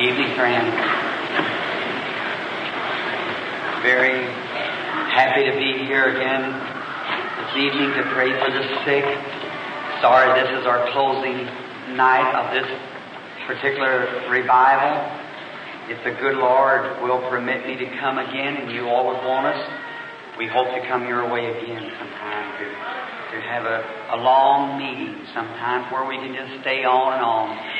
[0.00, 0.72] evening, friends.
[3.84, 4.24] Very
[5.12, 6.56] happy to be here again
[7.36, 9.04] this evening to pray for the sick.
[10.00, 11.44] Sorry this is our closing
[12.00, 12.64] night of this
[13.44, 15.04] particular revival.
[15.92, 19.52] If the good Lord will permit me to come again and you all would want
[19.52, 19.60] us,
[20.38, 25.26] we hope to come your way again sometime to, to have a, a long meeting
[25.34, 27.79] sometime where we can just stay on and on.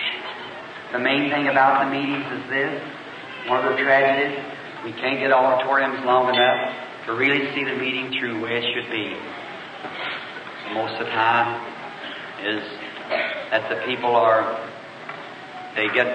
[0.92, 2.82] The main thing about the meetings is this.
[3.46, 4.42] One of the tragedies,
[4.84, 8.90] we can't get auditoriums long enough to really see the meeting through where it should
[8.90, 9.14] be.
[10.74, 11.62] Most of the time
[12.42, 12.62] is
[13.50, 14.58] that the people are,
[15.76, 16.06] they get,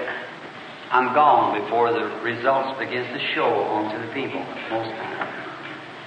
[0.90, 5.46] I'm gone before the results begins to show onto the people most times.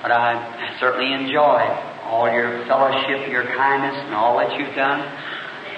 [0.02, 1.60] But I certainly enjoy
[2.06, 5.02] all your fellowship, your kindness, and all that you've done.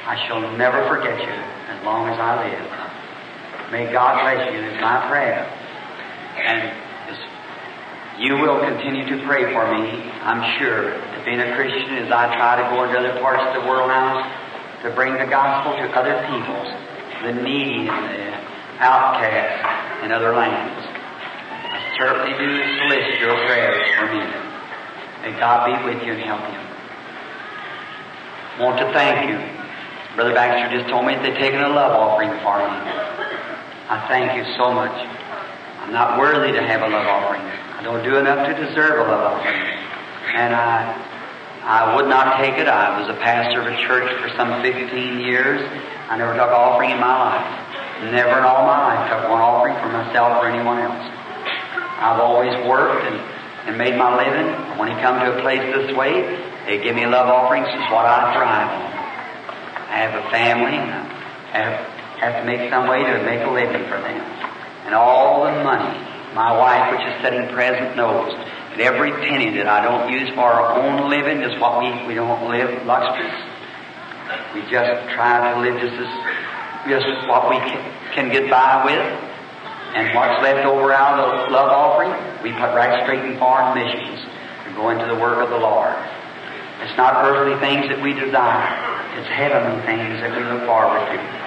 [0.03, 1.35] I shall never forget you
[1.71, 2.80] as long as I live.
[3.71, 5.47] May God bless you is my prayer.
[6.43, 6.75] And
[8.19, 10.91] you will continue to pray for me, I'm sure.
[10.91, 13.87] That being a Christian, as I try to go into other parts of the world
[13.87, 14.27] now,
[14.83, 16.69] to bring the gospel to other peoples,
[17.23, 18.35] the needy and the
[18.83, 20.83] outcasts in other lands.
[20.83, 22.49] I certainly do
[22.83, 24.21] solicit your prayers for me.
[25.23, 26.59] May God be with you and help you.
[28.59, 29.37] Want to thank you.
[30.15, 33.20] Brother Baxter just told me they've taken a love offering for me.
[33.91, 34.95] I thank you so much.
[35.83, 37.43] I'm not worthy to have a love offering.
[37.43, 39.67] I don't do enough to deserve a love offering.
[40.31, 40.95] And I,
[41.67, 42.71] I would not take it.
[42.71, 45.59] I was a pastor of a church for some 15 years.
[46.07, 47.43] I never took an offering in my life.
[48.15, 51.03] Never in all my life took one offering for myself or anyone else.
[51.99, 53.19] I've always worked and,
[53.67, 54.55] and made my living.
[54.79, 56.31] When you come to a place this way,
[56.63, 57.67] they give me love offerings.
[57.67, 58.87] It's what I thrive on.
[59.91, 63.49] I have a family and I have have to make some way to make a
[63.49, 64.21] living for them.
[64.85, 65.89] And all the money,
[66.37, 68.29] my wife, which is sitting present, knows
[68.77, 72.13] that every penny that I don't use for our own living is what we, we
[72.13, 73.41] don't live luxurious.
[74.53, 76.11] We just try to live just as,
[76.85, 77.81] just what we can,
[78.13, 79.01] can get by with.
[79.97, 82.13] And what's left over out of the love offering,
[82.45, 84.23] we put right straight in foreign missions
[84.63, 85.97] and go into the work of the Lord.
[86.85, 88.71] It's not earthly things that we desire.
[89.19, 91.41] It's heavenly things that we look forward to.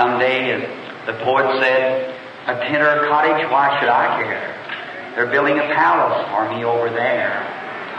[0.00, 0.64] Someday, as
[1.04, 2.16] the poet said,
[2.48, 5.12] a tent or a cottage, why should I care?
[5.14, 7.44] They're building a palace for me over there.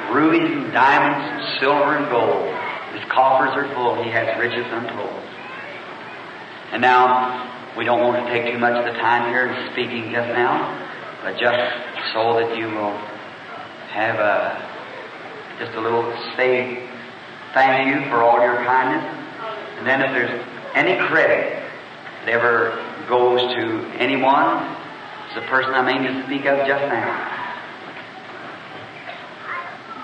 [0.09, 2.49] Rubies and diamonds silver and gold.
[2.97, 4.01] His coffers are full.
[4.01, 5.13] He has riches untold.
[6.73, 10.09] And now, we don't want to take too much of the time here in speaking
[10.11, 10.73] just now,
[11.21, 11.61] but just
[12.17, 12.97] so that you will
[13.93, 14.57] have a,
[15.59, 16.81] just a little say
[17.53, 19.05] thank you for all your kindness.
[19.77, 21.60] And then if there's any credit
[22.21, 22.77] that ever
[23.09, 23.65] goes to
[23.97, 24.61] anyone
[25.25, 27.37] It's the person I mean to speak of just now.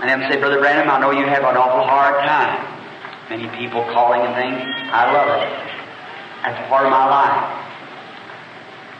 [0.01, 2.61] And then say, Brother Branham, I know you have an awful hard time.
[3.29, 4.61] Many people calling and things.
[4.93, 5.49] I love it.
[6.43, 7.65] That's a part of my life.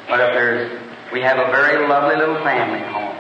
[0.10, 0.82] But if there's,
[1.14, 3.16] we have a very lovely little family home.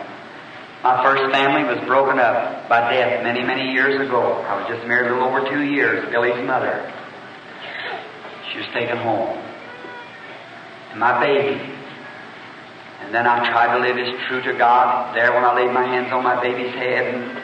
[0.83, 4.41] My first family was broken up by death many, many years ago.
[4.45, 6.91] I was just married a little over two years, Billy's mother.
[8.51, 9.46] She was taken home
[10.95, 11.59] my baby.
[13.01, 15.85] And then I tried to live as true to God there when I laid my
[15.85, 17.41] hands on my baby's head and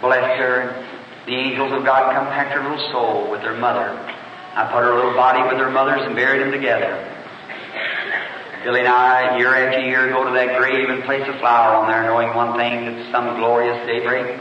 [0.00, 0.60] blessed her.
[0.60, 0.86] And
[1.26, 3.90] the angels of God come packed her little soul with her mother.
[4.54, 7.06] I put her little body with her mother's and buried them together.
[8.64, 11.88] Billy and I, year after year, go to that grave and place a flower on
[11.88, 14.38] there, knowing one thing that some glorious daybreak,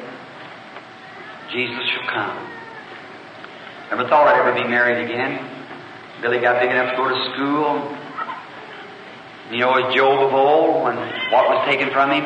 [1.52, 2.36] Jesus shall come.
[3.90, 5.40] Never thought I'd ever be married again.
[6.22, 7.99] Billy got big enough to go to school.
[9.52, 10.96] You know, as Job of old, when
[11.34, 12.22] what was taken from him,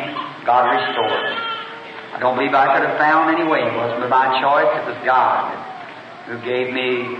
[0.45, 1.39] God restored.
[2.13, 3.63] I don't believe I could have found any way.
[3.63, 5.55] It wasn't my choice, it was God
[6.27, 7.15] who gave me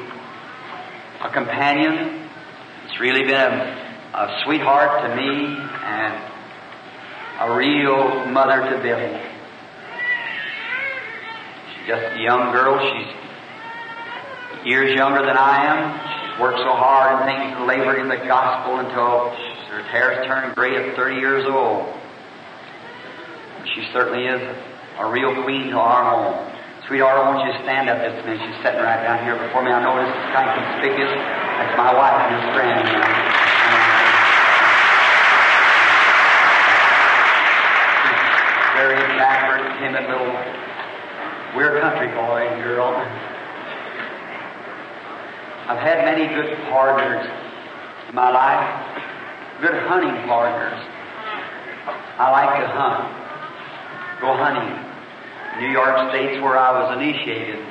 [1.23, 2.27] a companion.
[2.85, 6.13] It's really been a, a sweetheart to me and
[7.39, 9.21] a real mother to Billy.
[11.71, 12.75] She's just a young girl.
[12.75, 15.79] She's years younger than I am.
[15.95, 19.31] She's worked so hard and things labored in the gospel until
[19.73, 21.89] her hair's turned gray at 30 years old.
[23.73, 24.41] She certainly is
[25.01, 26.53] a real queen to our home.
[26.85, 28.37] Sweetheart, I want you to stand up just a minute.
[28.37, 29.73] She's sitting right down here before me.
[29.73, 31.09] I know this is kind of conspicuous.
[31.09, 32.85] That's my wife and his friend.
[32.85, 33.13] You know.
[38.77, 40.33] very backward, timid little,
[41.55, 42.89] we're country boy and girl.
[45.69, 47.25] I've had many good partners
[48.09, 49.12] in my life.
[49.63, 50.75] Good hunting partners.
[52.19, 53.07] I like to hunt,
[54.19, 54.75] go hunting.
[55.63, 57.63] New York State's where I was initiated.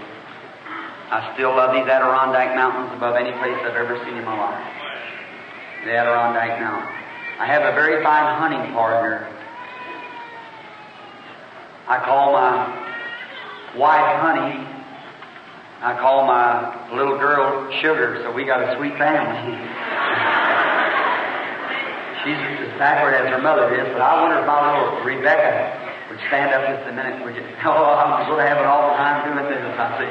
[1.12, 4.64] I still love these Adirondack Mountains above any place I've ever seen in my life.
[5.84, 6.96] The Adirondack Mountains.
[7.38, 9.28] I have a very fine hunting partner.
[11.88, 14.64] I call my wife Honey.
[15.82, 19.60] I call my little girl Sugar, so we got a sweet family.
[22.22, 25.74] She's as backward as her mother is, but I wonder if my little Rebecca
[26.06, 27.18] would stand up just a minute.
[27.26, 27.42] Would you?
[27.62, 29.62] Oh, I'm going to have all the time doing this.
[29.78, 30.10] I see.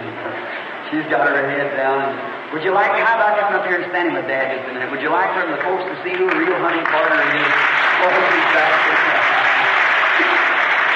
[0.92, 2.00] She's got her head down.
[2.04, 2.16] And,
[2.52, 2.92] would you like?
[3.00, 4.92] How about coming up here and standing with Dad just a minute?
[4.92, 7.48] Would you like for the folks to see who a real hunting partner is?
[7.48, 9.00] Oh, she's backward.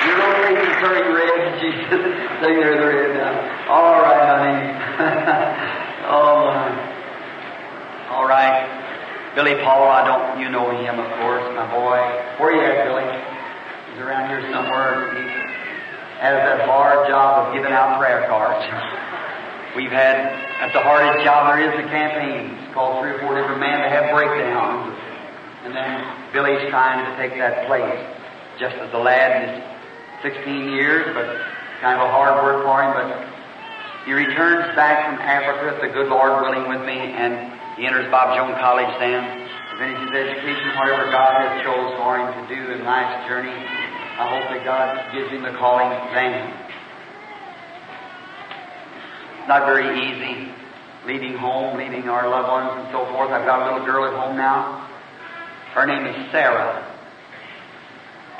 [0.03, 1.39] You don't think turning red.
[1.63, 1.79] She's
[2.43, 3.35] taking her the red down.
[3.67, 4.67] All right, honey.
[6.11, 8.15] oh my.
[8.15, 8.67] All right.
[9.35, 11.99] Billy Paul, I don't, you know him, of course, my boy.
[12.39, 13.03] Where you at, Billy?
[13.91, 15.11] He's around here somewhere.
[15.11, 15.27] He
[16.23, 18.63] has that hard job of giving out prayer cards.
[19.75, 20.31] We've had,
[20.63, 22.55] that's the hardest job there is in campaigns.
[22.73, 24.95] Call three or four different men to have breakdowns.
[25.67, 25.99] And then
[26.31, 27.99] Billy's trying to take that place.
[28.55, 29.59] Just as a lad, in
[30.23, 31.27] 16 years, but
[31.83, 33.11] kind of a hard work for him, but
[34.07, 38.35] he returns back from Africa, the good Lord willing with me, and he enters Bob
[38.35, 42.83] Jones College then, He finishes education, whatever God has chose for him to do in
[42.83, 43.51] life's journey.
[43.51, 46.51] I hope that God gives him the calling then.
[49.47, 50.55] Not very easy
[51.07, 53.29] leaving home, leaving our loved ones and so forth.
[53.29, 54.89] I've got a little girl at home now.
[55.73, 56.81] Her name is Sarah.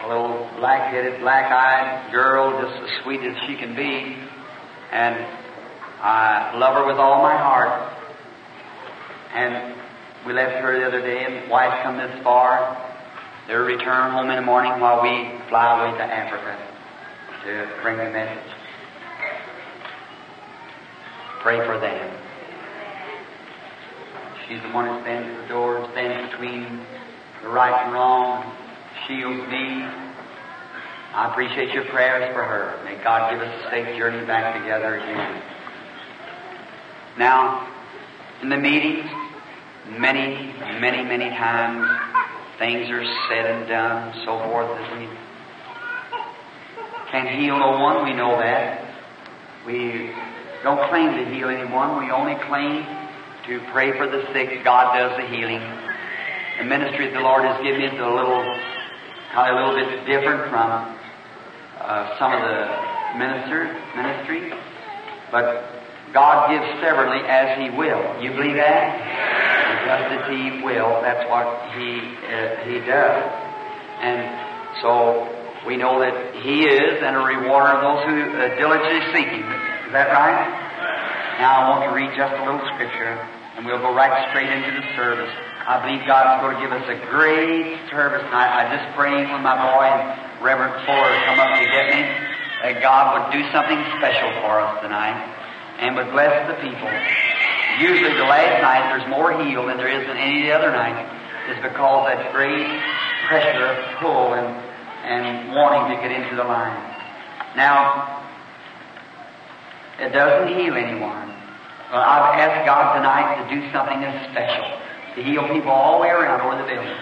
[0.04, 4.18] A little black-headed, black-eyed girl, just as sweet as she can be.
[4.92, 5.16] And
[6.02, 7.95] I love her with all my heart.
[9.36, 9.76] And
[10.26, 12.82] we left her the other day, and wife come this far.
[13.48, 16.58] They'll return home in the morning while we fly away to Africa
[17.44, 18.52] to bring the message.
[21.42, 22.18] Pray for them.
[24.48, 26.80] She's the one that stands at the door, stands between
[27.44, 28.52] the right and wrong,
[29.08, 29.84] shields me.
[31.14, 32.82] I appreciate your prayers for her.
[32.84, 35.42] May God give us a safe journey back together again.
[37.18, 37.72] Now,
[38.42, 39.06] in the meetings,
[39.90, 41.86] many, many, many times
[42.58, 45.08] things are said and done, and so forth, as we
[47.12, 48.82] can heal no one, we know that.
[49.66, 50.12] We
[50.64, 52.86] don't claim to heal anyone, we only claim
[53.48, 54.64] to pray for the sick.
[54.64, 55.62] God does the healing.
[56.58, 58.42] The ministry that the Lord has given me is a little,
[59.34, 60.98] kind of a little bit different from
[61.80, 64.52] uh, some of the ministers, ministry,
[65.32, 65.75] but
[66.16, 68.00] God gives severally as He will.
[68.24, 69.36] You believe that?
[69.86, 71.04] just as He will.
[71.06, 71.46] That's what
[71.78, 73.22] He uh, He does,
[74.02, 74.20] and
[74.82, 75.30] so
[75.68, 79.46] we know that He is and a rewarder of those who uh, diligently seek Him.
[79.46, 80.42] Is that right?
[81.38, 83.14] Now I want to read just a little scripture,
[83.60, 85.32] and we'll go right straight into the service.
[85.68, 88.54] I believe God is going to give us a great service tonight.
[88.54, 90.06] I just praying when my boy and
[90.42, 92.02] Reverend Fuller come up to get me
[92.62, 95.35] that God would do something special for us tonight
[95.80, 96.90] and would bless the people.
[97.80, 101.04] Usually the last night there's more healed than there is in any other night
[101.52, 102.66] is because that great
[103.28, 104.48] pressure of pull and,
[105.06, 106.74] and wanting to get into the line.
[107.56, 108.24] Now,
[110.00, 111.32] it doesn't heal anyone.
[111.92, 114.68] I've asked God tonight to do something that's special,
[115.16, 116.98] to heal people all the way around over the building.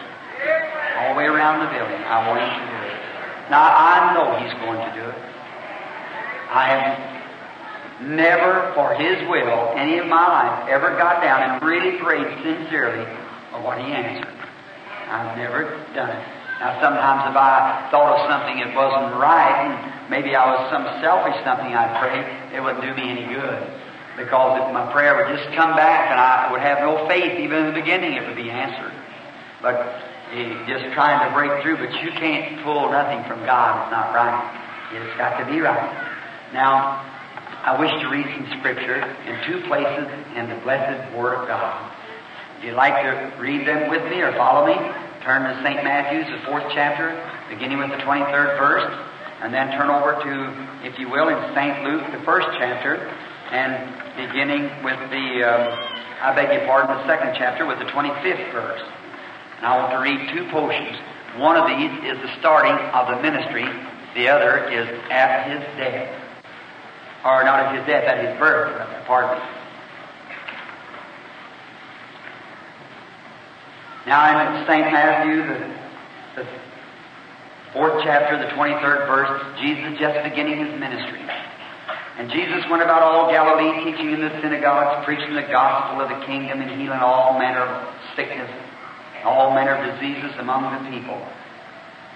[1.00, 2.02] All the way around the building.
[2.04, 3.00] I want Him to do it.
[3.50, 5.20] Now, I know He's going to do it.
[6.54, 7.13] I have
[8.02, 13.06] never, for His will, any of my life, ever got down and really prayed sincerely
[13.52, 14.34] for what He answered.
[15.10, 16.24] I've never done it.
[16.60, 20.88] Now, sometimes if I thought of something that wasn't right, and maybe I was some
[21.02, 22.24] selfish something I'd pray,
[22.56, 23.62] it wouldn't do me any good.
[24.16, 27.66] Because if my prayer would just come back and I would have no faith, even
[27.66, 28.94] in the beginning, it would be answered.
[29.62, 30.04] But
[30.66, 33.84] just trying to break through, but you can't pull nothing from God.
[33.84, 34.40] It's not right.
[34.94, 35.94] It's got to be right.
[36.54, 37.02] Now,
[37.64, 40.04] I wish to read some scripture in two places
[40.36, 41.96] in the blessed Word of God.
[42.60, 44.76] If you'd like to read them with me or follow me,
[45.24, 45.80] turn to St.
[45.80, 47.16] Matthew's, the fourth chapter,
[47.48, 48.92] beginning with the 23rd verse,
[49.40, 50.34] and then turn over to,
[50.84, 51.88] if you will, in St.
[51.88, 53.72] Luke, the first chapter, and
[54.20, 55.64] beginning with the, um,
[56.20, 58.84] I beg your pardon, the second chapter with the 25th verse.
[59.56, 61.00] And I want to read two portions.
[61.40, 63.64] One of these is the starting of the ministry,
[64.20, 66.23] the other is at his death
[67.26, 68.76] or not at his death, at his birth,
[69.08, 69.46] pardon me.
[74.06, 74.92] Now in St.
[74.92, 76.48] Matthew, the, the
[77.72, 81.24] fourth chapter, the 23rd verse, Jesus just beginning his ministry.
[82.18, 86.26] And Jesus went about all Galilee, teaching in the synagogues, preaching the gospel of the
[86.28, 88.52] kingdom, and healing all manner of sickness,
[89.24, 91.18] all manner of diseases among the people.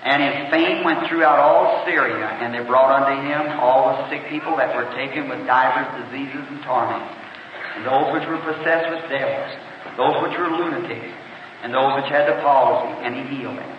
[0.04, 4.30] And his fame went throughout all Syria, and they brought unto him all the sick
[4.30, 7.14] people that were taken with divers diseases and torments,
[7.76, 9.58] and those which were possessed with devils,
[9.98, 11.14] those which were lunatics,
[11.64, 13.78] and those which had the palsy, and he healed them.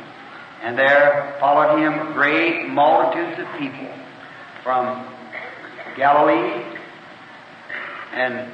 [0.62, 3.88] And there followed him great multitudes of people
[4.64, 5.06] from
[5.96, 6.64] Galilee
[8.12, 8.50] and,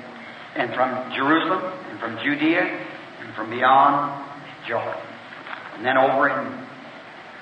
[0.56, 2.60] and from Jerusalem and from Judea
[3.20, 4.22] and from beyond
[4.68, 5.00] Jordan.
[5.76, 6.63] And then over in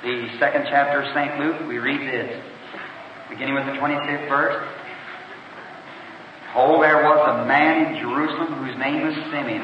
[0.03, 1.39] the second chapter of St.
[1.39, 2.43] Luke, we read this,
[3.31, 4.59] beginning with the 25th verse.
[6.59, 9.63] Oh, there was a man in Jerusalem whose name was Simeon.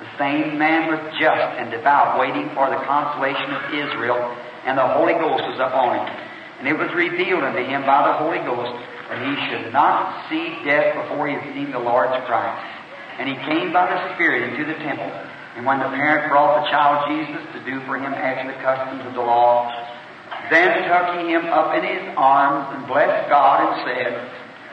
[0.00, 4.18] The same man was just and devout, waiting for the consolation of Israel,
[4.64, 6.08] and the Holy Ghost was upon him.
[6.58, 8.72] And it was revealed unto him by the Holy Ghost
[9.12, 12.56] that he should not see death before he had seen the Lord's Christ.
[13.20, 15.12] And he came by the Spirit into the temple.
[15.56, 19.06] And when the parent brought the child Jesus to do for him as the customs
[19.06, 19.70] of the law,
[20.50, 24.12] then took he him up in his arms and blessed God and said,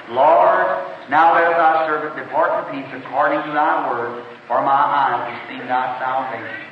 [0.09, 0.65] Lord,
[1.09, 5.49] now let thy servant depart in peace according to thy word, for my eyes have
[5.49, 6.67] seen thy salvation.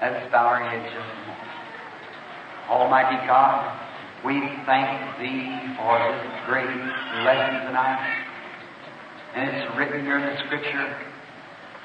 [0.00, 1.50] Let's bow our heads just a moment.
[2.70, 3.74] Almighty God,
[4.24, 6.70] we thank Thee for this great
[7.26, 8.22] lesson tonight.
[9.34, 10.96] And it's written here in the Scripture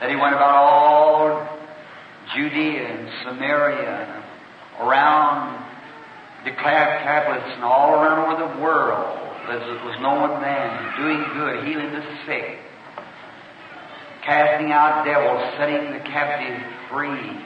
[0.01, 1.57] that He went about all
[2.35, 4.23] Judea and Samaria
[4.81, 5.65] around
[6.43, 12.03] Decapolis and all around over the world it was known then, doing good, healing the
[12.25, 12.59] sick,
[14.23, 17.43] casting out devils, setting the captive free.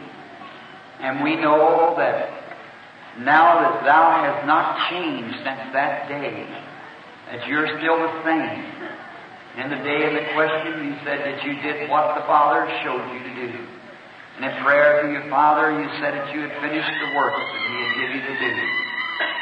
[0.99, 2.29] And we know that
[3.19, 6.45] now that thou hast not changed since that day,
[7.31, 8.74] that you're still the same.
[9.55, 13.07] In the day of the question, you said that you did what the Father showed
[13.15, 13.51] you to do.
[14.35, 17.63] And in prayer to your Father, you said that you had finished the work that
[17.63, 18.51] He had given you to do.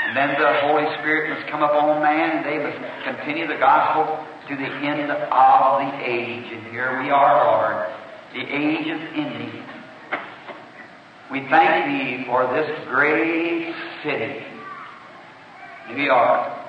[0.05, 4.21] And then the Holy Spirit must come upon man, and they must continue the gospel
[4.49, 6.45] to the end of the age.
[6.53, 7.89] And here we are, Lord.
[8.33, 9.65] The age is ending.
[11.31, 14.45] We thank Thee for this great city,
[15.89, 16.62] New York.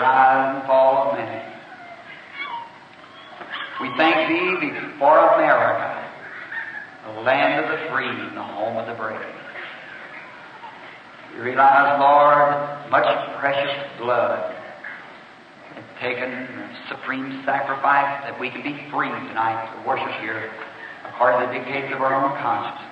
[0.00, 1.52] Rise and fall of men.
[3.80, 6.08] We thank Thee for America,
[7.06, 9.18] the land of the free and the home of the brave.
[11.34, 13.06] We realize, Lord, much
[13.40, 14.54] precious blood
[15.74, 20.52] has taken supreme sacrifice that we can be free tonight to worship here
[21.08, 22.86] according to the dictates of our own conscience.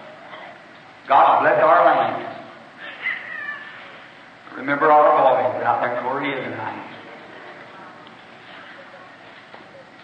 [1.06, 2.36] God bless our land.
[4.56, 6.89] Remember our boys out there in Korea tonight.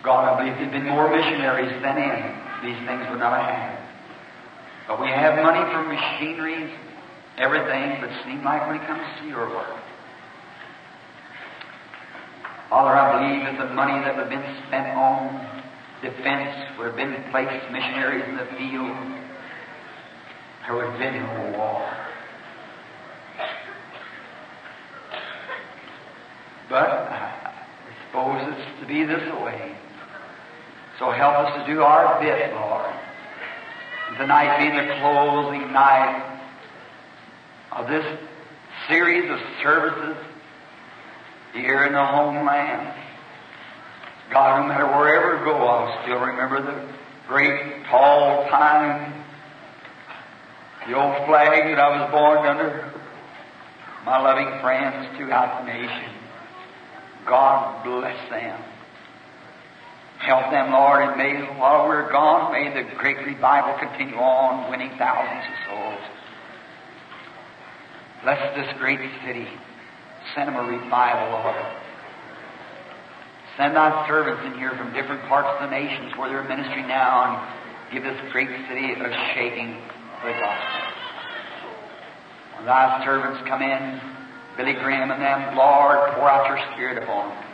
[0.06, 2.18] God, I believe there'd been more missionaries than in.
[2.62, 3.90] These things would not have happened.
[4.86, 6.70] But we have money for machinery,
[7.36, 9.82] everything, but seem like when it comes to your work.
[12.70, 15.42] Father, I believe that the money that would have been spent on
[16.00, 18.94] defense would have been placed missionaries in the field,
[20.62, 21.82] there would have been no war.
[26.70, 29.76] But I suppose it's to be this way.
[30.99, 32.95] So help us to do our bit, Lord.
[34.17, 36.41] Tonight being the closing night
[37.73, 38.19] of this
[38.88, 40.17] series of services
[41.53, 42.95] here in the homeland.
[44.33, 46.88] God, no matter wherever I go, I'll still remember the
[47.29, 49.23] great tall pine,
[50.88, 52.91] the old flag that I was born under,
[54.07, 56.15] my loving friends throughout the nation.
[57.26, 58.62] God bless them.
[60.20, 64.90] Help them, Lord, and may, while we're gone, may the great revival continue on, winning
[64.99, 66.04] thousands of souls.
[68.25, 69.46] Bless this great city.
[70.35, 71.66] Send them a revival, Lord.
[73.56, 77.25] Send thy servants in here from different parts of the nations where they're ministering now
[77.25, 80.80] and give this great city a shaking of the gospel.
[82.56, 84.00] When thy servants come in,
[84.56, 87.46] Billy Graham and them, Lord, pour out your spirit upon them.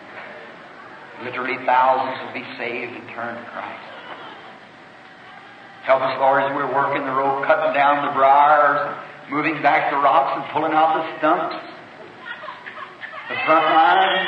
[1.25, 3.89] Literally thousands will be saved and turn to Christ.
[5.85, 8.99] Help us, Lord, as we're working the road, cutting down the briars,
[9.31, 11.57] moving back the rocks and pulling out the stumps.
[13.29, 14.27] The front line,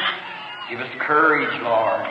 [0.71, 2.07] give us courage, Lord.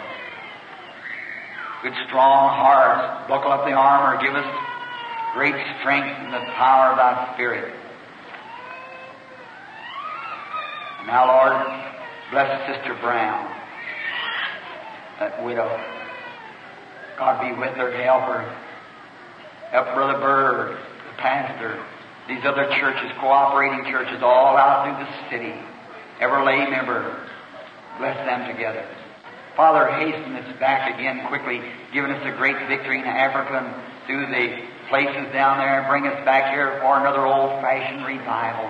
[1.84, 3.28] good strong hearts.
[3.28, 4.22] Buckle up the armor.
[4.24, 4.48] Give us
[5.34, 7.74] great strength and the power of thy Spirit.
[11.00, 11.60] And now, Lord,
[12.32, 13.52] bless Sister Brown,
[15.24, 15.72] that widow.
[17.18, 18.44] God be with her to help her.
[19.72, 21.80] Help Brother Bird, the pastor,
[22.28, 25.56] these other churches, cooperating churches, all out through the city.
[26.20, 27.24] Every lay member,
[27.98, 28.84] bless them together.
[29.56, 31.62] Father, hasten us back again quickly,
[31.94, 33.72] giving us a great victory in Africa and
[34.06, 38.68] through the places down there, and bring us back here for another old-fashioned revival.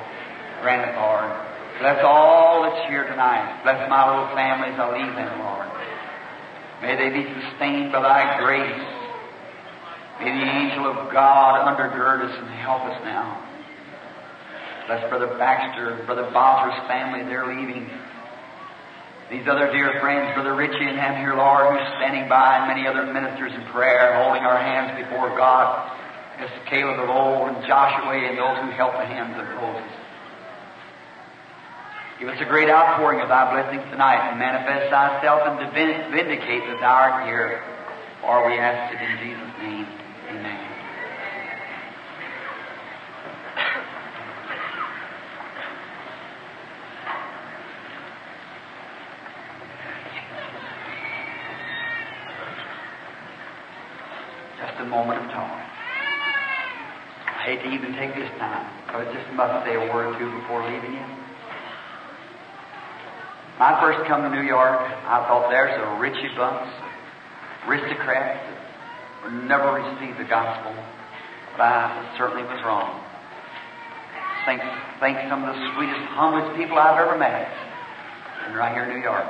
[0.62, 1.34] Grant it, Lord.
[1.80, 3.64] Bless all that's here tonight.
[3.64, 4.78] Bless my little families.
[4.78, 5.68] I leave them, Lord.
[6.84, 8.84] May they be sustained by Thy grace.
[10.20, 13.40] May the angel of God undergird us and help us now.
[14.88, 17.24] Bless Brother Baxter, Brother Bowser's family.
[17.24, 17.88] They're leaving.
[19.32, 22.84] These other dear friends, Brother Ritchie and him here, Lord, who's standing by, and many
[22.84, 25.88] other ministers in prayer, holding our hands before God.
[26.36, 30.03] As Caleb of old and Joshua and those who helped the hands of Moses.
[32.20, 36.80] Give us a great outpouring of thy blessings tonight and manifest thyself and vindicate that
[36.80, 37.64] thou art here.
[38.22, 39.88] For we ask it in Jesus' name.
[40.30, 40.70] Amen.
[54.62, 55.70] Just a moment of time.
[57.28, 60.20] I hate to even take this time, but I just must say a word or
[60.20, 61.23] two before leaving you.
[63.54, 66.74] When I first come to New York, I thought there's a Richie Bunce,
[67.70, 70.74] aristocrats that would never receive the gospel,
[71.54, 72.98] but I certainly was wrong.
[74.50, 74.58] Think,
[74.98, 77.46] think some of the sweetest, humblest people I've ever met,
[78.50, 79.30] and right here in New York.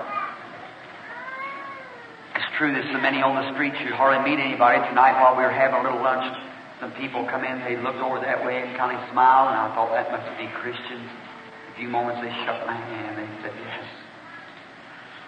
[2.40, 4.80] It's true there's so many on the streets you hardly meet anybody.
[4.88, 6.32] Tonight while we were having a little lunch,
[6.80, 9.76] some people come in, they looked over that way and kind of smiled, and I
[9.76, 11.12] thought that must be Christians.
[11.12, 14.03] A few moments they shook my hand, they said, yes.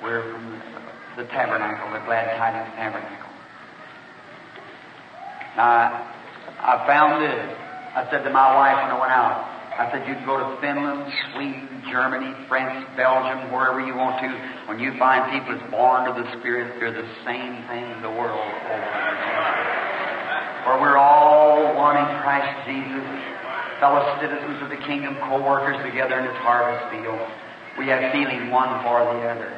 [0.03, 0.61] We're from
[1.17, 3.31] the, tabernacle, the Glad Tidings tabernacle.
[5.55, 6.11] Now,
[6.59, 7.55] I found this.
[7.95, 10.55] I said to my wife when I went out, I said, you can go to
[10.63, 14.31] Finland, Sweden, Germany, France, Belgium, wherever you want to.
[14.71, 18.11] When you find people that's born of the Spirit, they're the same thing in the
[18.11, 18.39] world.
[20.63, 23.03] For we're all one in Christ Jesus,
[23.83, 27.19] fellow citizens of the kingdom, co-workers together in His harvest field.
[27.75, 29.51] We have feeling one for the other.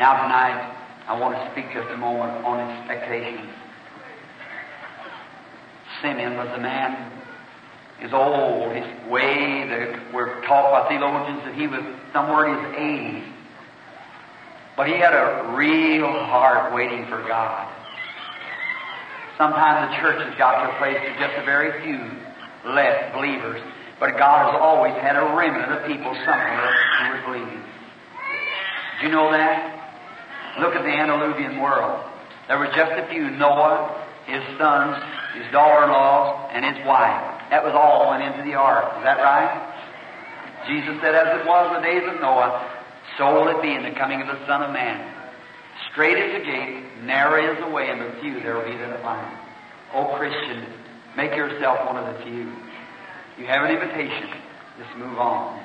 [0.00, 0.56] Now tonight,
[1.08, 3.52] I want to speak just a moment on expectations.
[6.00, 7.12] Simeon was a man,
[8.00, 11.84] he's old, his way, the, we're taught by theologians that he was
[12.14, 13.28] somewhere in his 80s.
[14.74, 17.68] But he had a real heart waiting for God.
[19.36, 22.00] Sometimes the church has got to a place of just a very few
[22.72, 23.60] left believers,
[24.00, 26.72] but God has always had a remnant of people somewhere
[27.04, 27.62] who would believing.
[29.02, 29.79] Do you know that?
[30.58, 32.04] Look at the antediluvian world.
[32.48, 34.96] There were just a few Noah, his sons,
[35.34, 37.50] his daughter in laws, and his wife.
[37.50, 38.98] That was all went into the ark.
[38.98, 39.70] Is that right?
[40.66, 42.66] Jesus said, As it was in the days of Noah,
[43.18, 44.98] so will it be in the coming of the Son of Man.
[45.90, 49.02] Straight is the gate, narrow is the way, and the few there will be that
[49.02, 49.38] find.
[49.94, 50.66] Oh, Christian,
[51.16, 52.52] make yourself one of the few.
[53.38, 54.30] You have an invitation.
[54.78, 55.58] Just move on.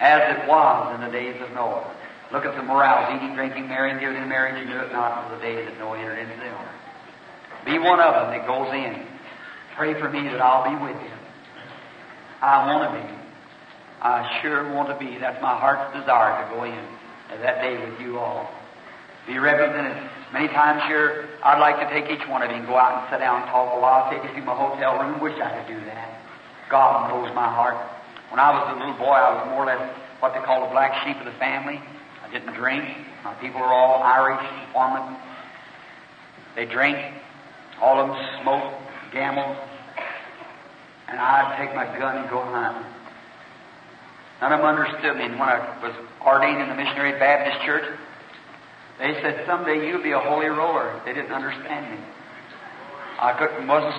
[0.00, 1.94] As it was in the days of Noah.
[2.32, 5.38] Look at the morals, eating, drinking, marrying, giving in marriage, and do it not until
[5.38, 6.74] the day that Noah entered into the ark.
[7.64, 9.06] Be one of them that goes in.
[9.76, 11.14] Pray for me that I'll be with you.
[12.42, 13.06] I want to be.
[14.02, 15.18] I sure want to be.
[15.18, 16.82] That's my heart's desire to go in
[17.42, 18.50] that day with you all.
[19.26, 19.96] Be represented.
[20.32, 23.10] Many times here, I'd like to take each one of you and go out and
[23.10, 24.10] sit down and talk a lot.
[24.10, 25.20] Take you to my hotel room.
[25.20, 26.22] Wish I could do that.
[26.70, 27.78] God knows my heart.
[28.30, 29.82] When I was a little boy, I was more or less
[30.18, 31.78] what they call the black sheep of the family.
[32.26, 32.84] I didn't drink.
[33.24, 35.16] My people were all Irish, farming.
[36.56, 37.14] They drank.
[37.80, 38.74] All of them smoked,
[39.12, 39.56] gambled.
[41.08, 42.82] And I'd take my gun and go hunting.
[44.40, 45.24] None of them understood me.
[45.24, 47.84] And when I was ordained in the Missionary Baptist Church,
[48.98, 51.00] they said, someday you'll be a holy roller.
[51.04, 52.04] They didn't understand me.
[53.20, 53.94] I couldn't, wasn't,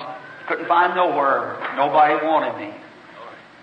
[0.48, 1.56] couldn't find nowhere.
[1.76, 2.74] Nobody wanted me.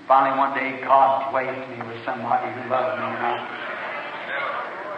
[0.07, 3.74] Finally, one day, God placed me with somebody who loved me,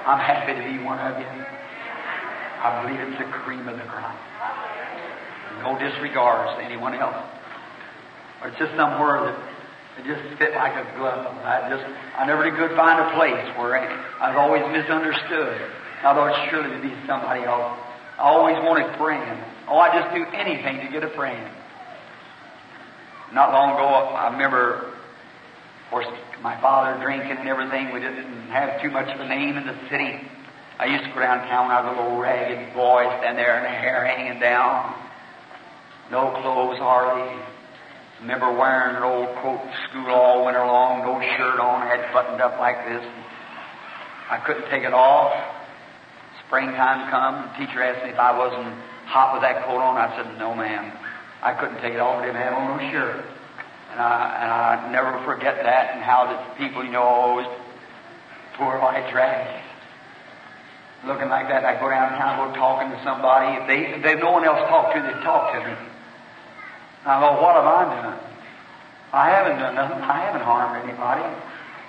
[0.07, 1.27] I'm happy to be one of you.
[1.27, 4.15] I believe it's the cream of the crop.
[5.59, 7.27] No disregards to anyone else.
[8.39, 9.35] Or it's just somewhere that
[9.99, 11.27] it just fit like a glove.
[11.43, 11.83] I just,
[12.15, 15.59] I never good find a place where I was always misunderstood.
[15.99, 17.75] I thought surely there'd be somebody else.
[18.15, 19.43] I always wanted praying.
[19.67, 21.51] Oh, I'd just do anything to get a friend.
[23.33, 23.83] Not long ago,
[24.15, 26.07] I remember, of course,
[26.41, 27.91] my father drinking and everything.
[27.93, 30.21] We didn't have too much of a name in the city.
[30.79, 31.71] I used to go downtown.
[31.71, 34.93] I was a little ragged boy, stand there and hair hanging down,
[36.11, 37.41] no clothes hardly.
[38.21, 42.41] Remember wearing an old coat to school all winter long, no shirt on, had buttoned
[42.41, 43.05] up like this.
[44.29, 45.33] I couldn't take it off.
[46.47, 48.73] Springtime come, the teacher asked me if I wasn't
[49.05, 49.97] hot with that coat on.
[49.97, 50.91] I said, no, ma'am.
[51.41, 52.23] I couldn't take it off.
[52.23, 53.25] Didn't have on no shirt.
[53.97, 57.47] Uh, and I, and I never forget that and how the people, you know, always
[58.53, 59.63] poor white trash.
[61.05, 63.57] Looking like that, I go downtown, go talking to somebody.
[63.57, 65.73] If they, if they no one else talk to, they talk to me.
[67.09, 68.19] I go, what have I done?
[69.13, 69.97] I haven't done nothing.
[69.97, 71.25] I haven't harmed anybody.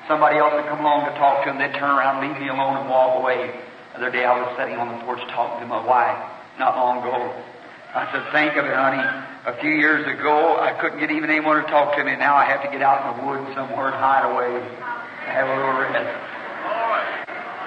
[0.08, 2.80] Somebody else would come along to talk to them, they'd turn around, leave me alone,
[2.80, 3.52] and walk away.
[3.92, 6.16] The other day I was sitting on the porch talking to my wife,
[6.58, 7.36] not long ago.
[7.92, 9.04] I said, think of it, honey.
[9.46, 12.16] A few years ago, I couldn't get even anyone to talk to me.
[12.16, 15.46] Now I have to get out in the woods somewhere and hide away to have
[15.46, 16.10] a little rest.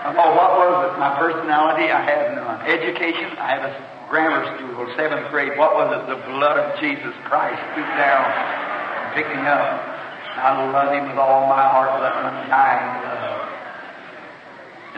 [0.04, 1.00] Oh, what was it?
[1.00, 1.88] My personality?
[1.88, 2.60] I have none.
[2.68, 3.38] Education?
[3.40, 3.74] I have a
[4.12, 5.56] grammar school, seventh grade.
[5.56, 6.12] What was it?
[6.12, 9.72] The blood of Jesus Christ stooped down and picked me up.
[10.42, 13.48] I love Him with all my heart with an undying love.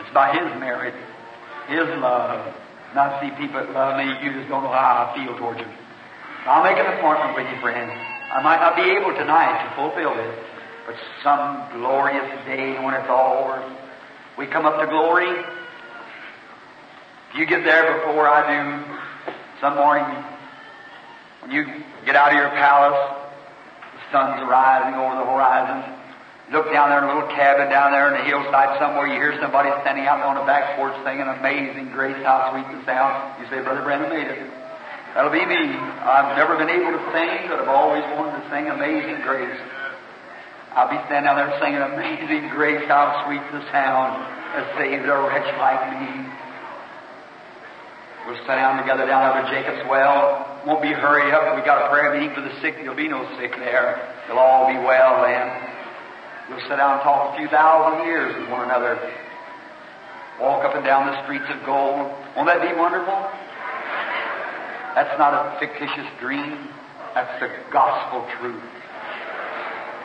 [0.02, 0.94] It's by His merit,
[1.70, 2.50] His love.
[2.94, 5.66] Not see people that love me, you just don't know how I feel towards you.
[6.44, 7.88] I'll make an appointment with you, friend.
[7.88, 10.36] I might not be able tonight to fulfill this,
[10.84, 13.64] but some glorious day when it's all over,
[14.36, 15.32] we come up to glory.
[17.32, 18.60] If you get there before I do,
[19.62, 20.04] some morning,
[21.40, 21.64] when you
[22.04, 23.00] get out of your palace,
[23.96, 25.96] the sun's rising over the horizon.
[26.52, 29.08] Look down there in a little cabin down there in the hillside somewhere.
[29.08, 32.84] You hear somebody standing out on the back porch singing Amazing Grace, how sweet the
[32.84, 33.40] sound.
[33.40, 34.63] You say, Brother Branham made it.
[35.14, 35.62] That'll be me.
[36.02, 39.62] I've never been able to sing, but I've always wanted to sing Amazing Grace.
[40.74, 44.18] I'll be standing down there singing Amazing Grace, how sweet the sound
[44.58, 46.26] that saved a wretch like me.
[48.26, 50.50] We'll sit down together down over Jacob's well.
[50.66, 51.54] Won't be hurry up.
[51.54, 52.74] We got a prayer meeting for the sick.
[52.82, 54.02] There'll be no sick there.
[54.26, 55.46] They'll all be well then.
[56.50, 58.98] We'll sit down and talk a few thousand years with one another.
[60.40, 62.10] Walk up and down the streets of gold.
[62.34, 63.30] Won't that be wonderful?
[64.94, 66.70] That's not a fictitious dream.
[67.14, 68.62] That's the gospel truth.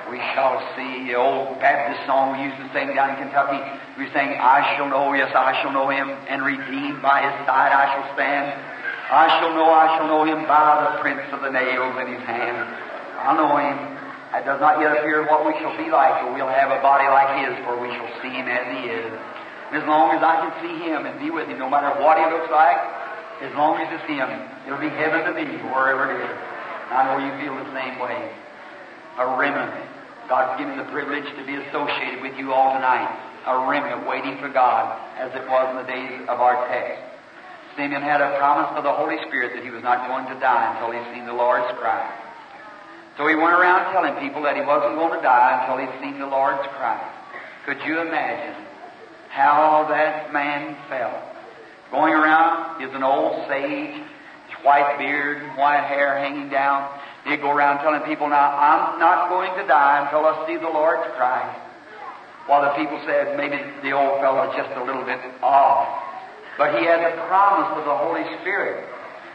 [0.10, 3.62] We shall see the old Baptist song we used to sing down in Kentucky.
[4.02, 7.70] We sang, I shall know, yes, I shall know him, and redeemed by his side
[7.70, 8.50] I shall stand.
[9.14, 12.26] I shall know, I shall know him by the prints of the nails in his
[12.26, 12.58] hand.
[13.22, 13.78] I know him.
[14.34, 17.06] It does not yet appear what we shall be like, but we'll have a body
[17.06, 19.14] like his, for we shall see him as he is.
[19.70, 22.18] And as long as I can see him and be with him, no matter what
[22.18, 22.78] he looks like,
[23.46, 24.26] as long as it's him,
[24.70, 26.38] it'll be heaven to me, wherever it is.
[26.94, 28.30] I know you feel the same way.
[29.18, 29.74] A remnant.
[30.30, 33.10] God's given the privilege to be associated with you all tonight.
[33.50, 37.02] A remnant waiting for God, as it was in the days of our text.
[37.74, 40.78] Simeon had a promise of the Holy Spirit that he was not going to die
[40.78, 42.14] until he'd seen the Lord's Christ.
[43.18, 46.22] So he went around telling people that he wasn't going to die until he'd seen
[46.22, 47.10] the Lord's Christ.
[47.66, 48.54] Could you imagine
[49.34, 51.26] how that man felt?
[51.90, 53.98] Going around, he's an old sage,
[54.64, 56.90] white beard, and white hair hanging down.
[57.26, 60.70] He'd go around telling people, now, I'm not going to die until I see the
[60.70, 61.60] Lord's Christ.
[62.48, 65.86] While the people said, maybe the old fellow's just a little bit off.
[66.58, 68.84] But he had the promise of the Holy Spirit.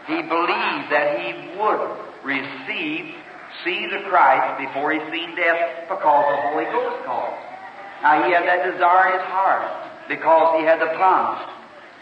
[0.07, 1.83] He believed that he would
[2.27, 3.15] receive,
[3.65, 7.39] see the Christ before he seen death because the Holy Ghost called.
[8.03, 9.65] Now he had that desire in his heart
[10.09, 11.54] because he had the promise.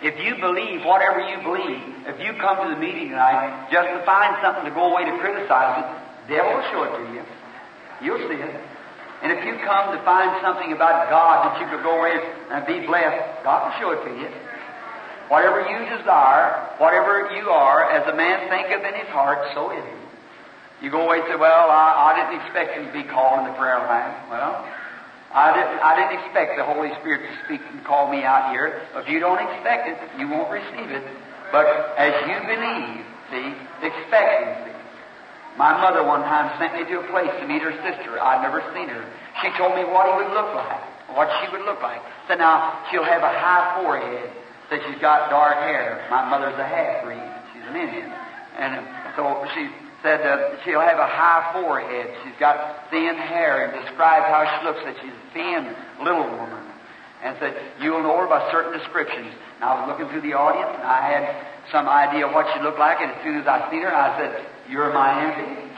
[0.02, 1.78] If you believe whatever you believe,
[2.10, 5.14] if you come to the meeting tonight just to find something to go away to
[5.22, 5.86] criticize it,
[6.26, 7.22] the devil will show it to you.
[8.02, 8.54] You'll see it.
[9.22, 12.18] And if you come to find something about God that you could go away
[12.50, 14.26] and be blessed, God will show it to you.
[15.30, 19.84] Whatever you desire, whatever you are, as a man thinketh in his heart, so is
[19.86, 20.86] he.
[20.86, 23.54] You go away and say, Well, I, I didn't expect him to be called in
[23.54, 24.12] the prayer line.
[24.28, 24.66] Well,
[25.32, 28.84] I didn't, I didn't expect the Holy Spirit to speak and call me out here.
[29.00, 31.04] If you don't expect it, you won't receive it.
[31.48, 31.64] But
[31.96, 33.00] as you believe,
[33.32, 33.48] see,
[33.80, 34.76] expectancy.
[35.56, 38.20] My mother one time sent me to a place to meet her sister.
[38.20, 39.04] I'd never seen her.
[39.40, 40.80] She told me what he would look like,
[41.16, 42.00] what she would look like.
[42.28, 44.32] Said now she'll have a high forehead.
[44.68, 46.08] Said she's got dark hair.
[46.08, 47.20] My mother's a half breed.
[47.52, 48.08] She's an Indian,
[48.56, 48.80] and
[49.16, 49.68] so she
[50.02, 52.10] said uh, she'll have a high forehead.
[52.24, 54.82] She's got thin hair, and described how she looks.
[54.84, 55.62] That she's a thin
[56.04, 56.62] little woman.
[57.22, 59.30] and said, You'll know her by certain descriptions.
[59.56, 61.24] And I was looking through the audience, and I had
[61.70, 64.18] some idea of what she looked like, and as soon as I seen her, I
[64.18, 65.70] said, You're my auntie?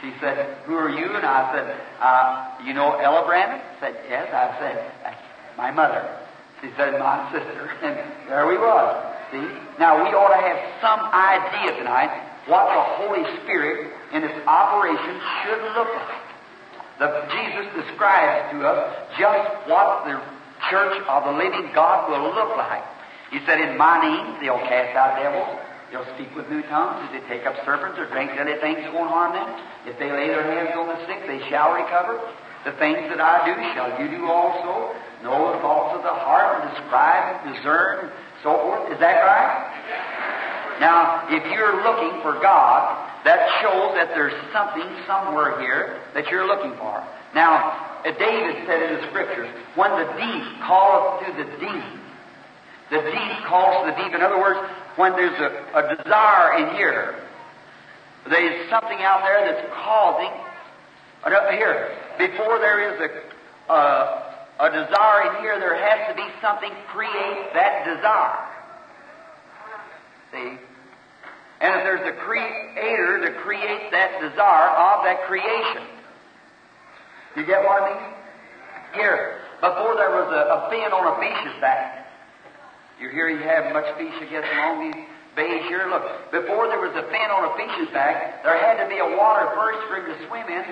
[0.00, 1.14] She said, Who are you?
[1.14, 1.66] And I said,
[1.98, 3.58] uh, You know Ella Branham?
[3.58, 4.30] I said, Yes.
[4.32, 5.22] I said, That's
[5.58, 6.06] my mother.
[6.62, 7.70] She said, My sister.
[7.82, 7.98] And
[8.30, 9.14] there we was.
[9.32, 9.42] See?
[9.78, 15.14] Now, we ought to have some idea tonight what the Holy Spirit in its operation
[15.42, 16.22] should look like.
[16.98, 18.78] The, Jesus describes to us
[19.18, 20.20] just what the
[20.70, 22.84] church of the living God will look like.
[23.30, 25.58] He said, In my name they'll cast out devils,
[25.90, 29.10] they'll speak with new tongues, if they take up serpents or drink deadly things won't
[29.10, 29.48] harm them.
[29.86, 32.20] If they lay their hands on the sick, they shall recover.
[32.64, 34.94] The things that I do shall you do also.
[35.22, 38.90] Know the thoughts of the heart and describe and discern and so forth.
[38.92, 40.51] Is that right?
[40.80, 46.46] Now, if you're looking for God, that shows that there's something somewhere here that you're
[46.46, 47.06] looking for.
[47.34, 51.84] Now, David said in the scriptures, when the deep calleth to the deep,
[52.90, 54.14] the deep calls to the deep.
[54.14, 54.58] In other words,
[54.96, 57.14] when there's a, a desire in here,
[58.28, 60.30] there's something out there that's causing,
[61.24, 66.28] uh, here, before there is a, uh, a desire in here, there has to be
[66.42, 68.48] something create that desire.
[70.32, 70.56] See?
[71.62, 75.86] And if there's a creator to create that desire of that creation.
[77.36, 78.02] You get what I mean?
[78.98, 82.02] Here, before there was a, a fin on a fish's back.
[82.98, 85.86] You hear you have much fish, against along these bays here.
[85.86, 89.08] Look, before there was a fin on a fish's back, there had to be a
[89.16, 90.64] water first for him to swim in,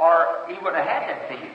[0.00, 1.52] or he would have had that fin.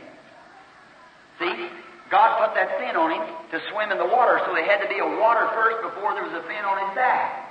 [1.42, 1.70] See?
[2.14, 4.90] God put that fin on him to swim in the water, so there had to
[4.94, 7.45] be a water first before there was a fin on his back.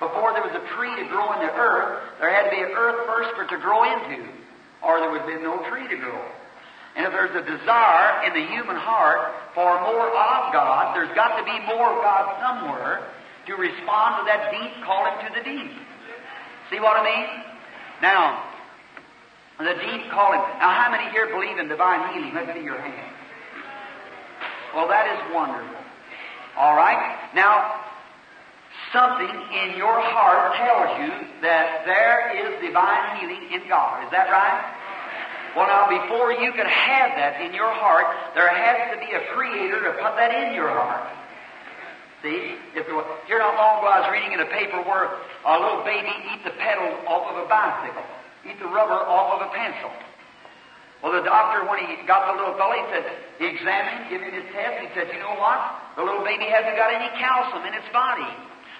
[0.00, 2.72] Before there was a tree to grow in the earth, there had to be an
[2.72, 4.24] earth first for it to grow into,
[4.80, 6.24] or there would have been no tree to grow.
[6.96, 11.36] And if there's a desire in the human heart for more of God, there's got
[11.36, 13.12] to be more of God somewhere
[13.46, 15.70] to respond to that deep calling to the deep.
[16.72, 17.28] See what I mean?
[18.00, 18.42] Now,
[19.58, 20.40] the deep calling.
[20.58, 22.32] Now, how many here believe in divine healing?
[22.34, 23.12] Let's see your hand.
[24.74, 25.76] Well, that is wonderful.
[26.56, 27.30] All right?
[27.34, 27.84] Now,
[28.92, 31.10] something in your heart tells you
[31.42, 34.04] that there is divine healing in God.
[34.04, 34.60] Is that right?
[35.54, 38.06] Well, now, before you can have that in your heart,
[38.38, 41.10] there has to be a creator to put that in your heart.
[42.22, 42.54] See?
[42.78, 45.54] If there was, here not long ago, I was reading in a paper where a
[45.58, 48.06] little baby eat the pedal off of a bicycle,
[48.46, 49.90] eat the rubber off of a pencil.
[51.02, 53.04] Well, the doctor, when he got the little fellow, he said,
[53.40, 54.84] he examined gave him his test.
[54.84, 55.58] He said, you know what?
[55.96, 58.28] The little baby hasn't got any calcium in its body.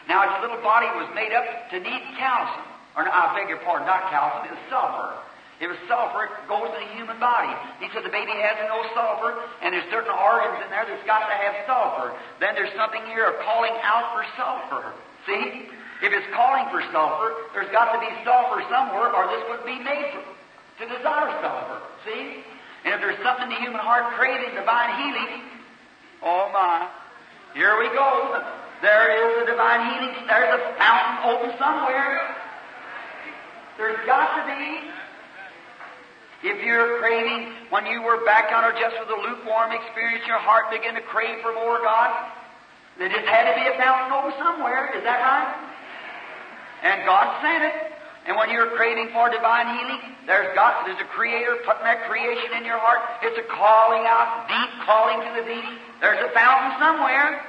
[0.08, 2.66] Now, its little body was made up to need calcium.
[2.96, 5.10] Or, I beg your pardon, not calcium, it was sulfur.
[5.60, 7.52] It was sulfur, it goes in the human body.
[7.84, 11.28] He said the baby has no sulfur, and there's certain organs in there that's got
[11.28, 12.16] to have sulfur.
[12.40, 14.96] Then there's something here of calling out for sulfur.
[15.28, 15.68] See?
[16.00, 19.84] If it's calling for sulfur, there's got to be sulfur somewhere, or this wouldn't be
[19.84, 20.24] made for,
[20.80, 21.78] to desire sulfur.
[22.08, 22.40] See?
[22.88, 25.44] And if there's something in the human heart craving divine healing,
[26.24, 26.88] oh my,
[27.52, 28.40] here we go.
[28.81, 30.16] There is a divine healing.
[30.27, 32.37] There's a fountain open somewhere.
[33.77, 34.90] There's got to be.
[36.43, 40.40] If you're craving, when you were back on, under just with a lukewarm experience, your
[40.40, 42.33] heart began to crave for more God,
[42.97, 44.88] there just had to be a fountain open somewhere.
[44.97, 45.53] Is that right?
[46.81, 47.77] And God sent it.
[48.29, 52.57] And when you're craving for divine healing, there's got there's a creator putting that creation
[52.57, 53.01] in your heart.
[53.25, 55.69] It's a calling out, deep calling to the deep.
[56.01, 57.40] There's a fountain somewhere.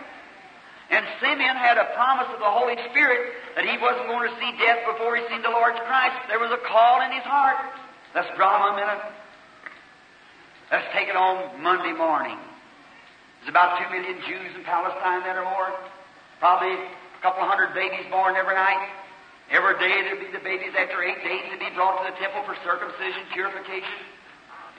[0.91, 4.51] And Simeon had a promise of the Holy Spirit that he wasn't going to see
[4.59, 6.27] death before he seen the Lord Christ.
[6.27, 7.63] There was a call in his heart.
[8.11, 9.03] Let's draw him a minute.
[10.67, 12.35] Let's take it on Monday morning.
[13.39, 15.71] There's about two million Jews in Palestine that are more.
[16.43, 18.91] Probably a couple hundred babies born every night.
[19.47, 22.43] Every day there'd be the babies after eight days to be brought to the temple
[22.43, 23.99] for circumcision, purification.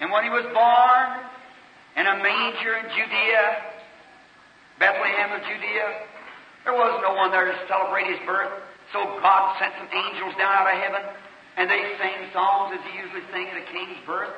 [0.05, 1.09] And when he was born
[1.97, 3.72] in a manger in Judea,
[4.83, 5.87] Bethlehem of Judea.
[6.67, 8.51] There was no one there to celebrate his birth,
[8.91, 11.07] so God sent some angels down out of heaven,
[11.55, 14.35] and they sang songs as he usually sang at a king's birth.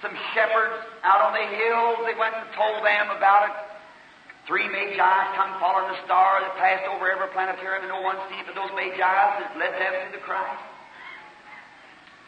[0.00, 3.54] Some shepherds out on the hills, they went and told them about it.
[4.48, 4.96] Three magi
[5.36, 8.72] come following the star that passed over every planetarium, and no one seen but those
[8.72, 10.64] magi that led them to the Christ.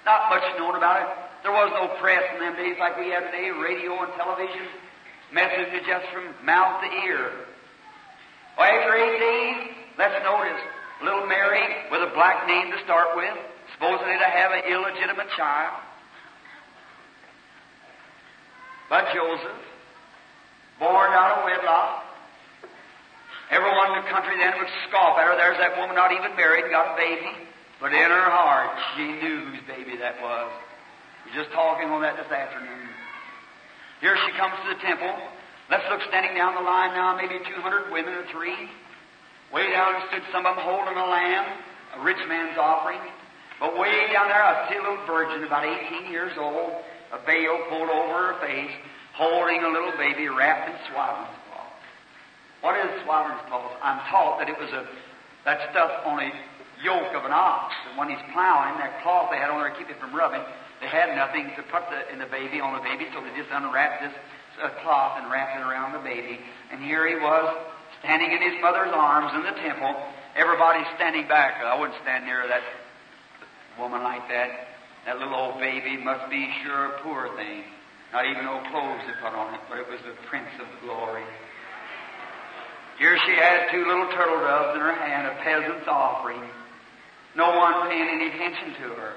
[0.05, 1.09] Not much known about it.
[1.49, 4.69] There was no press in them days like we have today, radio and television
[5.33, 7.31] messages just from mouth to ear.
[8.59, 10.61] Well, after eight days, let's notice
[11.03, 13.37] little Mary with a black name to start with,
[13.75, 15.81] supposedly to have an illegitimate child.
[18.91, 19.63] But Joseph,
[20.79, 22.05] born out of wedlock.
[23.51, 25.35] Everyone in the country then would scoff at her.
[25.35, 27.35] There's that woman not even married, got a baby.
[27.81, 30.53] But in her heart, she knew whose baby that was.
[31.27, 32.89] We're just talking on that this afternoon.
[34.01, 35.13] Here she comes to the temple.
[35.69, 38.57] Let's look standing down the line now, maybe 200 women or three.
[39.53, 41.47] Way down stood some of them holding a lamb,
[41.97, 43.01] a rich man's offering.
[43.61, 46.81] But way down there, a little virgin, about 18 years old,
[47.13, 48.73] a veil pulled over her face,
[49.13, 51.77] holding a little baby wrapped in swaddling cloth.
[52.63, 53.77] What is swaddling cloth?
[53.83, 54.89] I'm taught that it was a
[55.45, 56.31] that stuff on a
[56.85, 59.77] yoke of an ox, and when he's plowing, that cloth they had on there to
[59.77, 60.43] keep it from rubbing,
[60.81, 63.53] they had nothing to put the, in the baby on the baby, so they just
[63.53, 64.17] unwrapped this
[64.65, 66.41] uh, cloth and wrapped it around the baby.
[66.73, 67.47] And here he was,
[68.01, 69.93] standing in his mother's arms in the temple.
[70.37, 71.61] Everybody standing back.
[71.61, 72.65] I wouldn't stand near that
[73.79, 74.73] woman like that.
[75.05, 77.65] That little old baby must be sure a poor thing.
[78.13, 80.81] Not even no clothes to put on it, but it was the Prince of the
[80.87, 81.25] Glory.
[82.99, 86.43] Here she had two little turtle doves in her hand, a peasant's offering.
[87.37, 89.15] No one paying any attention to her.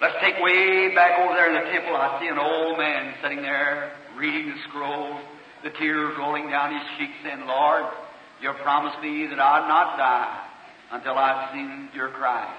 [0.00, 1.92] Let's take way back over there in the temple.
[1.94, 5.20] I see an old man sitting there reading the scrolls,
[5.62, 7.84] the tears rolling down his cheeks, saying, Lord,
[8.40, 10.40] you promised me that I'd not die
[10.92, 12.56] until I've seen your Christ.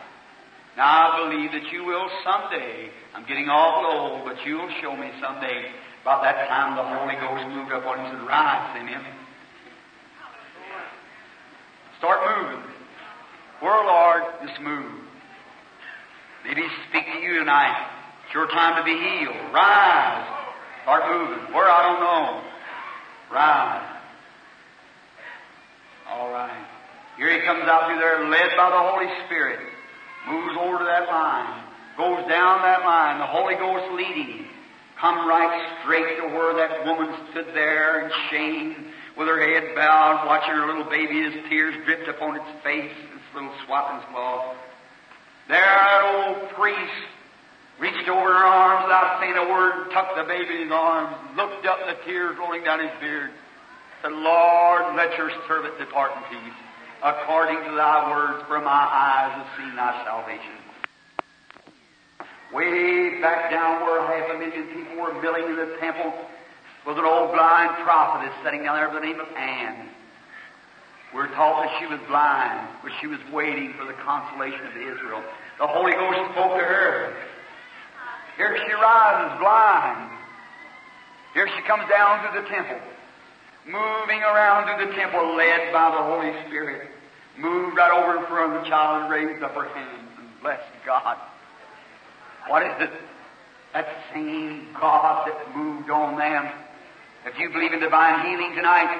[0.78, 2.94] Now I believe that you will someday.
[3.16, 5.66] I'm getting awful old, but you'll show me someday.
[6.04, 9.02] About that time, the Holy Ghost moved up on him and said, Rise, Simeon.
[11.98, 12.64] Start moving.
[13.62, 15.01] Where, Lord, just move.
[16.46, 17.88] Maybe speak to you tonight.
[18.26, 19.54] It's your time to be healed.
[19.54, 20.28] Rise.
[20.84, 21.54] Start moving.
[21.54, 22.42] Where, I don't know.
[23.32, 23.98] Rise.
[26.10, 26.66] All right.
[27.18, 29.60] Here he comes out through there, led by the Holy Spirit.
[30.28, 31.64] Moves over to that line.
[31.98, 33.20] Goes down that line.
[33.20, 34.46] The Holy Ghost leading him.
[35.00, 40.28] Come right straight to where that woman stood there in shame, with her head bowed,
[40.28, 44.56] watching her little baby, his tears dripped upon its face, its little swaddling cloth.
[45.52, 47.04] There, that old priest
[47.78, 51.66] reached over her arms without saying a word, tucked the baby in his arms, looked
[51.66, 53.32] up, the tears rolling down his beard,
[54.02, 56.56] said, Lord, let your servant depart in peace,
[57.04, 60.56] according to thy words, for my eyes have seen thy salvation.
[62.54, 66.14] Way back down where half a million people were milling in the temple
[66.88, 69.90] was an old blind prophetess sitting down there by the name of Anne.
[71.14, 75.22] We're taught that she was blind, but she was waiting for the consolation of Israel.
[75.62, 77.14] The Holy Ghost spoke to her.
[78.36, 80.10] Here she rises blind.
[81.36, 82.82] Here she comes down to the temple,
[83.68, 86.90] moving around to the temple, led by the Holy Spirit.
[87.38, 90.66] Moved right over in front of the child and raised up her hands and blessed
[90.84, 91.18] God.
[92.48, 92.92] What is it?
[93.74, 96.52] That same God that moved on them.
[97.28, 98.98] If you believe in divine healing tonight,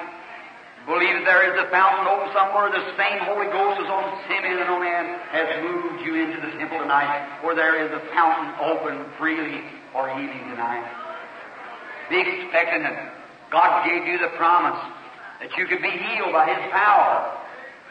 [0.86, 4.70] believe there is a fountain open somewhere, the same Holy Ghost is on Simeon and
[4.70, 9.06] on Anne has moved you into the temple tonight, where there is a fountain open
[9.18, 10.84] freely for healing tonight.
[12.10, 12.98] Be expecting it.
[13.50, 14.80] God gave you the promise
[15.40, 17.38] that you could be healed by His power,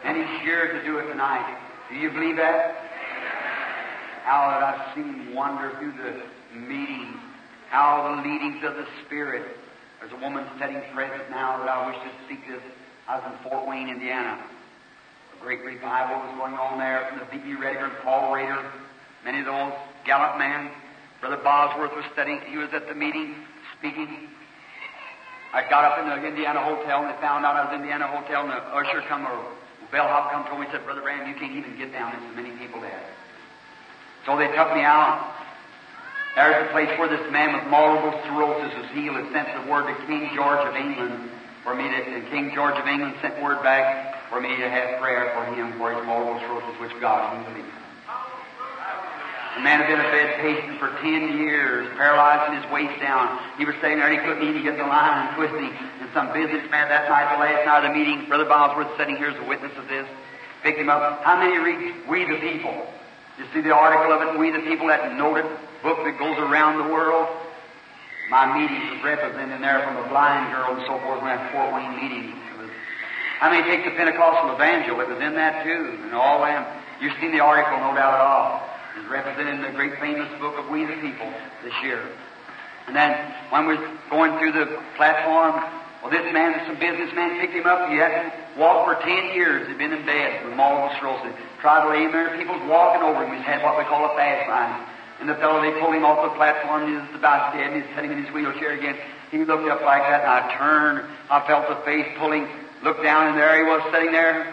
[0.04, 1.58] and He's here to do it tonight.
[1.89, 2.75] Do you believe that?
[4.23, 7.17] How that I've seen wonder through the meetings,
[7.69, 9.58] how the leadings of the Spirit.
[9.99, 12.60] There's a woman sitting present now that I wish to speak to.
[13.12, 14.39] I was in Fort Wayne, Indiana.
[14.39, 17.60] A great revival was going on there from the B.B.
[17.60, 18.63] Rediger and Paul Rader.
[19.28, 19.76] Many of those
[20.08, 20.71] gallant men.
[21.19, 22.39] Brother Bosworth was studying.
[22.47, 23.36] He was at the meeting
[23.76, 24.32] speaking.
[25.52, 27.91] I got up in the Indiana hotel and they found out I was in the
[27.91, 29.43] Indiana hotel and the usher come or
[29.91, 32.15] bellhop come told me, said, Brother Branham, you can't even get down.
[32.15, 33.04] There's so many people there.
[34.24, 35.36] So they took me out.
[36.39, 39.91] There's the place where this man with multiple sclerosis was healed and sent the word
[39.91, 43.62] to King George of England for me to, and King George of England sent word
[43.62, 47.58] back for me to have prayer for him for his mortal sclerosis, which God healed
[47.58, 47.65] him.
[49.56, 53.38] The man had been a bed patient for ten years, paralyzed his waist down.
[53.57, 54.55] He was sitting there he couldn't.
[54.55, 55.76] He get the line and twisting.
[55.99, 59.28] And some businessman that night, the last night of the meeting, Brother Bosworth sitting here
[59.28, 60.07] as a witness of this,
[60.64, 61.22] picked him up.
[61.24, 62.88] How many read We the People?
[63.38, 65.45] You see the article of it, We the People, that noted
[65.84, 67.28] book that goes around the world?
[68.32, 71.75] My meetings was represented there from a blind girl and so forth when that Fort
[71.75, 72.32] Wayne meeting.
[73.43, 75.01] How many take the Pentecostal Evangel?
[75.01, 75.99] It was in that too.
[76.07, 76.63] And all them.
[77.01, 78.63] You've seen the article, no doubt at all.
[78.95, 81.27] It was represented in the great famous book of We the People
[81.59, 82.07] this year.
[82.88, 83.11] And then
[83.51, 85.59] when we are going through the platform,
[85.99, 87.89] well, this man, some businessman picked him up.
[87.89, 89.67] He hadn't walked for ten years.
[89.67, 91.36] He'd been in bed with multiple sclerosis.
[91.59, 92.38] Tried to lay him there.
[92.38, 93.36] People was walking over him.
[93.36, 94.88] He had what we call a fast line.
[95.22, 97.95] And the fellow, they pulled him off the platform, he was about dead, and he's
[97.95, 98.97] sitting in his wheelchair again.
[99.30, 101.05] He looked up like that, and I turned.
[101.30, 102.49] I felt the face pulling,
[102.84, 104.51] looked down, and there he was sitting there.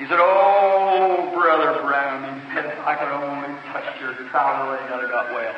[0.00, 4.80] He said, Oh, Brother Brown, he said, if I could only touch your trouser leg,
[4.88, 5.54] I'd have got well.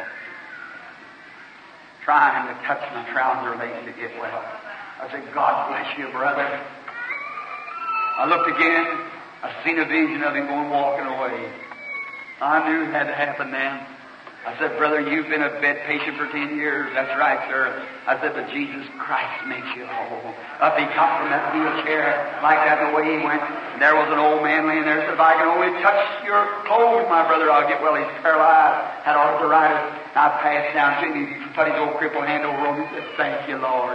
[2.02, 4.42] Trying to touch my trouser leg to get well.
[4.98, 6.60] I said, God bless you, brother.
[8.18, 8.86] I looked again.
[9.46, 11.46] I seen a vision of him going walking away.
[12.42, 13.86] I knew it had to happen then.
[14.42, 16.90] I said, Brother, you've been a bed patient for ten years.
[16.98, 17.70] That's right, sir.
[18.10, 20.34] I said, but Jesus Christ makes you whole.
[20.58, 23.38] Up he got from that wheelchair like that, the way he went.
[23.38, 24.98] And there was an old man laying there.
[25.06, 27.94] Said, if I can only touch your clothes, my brother, I'll get well.
[27.94, 30.02] He's paralyzed, had arthritis.
[30.18, 31.14] I passed down to him.
[31.14, 32.82] He put his old crippled hand over him.
[32.82, 33.94] He said, thank you, Lord.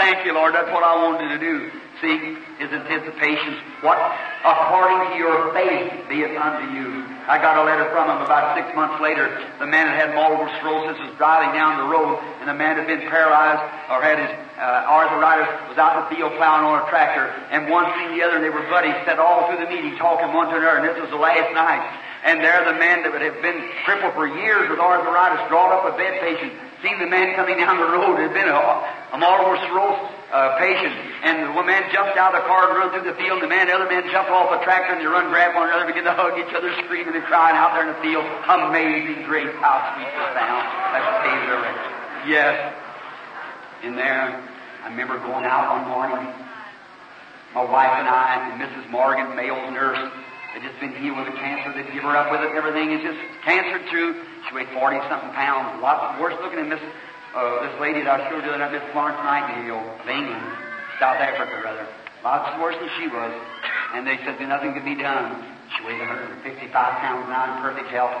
[0.00, 0.56] Thank you, Lord.
[0.56, 1.68] That's what I wanted to do.
[2.04, 3.56] See, his anticipation.
[3.80, 3.96] What?
[4.44, 7.00] According to your faith be it unto you.
[7.24, 9.32] I got a letter from him about six months later.
[9.56, 12.84] The man that had multiple sclerosis was driving down the road, and the man had
[12.84, 14.28] been paralyzed or had his
[14.60, 18.20] uh, arthritis, was out in the field plowing on a tractor, and one seen the
[18.20, 20.86] other, and they were buddies, sat all through the meeting talking one to another, and
[20.86, 21.80] this was the last night.
[22.28, 25.88] And there the man that would have been crippled for years with arthritis brought up
[25.88, 26.52] a bed patient.
[26.84, 30.60] Seen the man coming down the road It had been a, a multiple sclerosis uh,
[30.60, 30.92] patient.
[31.24, 33.40] And the man jumped out of the car and run through the field.
[33.40, 35.72] And the man, the other man jumped off the tractor and they run, grab one
[35.72, 38.20] another, begin to hug each other, screaming and crying out there in the field.
[38.44, 41.82] Amazing grace, how sweet the sound that saved their wretch.
[42.28, 42.52] Yes.
[43.80, 44.44] In there,
[44.84, 46.20] I remember going out one morning.
[47.54, 48.90] My wife and I and Mrs.
[48.90, 50.02] Morgan, Mayo's nurse,
[50.54, 51.74] had just been healed with a cancer.
[51.74, 52.94] They'd give her up with it everything.
[52.94, 54.22] It's just cancer too.
[54.46, 55.74] She weighed 40 something pounds.
[55.78, 56.78] A lot worse looking than Miss,
[57.34, 60.46] uh, this lady that I showed you that Miss Florence Nightingale of England,
[61.02, 61.90] South Africa rather.
[62.22, 63.34] Lots worse than she was.
[63.98, 65.42] And they said nothing could be done.
[65.74, 68.14] She weighed 155 pounds now in perfect health.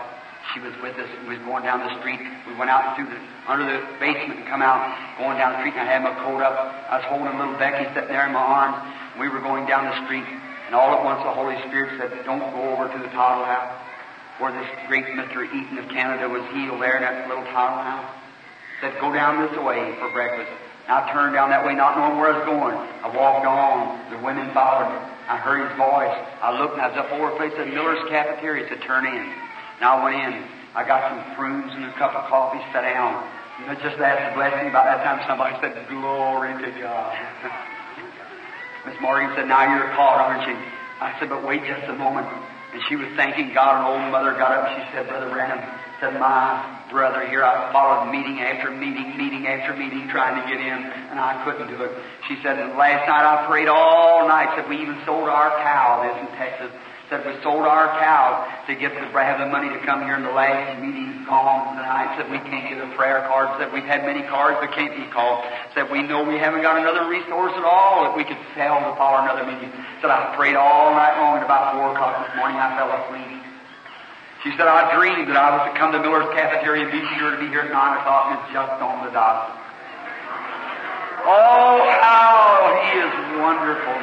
[0.52, 2.20] She was with us we was going down the street.
[2.44, 3.16] We went out through the,
[3.48, 4.82] under the basement and come out,
[5.16, 6.52] going down the street and I had my coat up.
[6.90, 8.76] I was holding little Becky sitting there in my arms.
[9.16, 10.26] We were going down the street
[10.66, 13.84] and all at once the Holy Spirit said, don't go over to the Toddle House
[14.38, 15.46] where this great Mr.
[15.46, 18.10] Eaton of Canada was healed there in that little Toddle House.
[18.80, 20.50] Said, go down this way for breakfast.
[20.88, 22.76] And I turned down that way not knowing where I was going.
[22.76, 24.10] I walked on.
[24.10, 24.98] The women followed me.
[25.30, 26.12] I heard his voice.
[26.42, 28.66] I looked and I was up over a place at Miller's Cafeteria.
[28.68, 29.24] Said, turn in.
[29.80, 30.32] And I went in.
[30.74, 33.22] I got some prunes and a cup of coffee, sat down.
[33.64, 34.68] And just asked a blessing.
[34.68, 37.14] About that time somebody said, glory to God.
[38.86, 40.56] Miss Morgan said, Now you're caught, aren't you?
[41.00, 42.26] I said, But wait just a moment.
[42.72, 43.80] And she was thanking God.
[43.80, 45.62] An old mother got up and she said, Brother Branham,
[46.00, 50.60] said, My brother here, I followed meeting after meeting, meeting after meeting, trying to get
[50.60, 50.80] in,
[51.10, 51.92] and I couldn't do it.
[52.28, 54.54] She said, And last night I prayed all night.
[54.56, 56.70] Said, We even sold our cow, this in Texas.
[57.10, 60.22] Said, We sold our cows to get the, have the money to come here in
[60.22, 62.16] the last meeting gone tonight.
[62.16, 63.60] Said, We can't get a prayer card.
[63.60, 65.44] Said, We've had many cards that can't be called.
[65.74, 68.92] Said, We know we haven't got another resource at all that we could sell to
[68.96, 69.72] follow another meeting.
[70.00, 73.43] Said, I prayed all night long, and about 4 o'clock this morning I fell asleep.
[74.44, 77.32] She said, I dreamed that I was to come to Miller's cafeteria and be sure
[77.32, 79.56] to be here at 9 o'clock, and just on the dot.
[81.24, 83.96] Oh, how he is wonderful.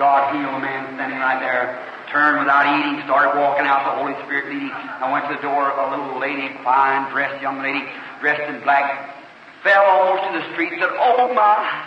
[0.00, 1.76] God healed a man standing right there.
[2.08, 4.72] Turned without eating, started walking out, the Holy Spirit leading.
[4.72, 7.84] I went to the door, a little lady, fine dressed young lady,
[8.24, 9.12] dressed in black,
[9.60, 11.84] fell almost to the street said, Oh my!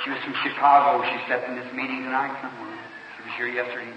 [0.00, 1.04] She was from Chicago.
[1.04, 2.72] She sat in this meeting tonight somewhere.
[3.20, 3.92] She was here yesterday.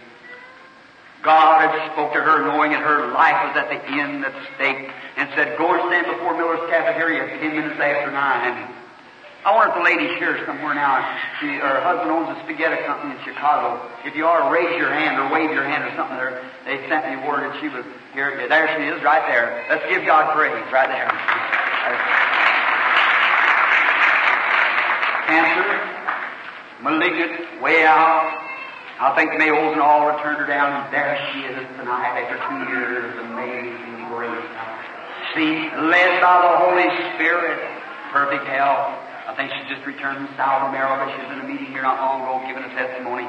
[1.23, 4.91] God had spoke to her knowing that her life was at the end at stake
[5.15, 8.67] and said, Go and stand before Miller's cafeteria at ten minutes after nine.
[9.43, 11.03] I wonder if the lady's here somewhere now.
[11.39, 13.79] She, her husband owns a spaghetti company in Chicago.
[14.03, 16.43] If you are, raise your hand or wave your hand or something there.
[16.63, 18.31] They sent me word that she was here.
[18.47, 19.63] There she is, right there.
[19.67, 21.11] Let's give God praise, right there.
[25.27, 25.71] Cancer,
[26.83, 28.42] malignant, way out.
[29.03, 32.39] I think Mayo's and all have turned her down, and there she is tonight after
[32.39, 33.11] two years.
[33.19, 34.47] Of amazing grace.
[35.35, 37.59] See, led by the Holy Spirit,
[38.15, 38.95] perfect health.
[39.27, 41.11] I think she just returned from South America.
[41.11, 43.27] She was in a meeting here not long ago giving a testimony.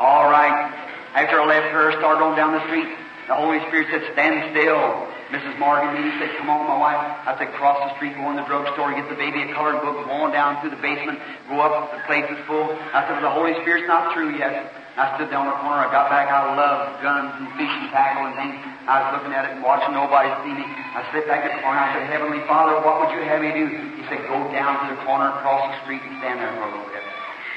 [0.00, 0.72] All right.
[1.12, 2.88] After I left her, started on down the street.
[3.28, 5.04] The Holy Spirit said, stand still.
[5.36, 5.52] Mrs.
[5.60, 6.96] Morgan Meany said, come on, my wife.
[7.28, 10.00] I said, cross the street, go in the drugstore, get the baby a colored book,
[10.00, 11.20] go on down through the basement,
[11.52, 12.72] go up, the place is full.
[12.96, 14.79] I said, the Holy Spirit's not through yet.
[14.98, 15.86] I stood down in the corner.
[15.86, 16.26] I got back.
[16.26, 18.58] I love guns and fishing tackle and things.
[18.90, 20.66] I was looking at it and watching nobody see me.
[20.66, 21.78] I slipped back in the corner.
[21.78, 23.70] I said, Heavenly Father, what would you have me do?
[23.70, 26.70] He said, go down to the corner, cross the street, and stand there for a
[26.74, 27.06] little bit.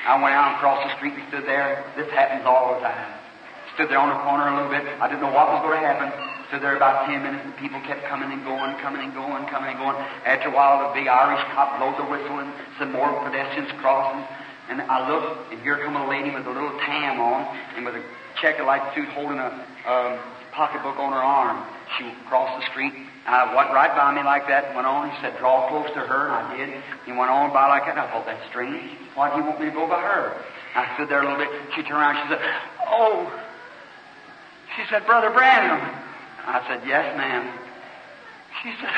[0.05, 1.81] I went out and crossed the street and stood there.
[1.95, 3.07] This happens all the time.
[3.73, 4.85] Stood there on the corner a little bit.
[5.01, 6.11] I didn't know what was going to happen.
[6.51, 9.73] Stood there about ten minutes, and people kept coming and going, coming and going, coming
[9.73, 9.97] and going.
[10.27, 14.21] After a while, the big Irish cop blows a whistle, and some more pedestrians crossing.
[14.69, 17.95] And I look, and here come a lady with a little tam on, and with
[17.95, 18.03] a
[18.41, 19.51] checker-like suit, holding a
[19.85, 20.19] um,
[20.51, 21.65] pocketbook on her arm.
[21.97, 22.93] She crossed the street.
[23.25, 25.09] And I went right by me like that and went on.
[25.09, 26.83] He said, draw close to her, and I did.
[27.05, 28.91] He went on by like that, and I thought, that's strange.
[29.15, 30.35] Why do you want me to go by her?
[30.75, 31.49] I stood there a little bit.
[31.75, 32.17] She turned around.
[32.23, 32.41] She said,
[32.87, 33.31] oh.
[34.75, 35.79] She said, Brother Branham.
[36.45, 37.47] I said, yes, ma'am.
[38.63, 38.89] She said,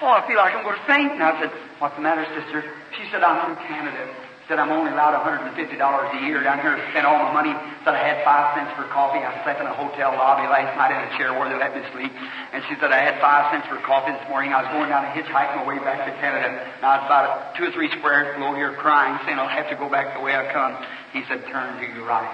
[0.00, 1.12] oh, I feel like I'm going to faint.
[1.12, 2.64] And I said, what's the matter, sister?
[2.96, 4.08] She said, I'm from Canada.
[4.44, 7.56] Said I'm only allowed $150 a year down here to spend all my money.
[7.80, 9.24] Said I had five cents for coffee.
[9.24, 11.80] I slept in a hotel lobby last night in a chair where they let me
[11.96, 12.12] sleep.
[12.52, 14.52] And she said I had five cents for coffee this morning.
[14.52, 16.60] I was going down to hitchhike my way back to Canada.
[16.60, 19.80] And I was about two or three squares below here crying, saying I'll have to
[19.80, 20.76] go back the way I come.
[21.16, 22.28] He said, turn to your right.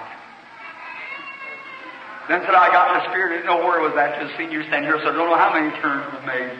[2.27, 4.19] Then said I got in the spirit, didn't know where it was at.
[4.19, 6.51] Just seen you stand here, so I don't know how many turns was made.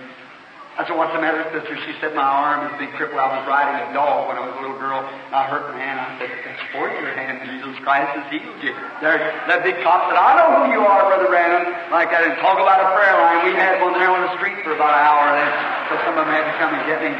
[0.79, 1.75] I said, what's the matter, sister?
[1.83, 3.19] She said, my arm is a big cripple.
[3.19, 5.75] I was riding a dog when I was a little girl, and I hurt my
[5.75, 5.99] hand.
[5.99, 7.43] I said, that's for your hand.
[7.43, 8.71] Jesus Christ has healed you.
[9.03, 9.19] There,
[9.51, 11.75] that big cop said, I know who you are, Brother Branham.
[11.91, 13.51] Like that, and talk about a prayer line.
[13.51, 15.51] We had one there on the street for about an hour, then,
[15.91, 17.11] so some of them had to come and get me.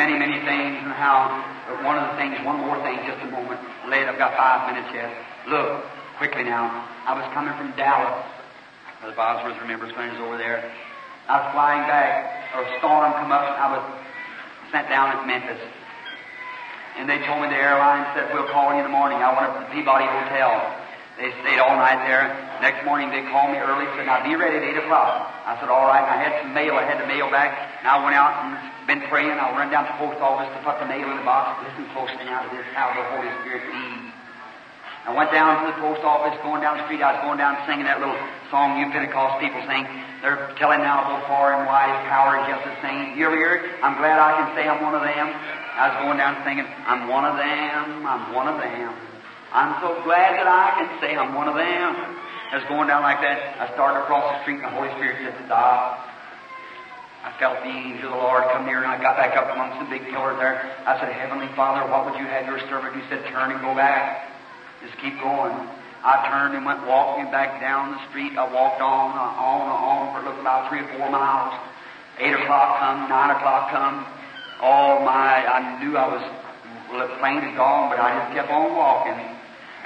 [0.00, 1.28] Many, many things, and how,
[1.68, 3.60] but one of the things, one more thing, just a moment.
[3.92, 5.12] Late, I've got five minutes yet.
[5.44, 5.84] Look,
[6.16, 6.88] quickly now.
[7.04, 8.16] I was coming from Dallas.
[9.04, 10.64] Brother Bosworth remembers when he was over there.
[11.28, 13.84] I was flying back, a storm come up, and I was
[14.68, 15.60] sent down at Memphis.
[17.00, 19.18] And they told me the airline said, we'll call you in the morning.
[19.18, 20.52] I went up to the Peabody Hotel.
[21.18, 22.26] They stayed all night there.
[22.62, 25.30] Next morning they called me early, said, now be ready at 8 o'clock.
[25.46, 26.02] I said, all right.
[26.02, 26.74] And I had some mail.
[26.78, 27.54] I had the mail back.
[27.82, 29.34] And I went out and been praying.
[29.34, 31.62] I'll run down to the post office to put the mail in the box.
[31.66, 34.14] Listen closely now to this, how the Holy Spirit leads.
[35.06, 37.02] I went down to the post office, going down the street.
[37.02, 38.16] I was going down singing that little
[38.48, 39.84] song you Pentecost people sing.
[40.24, 43.12] They're telling now far and wide power is just the same.
[43.12, 43.60] It?
[43.84, 45.28] I'm glad I can say I'm one of them.
[45.28, 48.88] I was going down thinking, I'm one of them, I'm one of them.
[49.52, 51.92] I'm so glad that I can say I'm one of them.
[52.56, 53.60] I was going down like that.
[53.60, 56.08] I started across the street, and the Holy Spirit said, Stop.
[57.20, 59.76] I felt the angel of the Lord come near, and I got back up amongst
[59.84, 60.56] the big pillars there.
[60.88, 62.96] I said, Heavenly Father, what would you have your servant?
[62.96, 64.32] He said, Turn and go back.
[64.80, 65.52] Just keep going.
[66.04, 68.36] I turned and went walking back down the street.
[68.36, 71.56] I walked on, uh, on, and on for looked about three or four miles.
[72.20, 74.04] Eight o'clock come, nine o'clock come.
[74.60, 76.20] All my, I knew I was,
[76.92, 79.16] the plane had gone, but I just kept on walking.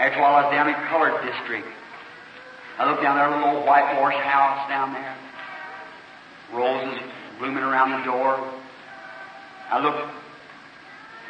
[0.02, 1.66] After a while, I was down in Colored District.
[2.78, 5.14] I looked down there, a little old whitewashed house down there.
[6.50, 6.98] Roses
[7.38, 8.42] blooming around the door.
[9.70, 10.02] I looked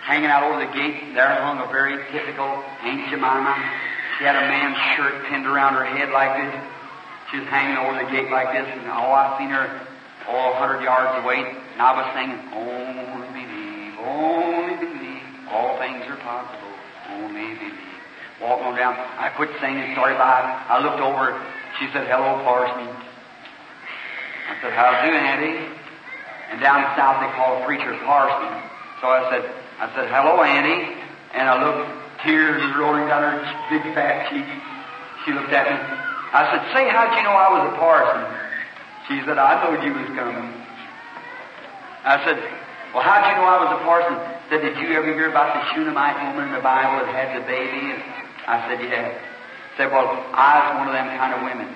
[0.01, 2.49] hanging out over the gate, there hung a very typical
[2.81, 3.53] Aunt Jemima.
[4.19, 6.53] She had a man's shirt pinned around her head like this.
[7.31, 9.87] She was hanging over the gate like this, and oh, I seen her
[10.29, 16.03] oh, a hundred yards away, and I was singing, Only believe, only believe, all things
[16.11, 16.73] are possible,
[17.15, 17.79] only believe.
[18.43, 20.43] Walking on down, I quit singing, started by.
[20.67, 21.39] I looked over,
[21.79, 22.87] she said, Hello, Parson.
[22.91, 25.79] I said, How do, Auntie?
[26.51, 28.49] And down south they call a preacher Parson.
[29.01, 29.45] So I said,
[29.79, 30.97] I said, hello, Annie.
[31.35, 31.87] And I looked,
[32.25, 33.39] tears rolling down her
[33.71, 34.47] big fat cheek.
[35.25, 35.79] She looked at me.
[36.33, 38.23] I said, say, how'd you know I was a parson?
[39.09, 40.53] She said, I knowed you was coming.
[42.05, 42.37] I said,
[42.93, 44.17] well, how'd you know I was a parson?
[44.17, 47.37] She Said, did you ever hear about the Shunammite woman in the Bible that had
[47.37, 47.93] the baby?
[47.93, 48.01] And
[48.49, 49.13] I said, yeah.
[49.77, 51.69] Said, well, I was one of them kind of women.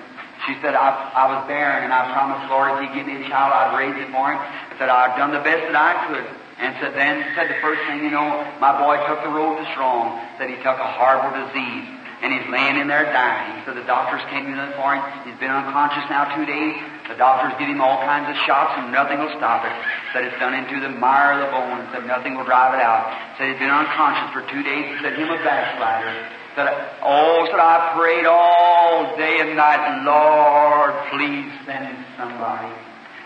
[0.45, 3.29] She said, I, I was barren, and I promised Lord if He'd give me a
[3.29, 4.41] child, I'd raise it for Him.
[4.41, 6.27] I said, I've done the best that I could.
[6.63, 8.23] And said then, said the first thing you know,
[8.63, 10.15] my boy took the road to strong.
[10.39, 11.99] Said he took a horrible disease.
[12.23, 13.67] And he's laying in there dying.
[13.67, 15.03] So the doctors came in for him.
[15.27, 16.79] He's been unconscious now two days.
[17.11, 19.75] The doctors give him all kinds of shots and nothing will stop it.
[20.15, 21.83] Said it's done into the mire of the bone.
[21.91, 23.11] Said nothing will drive it out.
[23.35, 25.03] Said he's been unconscious for two days.
[25.03, 26.15] Said him a backslider.
[26.55, 26.71] Said,
[27.03, 32.71] oh, said I prayed all day and night, Lord, please send somebody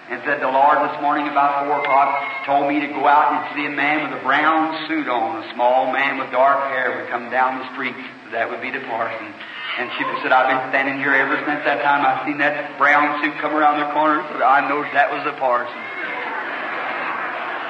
[0.07, 3.39] and said the Lord this morning about four o'clock told me to go out and
[3.51, 7.11] see a man with a brown suit on, a small man with dark hair would
[7.11, 7.95] come down the street.
[8.31, 9.27] That would be the parson.
[9.77, 12.07] And she said, I've been standing here ever since that time.
[12.07, 14.23] I've seen that brown suit come around the corner.
[14.31, 15.77] So I know that was the parson.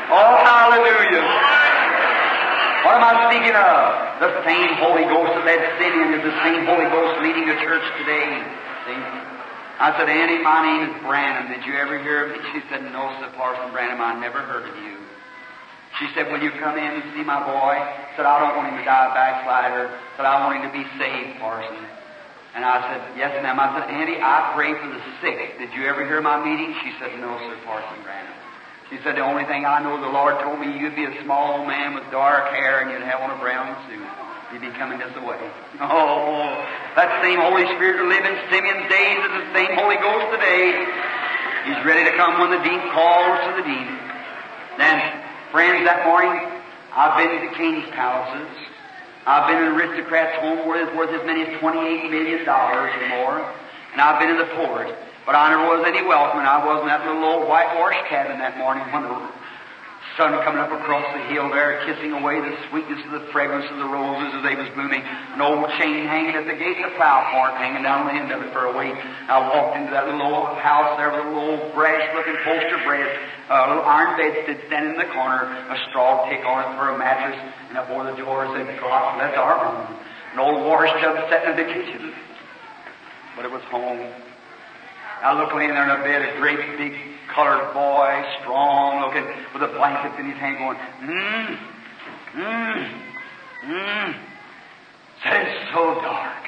[0.07, 1.25] Oh, hallelujah.
[2.85, 3.81] What am I speaking of?
[4.23, 7.83] The same Holy Ghost that led Simeon is the same Holy Ghost leading the church
[7.99, 8.39] today.
[8.87, 9.26] See?
[9.77, 11.53] I said, Annie, my name is Branham.
[11.53, 12.41] Did you ever hear of me?
[12.49, 14.97] She said, No, said Parson Branham, I never heard of you.
[16.01, 17.77] She said, Will you come in and see my boy?
[18.17, 19.93] Said, I don't want him to die a backslider.
[20.17, 21.77] Said, I want him to be saved, Parson.
[22.57, 23.53] And I said, Yes, ma'am.
[23.61, 25.61] I said, Auntie, I pray for the sick.
[25.61, 26.73] Did you ever hear my meeting?
[26.81, 28.33] She said, No, sir, Parson Branham.
[28.89, 31.69] She said, The only thing I know, the Lord told me you'd be a small
[31.69, 34.01] man with dark hair and you'd have on a brown suit.
[34.51, 35.43] You'd be coming this way.
[35.83, 36.55] Oh,
[36.95, 40.71] that same Holy Spirit who lived in Simeon's days is the same Holy Ghost today.
[41.67, 43.91] He's ready to come when the deep calls to the deep.
[44.79, 45.03] Then,
[45.51, 46.31] friends, that morning,
[46.95, 48.47] I've been to the king's palaces.
[49.27, 52.87] I've been in aristocrats' home where it's worth as many as $28 million or
[53.19, 53.43] more.
[53.91, 54.95] And I've been in the poorest.
[55.27, 58.55] But I never was any welcome, I was in that little old whitewashed cabin that
[58.55, 59.11] morning when the
[60.17, 63.77] sun coming up across the hill there, kissing away the sweetness of the fragrance of
[63.77, 65.05] the roses as they was blooming.
[65.05, 68.41] An old chain hanging at the gate, a plow cart hanging down the end of
[68.41, 68.97] it for a weight.
[68.97, 73.07] I walked into that little old house there with a little old brash-looking poster bed,
[73.53, 76.97] a little iron bedstead standing in the corner, a straw tick on it for a
[76.97, 77.37] mattress,
[77.69, 80.01] and up over the door and said, God, that's our room.
[80.33, 82.11] An old wash tub sitting in the kitchen.
[83.37, 84.01] But it was home.
[85.21, 89.63] I looked laying there in a bed, a great big colored boy, strong looking, with
[89.63, 91.57] a blanket in his hand going, mmm,
[92.35, 92.79] mmm,
[93.65, 94.09] mmm.
[95.23, 96.43] Said it's so dark.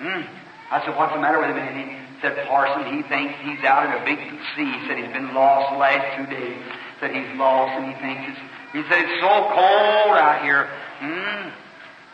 [0.00, 0.26] Mmm.
[0.70, 1.58] I said, what's the matter with him?
[1.58, 1.86] And he
[2.22, 4.20] said, Parson, he thinks he's out in a big
[4.54, 4.70] sea.
[4.70, 6.62] He said he's been lost the last two days.
[7.00, 8.40] Said he's lost and he thinks it's,
[8.72, 10.68] he said it's so cold out here.
[11.00, 11.52] Mmm.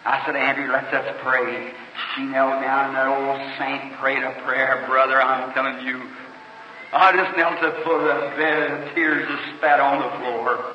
[0.07, 1.75] I said, Andrew, let's us pray.
[2.15, 6.01] She knelt down and that old saint prayed a prayer, brother, I'm telling you.
[6.93, 10.11] I just knelt at the foot of that bed and tears just spat on the
[10.19, 10.75] floor.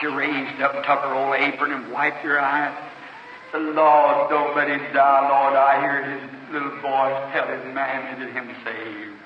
[0.00, 2.74] She raised up, and took her old apron and wiped her eyes.
[3.52, 5.54] The Lord, don't let him die, Lord.
[5.54, 6.22] I hear his
[6.52, 9.18] little voice tell his mammy that him saved.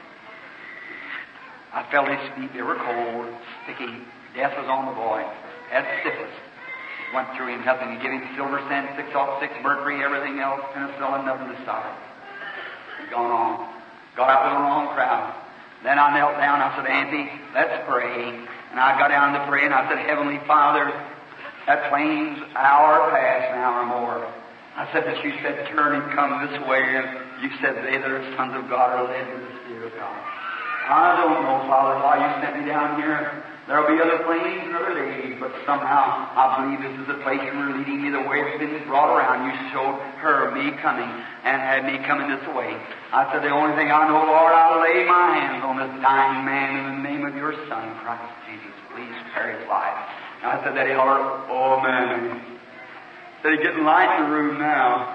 [1.73, 3.29] I felt his feet, they were cold,
[3.65, 4.03] sticky.
[4.35, 5.23] Death was on the boy.
[5.71, 6.35] Had syphilis
[7.15, 7.95] went through him, nothing.
[7.95, 11.85] He gave him silver sand, six off six mercury, everything else, penicillin, nothing to stop
[11.87, 13.11] it.
[13.11, 13.73] Gone on.
[14.17, 15.46] Got out with the wrong crowd.
[15.87, 16.59] Then I knelt down.
[16.59, 18.35] I said, Auntie, let's pray.
[18.75, 20.91] And I got down to pray, and I said, Heavenly Father,
[21.71, 24.27] that plane's hour past now or more.
[24.75, 27.07] I said that you said, turn and come this way, and
[27.39, 30.19] you said they that are sons of God are led to the Spirit of God.
[30.91, 33.47] I don't know, Father, why you sent me down here.
[33.67, 37.43] There'll be other planes and other ladies, but somehow I believe this is the place
[37.43, 39.43] you were leading me the way it's been brought around.
[39.43, 42.79] You showed her me coming and had me coming this way.
[43.11, 46.47] I said, the only thing I know, Lord, I'll lay my hands on this dying
[46.47, 48.71] man in the name of your Son, Christ Jesus.
[48.95, 49.99] Please spare his life.
[50.47, 52.39] And I said that he Lord, oh man.
[53.43, 55.11] Said he's getting light in the room now.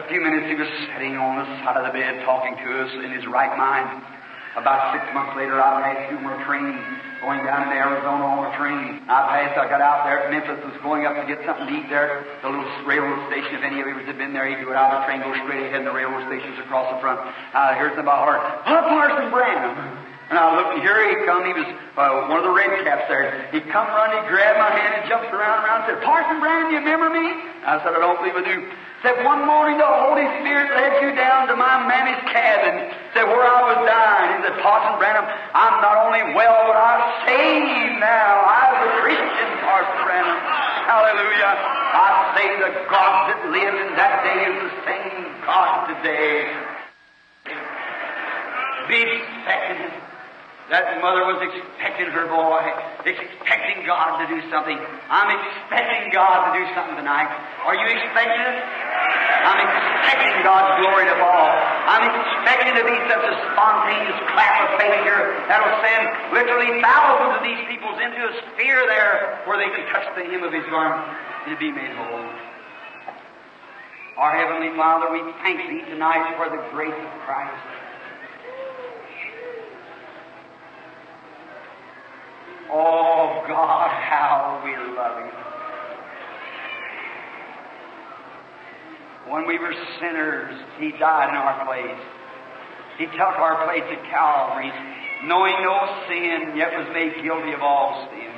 [0.00, 2.90] A few minutes he was sitting on the side of the bed talking to us
[3.04, 4.13] in his right mind.
[4.54, 6.78] About six months later, I passed my train
[7.18, 9.02] going down into Arizona on a train.
[9.10, 11.74] I passed, I got out there at Memphis, was going up to get something to
[11.74, 12.22] eat there.
[12.44, 14.94] The little railroad station, if any of you had been there, you do it out
[14.94, 17.18] of the train, go straight ahead, and the railroad station's across the front.
[17.50, 20.03] I heard somebody holler, Huh, Parson Branham!
[20.30, 21.44] And I looked, and here he come.
[21.44, 21.68] He was
[22.00, 23.44] uh, one of the red caps there.
[23.52, 26.40] He come running, he grabbed my hand, and jumped around and around, and said, Parson
[26.40, 27.28] Branham, you remember me?
[27.68, 28.64] I said, I don't believe I do.
[29.04, 32.88] Said, one morning the Holy Spirit led you down to my mammy's cabin.
[33.12, 34.40] Said, where I was dying.
[34.40, 38.48] He said, Parson Branham, I'm not only well, but I'm saved now.
[38.48, 40.40] I was a Christian, Parson Branham.
[40.88, 41.52] Hallelujah.
[41.52, 46.48] I say the God that lived in that day is the same God today.
[48.88, 49.92] Be expecting
[50.72, 52.64] that mother was expecting her boy,
[53.04, 54.80] expecting God to do something.
[55.12, 57.28] I'm expecting God to do something tonight.
[57.68, 58.58] Are you expecting it?
[59.44, 61.48] I'm expecting God's glory to fall.
[61.84, 67.32] I'm expecting to be such a spontaneous clap of faith here that'll send literally thousands
[67.36, 70.64] of these people into a sphere there where they can touch the hem of His
[70.72, 71.04] garment
[71.44, 72.24] and be made whole.
[74.16, 77.73] Our Heavenly Father, we thank Thee tonight for the grace of Christ.
[82.70, 85.44] Oh God, how we love Him.
[89.32, 92.00] When we were sinners, He died in our place.
[92.98, 94.70] He took our place at Calvary,
[95.26, 95.74] knowing no
[96.06, 98.30] sin, yet was made guilty of all sin.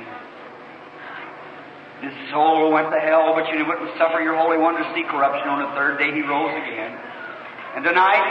[2.01, 5.49] His soul went to hell, but you wouldn't suffer your Holy One to see corruption.
[5.49, 6.97] On the third day, He rose again.
[7.77, 8.25] And tonight,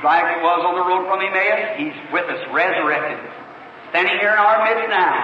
[0.00, 3.03] like it was on the road from Emmaus, He's with us, resurrected
[4.04, 5.16] standing here in our midst now.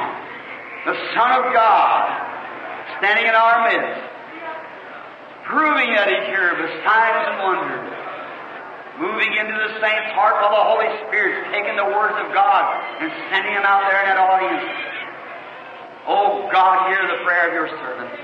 [0.88, 2.00] The Son of God,
[2.96, 4.00] standing in our midst,
[5.44, 7.92] proving that He's here with signs and wonders,
[8.96, 12.64] moving into the saint's heart while the Holy Spirit, taking the words of God
[13.04, 14.64] and sending them out there in that audience.
[16.08, 18.16] Oh God, hear the prayer of your servants.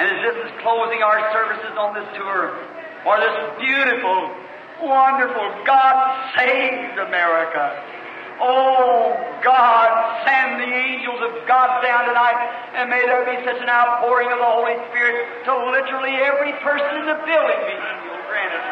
[0.00, 2.56] And as this is closing our services on this tour,
[3.04, 4.32] for this beautiful,
[4.80, 5.96] wonderful God
[6.40, 7.99] saved America.
[8.40, 9.12] Oh
[9.44, 9.88] God,
[10.24, 12.40] send the angels of God down tonight
[12.72, 17.04] and may there be such an outpouring of the Holy Spirit to literally every person
[17.04, 18.24] in the building be healed.
[18.32, 18.64] Grant it.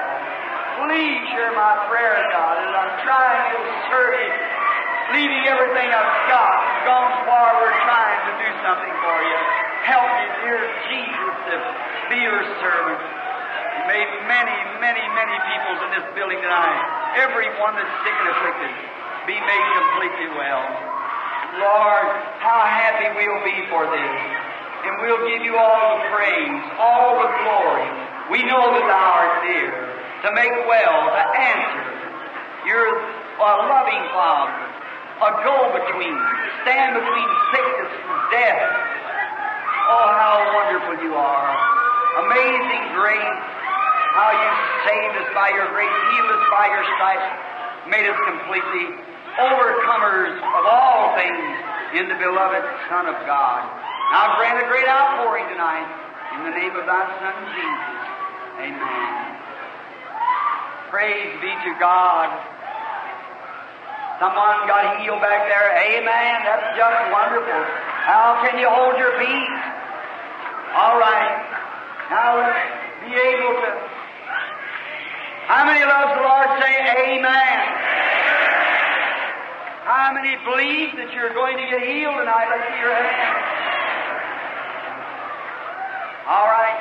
[0.89, 3.61] Please hear my prayer, God, as I'm trying to
[3.93, 4.33] serve you,
[5.21, 6.57] leaving everything I've got,
[6.89, 9.39] gone forward trying to do something for you.
[9.85, 11.55] Help me, dear Jesus, to
[12.09, 13.03] be your servant.
[13.91, 16.81] May many, many, many people in this building tonight,
[17.21, 18.73] everyone that's sick and afflicted,
[19.29, 20.65] be made completely well.
[21.61, 22.09] Lord,
[22.41, 24.17] how happy we'll be for this.
[24.89, 27.89] And we'll give you all the praise, all the glory.
[28.33, 29.69] We know that thou art near
[30.25, 31.85] to make well, to answer.
[32.65, 34.57] You're a loving Father,
[35.21, 36.17] a go-between,
[36.65, 38.65] stand between sickness and death.
[39.93, 41.53] Oh, how wonderful you are.
[42.25, 43.41] Amazing grace.
[44.17, 44.51] How you
[44.89, 47.29] saved us by your grace, healed us by your stripes,
[47.93, 49.08] made us completely
[49.39, 51.47] overcomers of all things
[51.95, 53.63] in the beloved Son of God.
[54.13, 55.87] Now grant a great outpouring tonight
[56.37, 57.99] in the name of thy Son Jesus.
[58.59, 59.39] Amen.
[60.91, 62.35] Praise be to God.
[64.19, 65.71] Someone got healed back there.
[65.79, 66.43] Amen.
[66.43, 67.63] That's just wonderful.
[68.03, 69.63] How can you hold your peace?
[70.75, 71.39] All right.
[72.11, 72.59] Now let's
[73.07, 73.71] be able to.
[75.47, 76.49] How many loves the Lord?
[76.61, 76.75] Say
[77.15, 77.89] Amen.
[79.89, 82.45] How many believe that you're going to get healed tonight?
[82.53, 83.41] Let's see your hand.
[86.29, 86.77] All right.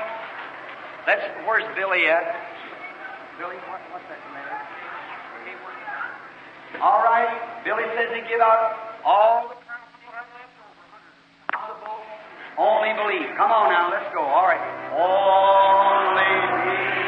[1.08, 1.24] Let's.
[1.48, 2.36] Where's Billy at?
[3.40, 4.60] Billy, what, what's that matter?
[6.84, 7.64] All right.
[7.64, 9.56] Billy says to give out all the.
[12.60, 13.32] Only believe.
[13.38, 13.88] Come on now.
[13.88, 14.20] Let's go.
[14.20, 14.60] All right.
[14.92, 17.07] Only believe.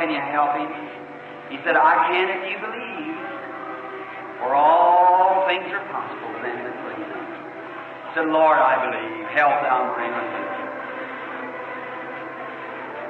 [0.00, 0.70] Can you help him?
[1.50, 3.16] He said, I can if you believe.
[4.40, 7.06] For all things are possible to them that believe.
[7.06, 9.26] I said, Lord, I believe.
[9.36, 10.52] Help thou my unbelief.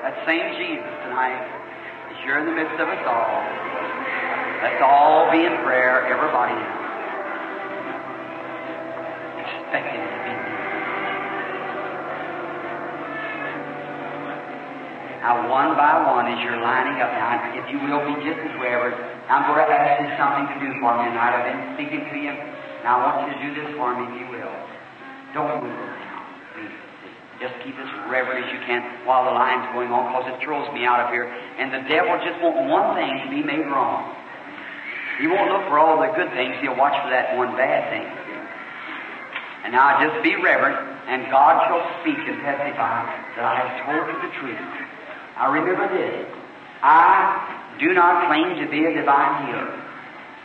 [0.02, 1.40] That same Jesus tonight
[2.10, 3.38] is here in the midst of us all.
[4.62, 6.58] Let's all be in prayer, everybody.
[9.40, 10.62] Expecting to be near.
[15.22, 18.58] Now, one by one, as you're lining up now, if you will be just as
[18.58, 18.98] reverent,
[19.30, 21.30] I'm going to ask you something to do for me tonight.
[21.38, 22.34] I've been speaking to you.
[22.82, 24.50] Now, I want you to do this for me, if you will.
[25.30, 25.78] Don't move
[26.58, 26.74] please.
[27.38, 30.66] Just keep as reverent as you can while the line's going on, because it throws
[30.74, 31.30] me out of here.
[31.30, 34.18] And the devil just wants one thing to be made wrong.
[35.22, 36.58] He won't look for all the good things.
[36.58, 38.10] He'll watch for that one bad thing.
[39.62, 43.06] And now just be reverent, and God shall speak and testify
[43.38, 44.90] that I have told you the truth.
[45.36, 46.28] Now remember this.
[46.82, 49.82] I do not claim to be a divine healer.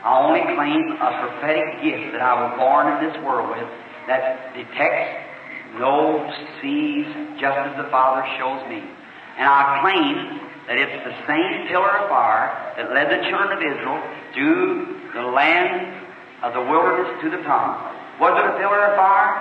[0.04, 3.68] I only claim a prophetic gift that I was born in this world with
[4.08, 5.28] that detects,
[5.76, 6.32] knows,
[6.62, 7.06] sees,
[7.42, 8.80] just as the Father shows me.
[9.38, 13.62] And I claim that it's the same pillar of fire that led the children of
[13.64, 14.00] Israel
[14.34, 15.92] through the land
[16.44, 17.98] of the wilderness to the promise.
[18.20, 19.36] Was it a pillar of fire?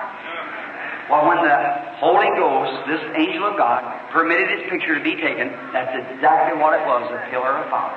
[1.09, 1.57] Well, when the
[2.03, 3.79] Holy Ghost, this angel of God,
[4.11, 7.95] permitted his picture to be taken, that's exactly what it was, a pillar of fire.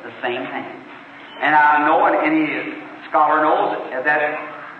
[0.00, 0.68] The same thing.
[1.44, 2.80] And I know, and any
[3.12, 4.20] scholar knows, that that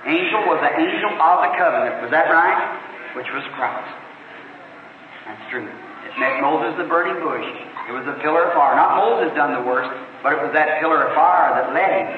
[0.08, 2.00] angel was the angel of the covenant.
[2.00, 2.80] Was that right?
[3.12, 3.92] Which was Christ.
[5.28, 5.68] That's true.
[5.68, 7.44] It met Moses the burning bush.
[7.88, 8.76] It was a pillar of fire.
[8.76, 9.92] Not Moses done the works,
[10.24, 12.08] but it was that pillar of fire that led him.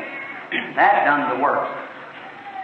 [0.79, 1.86] that done the works.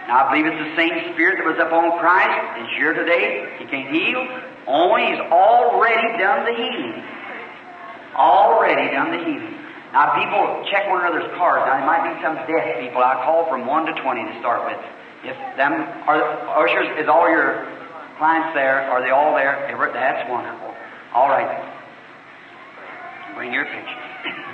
[0.07, 3.55] Now, I believe it's the same Spirit that was upon Christ is here today.
[3.59, 4.19] He can't heal.
[4.67, 6.99] Only He's already done the healing.
[8.15, 9.55] Already done the healing.
[9.95, 11.63] Now, people check one another's cards.
[11.69, 12.99] Now, there might be some deaf people.
[12.99, 14.81] I call from 1 to 20 to start with.
[15.23, 15.71] If them,
[16.09, 16.19] are,
[16.59, 17.63] ushers, is all your
[18.17, 18.91] clients there?
[18.91, 19.71] Are they all there?
[19.93, 20.75] That's wonderful.
[21.13, 21.47] All right.
[23.35, 24.51] Bring your picture.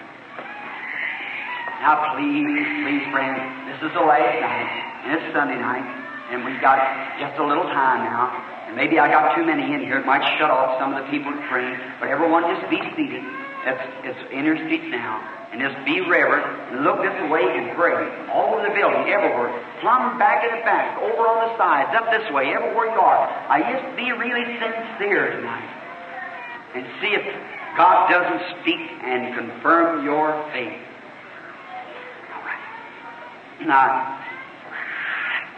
[1.79, 2.43] Now, please,
[2.83, 3.39] please, friends,
[3.71, 4.67] this is the last night,
[5.07, 5.87] and it's Sunday night,
[6.27, 6.75] and we've got
[7.23, 8.35] just a little time now.
[8.67, 10.03] And maybe I got too many in here.
[10.03, 13.23] It might shut off some of the people praying, but everyone just be seated.
[13.63, 15.23] It's, it's in your seats now.
[15.55, 17.95] And just be reverent and look this way and pray.
[18.27, 19.49] All over the building, everywhere.
[19.79, 23.23] Plumb back in the back, over on the sides, up this way, everywhere you are.
[23.47, 25.71] I just be really sincere tonight.
[26.75, 27.23] And see if
[27.79, 30.88] God doesn't speak and confirm your faith.
[33.61, 34.19] Now,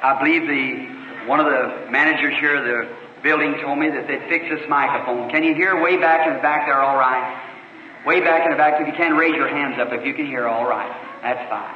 [0.02, 4.28] I believe the one of the managers here of the building told me that they'd
[4.28, 5.30] fix this microphone.
[5.30, 7.48] Can you hear way back in the back there all right?
[8.06, 10.26] Way back in the back, if you can, raise your hands up if you can
[10.26, 10.90] hear all right.
[11.22, 11.76] That's fine.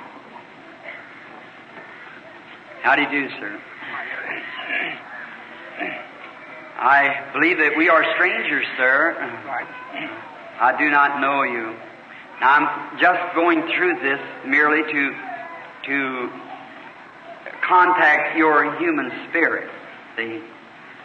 [2.81, 3.61] How do you do, sir?
[6.77, 9.15] I believe that we are strangers, sir.
[10.59, 11.75] I do not know you.
[12.41, 15.15] Now, I'm just going through this merely to
[15.85, 16.29] to
[17.67, 19.69] contact your human spirit.
[20.17, 20.41] See?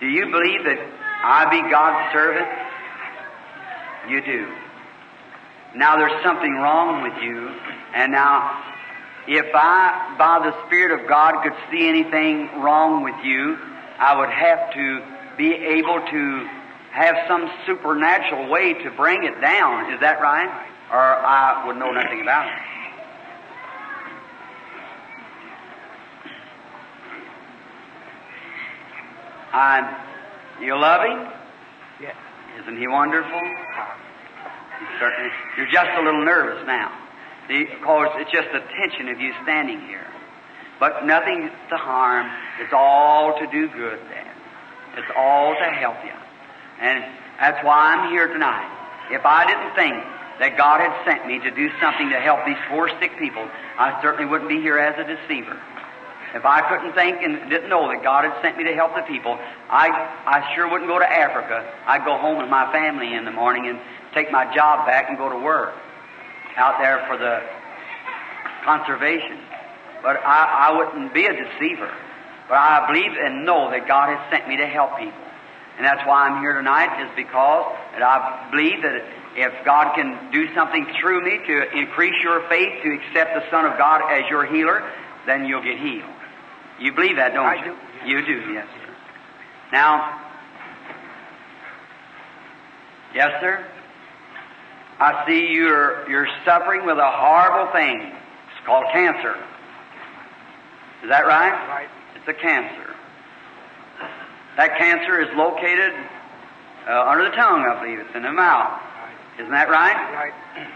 [0.01, 0.79] Do you believe that
[1.23, 2.49] I be God's servant?
[4.09, 4.53] You do.
[5.75, 7.49] Now there's something wrong with you,
[7.95, 8.65] and now
[9.29, 13.57] if I, by the Spirit of God, could see anything wrong with you,
[13.99, 15.03] I would have to
[15.37, 16.49] be able to
[16.91, 19.93] have some supernatural way to bring it down.
[19.93, 20.51] Is that right?
[20.91, 22.80] Or I would know nothing about it.
[29.53, 29.85] I'm,
[30.63, 31.33] you love him?
[32.01, 32.17] Yes.
[32.63, 33.41] Isn't he wonderful?
[33.41, 35.31] He's certainly.
[35.57, 36.93] You're just a little nervous now.
[37.85, 40.07] Course, it's just the tension of you standing here.
[40.79, 42.31] But nothing to harm.
[42.61, 44.27] It's all to do good, then.
[44.97, 46.15] It's all to help you.
[46.81, 47.05] And
[47.41, 48.71] that's why I'm here tonight.
[49.11, 49.99] If I didn't think
[50.39, 53.47] that God had sent me to do something to help these poor sick people,
[53.79, 55.59] I certainly wouldn't be here as a deceiver.
[56.35, 59.03] If I couldn't think and didn't know that God had sent me to help the
[59.03, 59.91] people, I,
[60.27, 61.67] I sure wouldn't go to Africa.
[61.87, 63.81] I'd go home with my family in the morning and
[64.15, 65.75] take my job back and go to work
[66.57, 67.43] out there for the
[68.65, 69.39] conservation.
[70.03, 71.91] But I, I wouldn't be a deceiver.
[72.49, 75.19] But I believe and know that God has sent me to help people.
[75.79, 79.03] And that's why I'm here tonight, is because that I believe that
[79.37, 83.65] if God can do something through me to increase your faith to accept the Son
[83.65, 84.83] of God as your healer,
[85.27, 86.20] then you'll get healed.
[86.81, 87.77] You believe that, don't I you?
[88.03, 88.09] do.
[88.09, 88.95] You do, yes, sir.
[89.73, 90.21] Now,
[93.15, 93.67] yes, sir.
[94.99, 98.01] I see you're you're suffering with a horrible thing.
[98.01, 99.35] It's called cancer.
[101.03, 101.53] Is that right?
[101.69, 101.89] Right.
[102.17, 102.95] It's a cancer.
[104.57, 105.93] That cancer is located
[106.89, 108.01] uh, under the tongue, I believe.
[108.01, 108.81] It's in the mouth.
[109.39, 109.97] Isn't that right?
[110.15, 110.67] Right.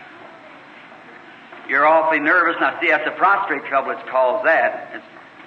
[1.69, 2.57] You're awfully nervous.
[2.61, 3.91] Now, see, that's the prostrate trouble.
[3.93, 4.91] It's called that.
[4.95, 5.05] It's,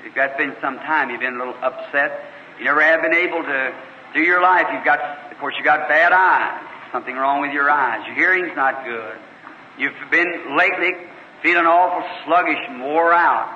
[0.08, 1.10] if that's been some time.
[1.10, 2.26] You've been a little upset.
[2.58, 3.74] You never have been able to
[4.14, 4.66] do your life.
[4.74, 5.00] You've got,
[5.32, 6.64] of course, you've got bad eyes.
[6.92, 8.06] Something wrong with your eyes.
[8.08, 9.18] Your hearing's not good.
[9.78, 10.92] You've been lately
[11.44, 13.56] feeling awful sluggish and wore out,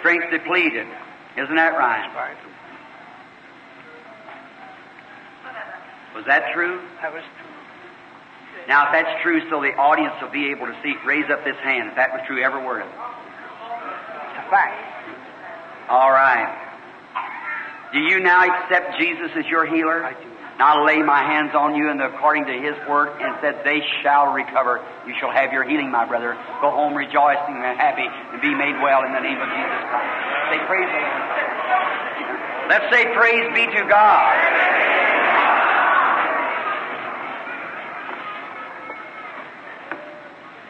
[0.00, 0.86] strength depleted.
[1.36, 2.08] Isn't that right?
[2.16, 2.36] Right.
[6.16, 6.80] Was that true?
[7.00, 7.50] That was true.
[8.68, 11.56] Now, if that's true, so the audience will be able to see, raise up this
[11.64, 11.90] hand.
[11.90, 12.94] If that was true, every word of it.
[12.94, 14.91] It's a fact.
[15.88, 16.58] All right.
[17.92, 20.04] Do you now accept Jesus as your healer?
[20.04, 20.28] I do.
[20.58, 23.80] Now I lay my hands on you, and according to His word, and said, "They
[24.02, 24.80] shall recover.
[25.06, 26.36] You shall have your healing, my brother.
[26.60, 30.12] Go home rejoicing and happy, and be made well in the name of Jesus Christ."
[30.50, 31.22] Say praise the Lord.
[32.68, 34.36] Let's say praise be to God.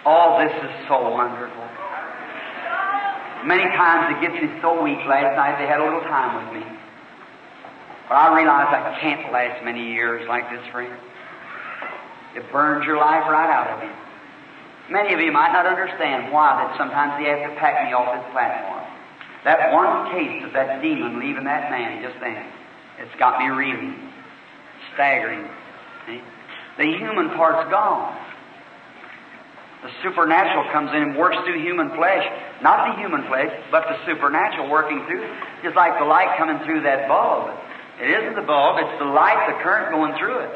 [0.04, 1.62] All this is so wonderful.
[3.44, 4.98] Many times it gets me so weak.
[5.08, 6.66] Last night they had a little time with me.
[8.08, 10.92] But I realize I can't last many years like this, friend.
[12.36, 13.92] It burns your life right out of you.
[14.90, 18.14] Many of you might not understand why that sometimes they have to pack me off
[18.14, 18.84] this platform.
[19.44, 22.46] That one case of that demon leaving that man just then,
[22.98, 23.96] it's got me reeling,
[24.94, 25.48] staggering.
[26.06, 26.20] See?
[26.78, 28.16] The human part's gone.
[29.82, 32.22] The supernatural comes in and works through human flesh.
[32.62, 35.26] Not the human flesh, but the supernatural working through.
[35.62, 37.50] Just like the light coming through that bulb.
[38.00, 40.52] It isn't the bulb, it's the light, the current going through it.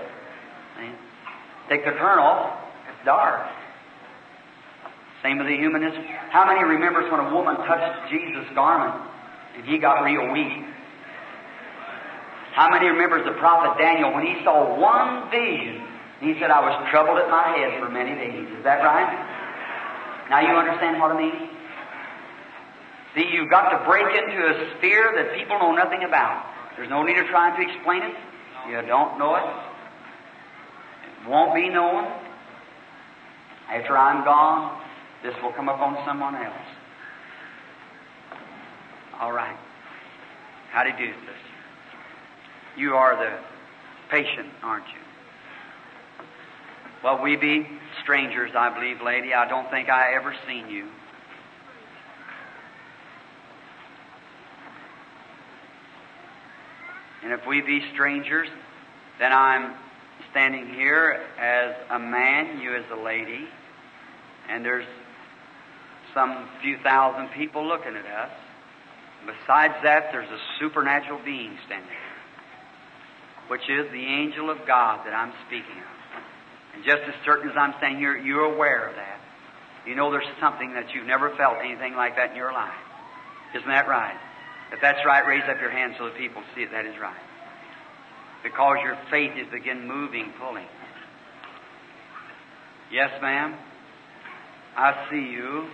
[1.69, 3.43] Take the current off, it's dark.
[5.23, 5.95] Same with the human is.
[6.31, 8.95] How many remembers when a woman touched Jesus' garment
[9.57, 10.63] and he got real weak?
[12.55, 15.83] How many remembers the prophet Daniel when he saw one vision?
[16.21, 18.49] He said, I was troubled at my head for many days.
[18.57, 19.11] Is that right?
[20.31, 21.51] Now you understand what I mean?
[23.17, 26.45] See, you've got to break into a sphere that people know nothing about.
[26.77, 28.15] There's no need of trying to explain it.
[28.69, 29.45] You don't know it.
[31.25, 32.05] It won't be known.
[33.71, 34.83] After I'm gone,
[35.23, 36.55] this will come upon someone else.
[39.19, 39.57] All right.
[40.71, 41.41] How do you do this?
[42.77, 43.39] You are the
[44.11, 45.01] patient, aren't you?
[47.03, 47.67] Well, we be
[48.03, 49.33] strangers, I believe, lady.
[49.33, 50.87] I don't think I ever seen you.
[57.23, 58.49] And if we be strangers,
[59.19, 59.75] then I'm
[60.31, 63.49] standing here as a man, you as a lady,
[64.49, 64.87] and there's
[66.15, 68.31] some few thousand people looking at us.
[69.27, 75.15] Besides that, there's a supernatural being standing here, which is the angel of God that
[75.15, 75.97] I'm speaking of.
[76.75, 79.21] And just as certain as I'm standing here, you're aware of that.
[79.87, 82.75] You know there's something that you've never felt anything like that in your life.
[83.55, 84.19] Isn't that right?
[84.73, 86.71] If that's right, raise up your hand so the people see it.
[86.73, 87.15] That is right.
[88.43, 90.67] Because your faith is begin moving, pulling.
[92.93, 93.55] Yes, ma'am.
[94.77, 95.69] I see you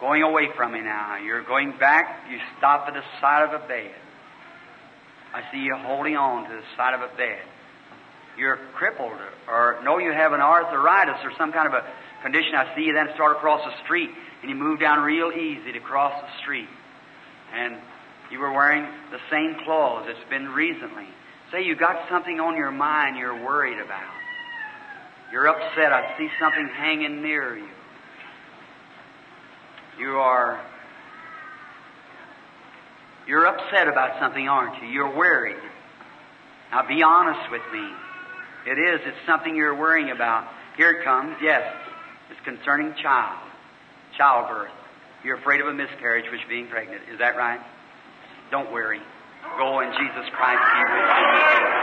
[0.00, 1.16] going away from me now.
[1.16, 2.28] You're going back.
[2.30, 3.94] You stop at the side of a bed.
[5.32, 7.40] I see you holding on to the side of a bed.
[8.36, 9.12] You're crippled,
[9.48, 11.84] or no, you have an arthritis or some kind of a
[12.22, 12.54] condition.
[12.54, 14.08] I see you then start across the street,
[14.40, 16.68] and you move down real easy to cross the street.
[17.52, 17.76] And
[18.30, 20.06] you were wearing the same clothes.
[20.08, 21.06] It's been recently.
[21.50, 24.10] Say you got something on your mind you're worried about.
[25.30, 25.92] You're upset.
[25.92, 27.68] I see something hanging near you.
[29.98, 30.60] You are.
[33.26, 34.88] You're upset about something, aren't you?
[34.88, 35.62] You're worried.
[36.70, 37.86] Now be honest with me.
[38.66, 39.00] It is.
[39.04, 40.48] It's something you're worrying about.
[40.76, 41.36] Here it comes.
[41.42, 41.62] Yes.
[42.30, 43.38] It's concerning child.
[44.16, 44.70] Childbirth.
[45.24, 47.02] You're afraid of a miscarriage, which being pregnant.
[47.12, 47.60] Is that right?
[48.50, 49.00] Don't worry.
[49.56, 51.82] Go in Jesus Christ be with you.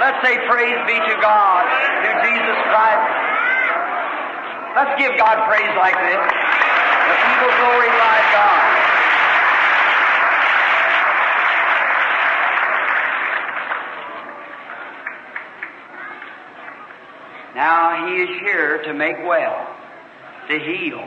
[0.00, 3.08] Let's say praise be to God, to Jesus Christ.
[4.76, 6.20] Let's give God praise like this.
[6.20, 8.72] The people glorify God.
[17.54, 19.68] Now He is here to make well,
[20.48, 21.00] to heal,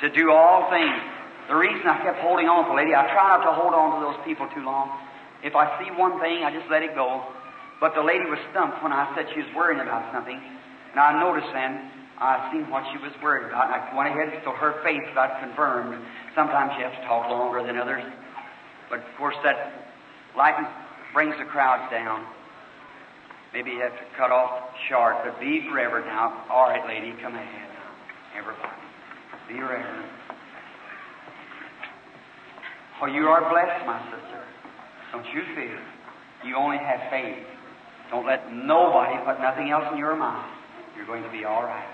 [0.00, 1.00] to do all things.
[1.48, 3.98] The reason I kept holding on to the lady, I try not to hold on
[3.98, 4.88] to those people too long.
[5.42, 7.24] If I see one thing, I just let it go.
[7.80, 10.36] But the lady was stumped when I said she was worrying about something.
[10.36, 11.90] And I noticed then,
[12.20, 13.72] I seen what she was worried about.
[13.72, 15.96] And I went ahead, so her faith got confirmed.
[16.36, 18.04] Sometimes you have to talk longer than others.
[18.92, 19.90] But of course, that
[20.36, 20.68] lightens,
[21.12, 22.26] brings the crowds down.
[23.52, 26.46] Maybe you have to cut off short, but be reverent now.
[26.50, 27.70] All right, lady, come ahead.
[28.36, 28.79] Everybody.
[29.50, 30.06] Be reverent.
[33.02, 34.44] Oh, you are blessed, my sister.
[35.10, 35.74] Don't you fear.
[36.46, 37.42] You only have faith.
[38.10, 40.46] Don't let nobody put nothing else in your mind.
[40.94, 41.88] You're going to be all right.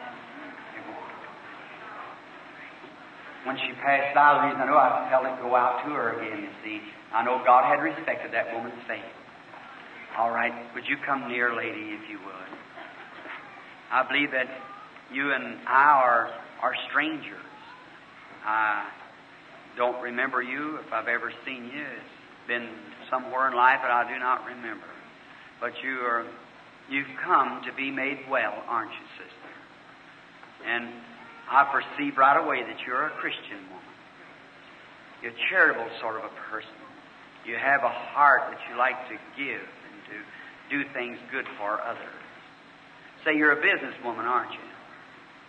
[3.47, 6.19] When she passed by, the reason I know I felt it go out to her
[6.19, 6.83] again, you see.
[7.15, 9.07] I know God had respected that woman's faith.
[10.19, 12.51] All right, would you come near, lady, if you would?
[13.93, 14.51] I believe that
[15.15, 16.31] you and I are,
[16.61, 17.46] are strangers.
[18.47, 18.87] I
[19.77, 20.79] don't remember you.
[20.87, 22.69] If I've ever seen you, it's been
[23.11, 24.87] somewhere in life that I do not remember.
[25.61, 26.25] But you are,
[26.89, 29.53] you've come to be made well, aren't you, sister?
[30.65, 30.89] And
[31.51, 33.95] I perceive right away that you're a Christian woman.
[35.23, 36.79] You're a charitable sort of a person.
[37.45, 40.17] You have a heart that you like to give and to
[40.71, 42.23] do things good for others.
[43.25, 44.67] Say you're a businesswoman, aren't you?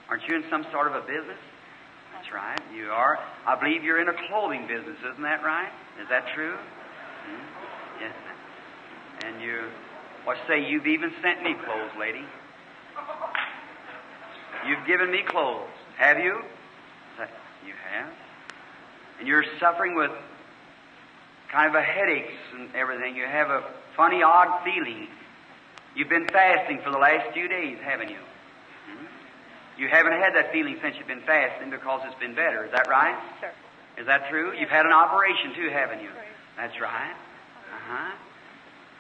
[0.10, 1.42] Aren't you in some sort of a business?
[2.18, 3.20] That's right, you are.
[3.46, 5.70] I believe you're in a clothing business, isn't that right?
[6.02, 6.56] Is that true?
[6.56, 8.02] Hmm?
[8.02, 8.14] Yes.
[9.24, 9.66] And you,
[10.26, 12.26] well, say you've even sent me clothes, lady.
[14.68, 15.70] You've given me clothes.
[15.98, 16.42] Have you?
[17.66, 18.12] You have.
[19.20, 20.12] And you're suffering with
[21.52, 23.16] kind of a headaches and everything.
[23.16, 23.64] You have a
[23.96, 25.08] funny, odd feeling.
[25.96, 28.18] You've been fasting for the last few days, haven't you?
[29.78, 32.66] You haven't had that feeling since you've been fasting because it's been better.
[32.66, 33.18] Is that right?
[33.40, 33.52] Sir.
[33.98, 34.52] Is that true?
[34.52, 34.62] Yes.
[34.62, 36.10] You've had an operation too, haven't you?
[36.58, 37.14] That's right.
[37.14, 38.12] Uh huh.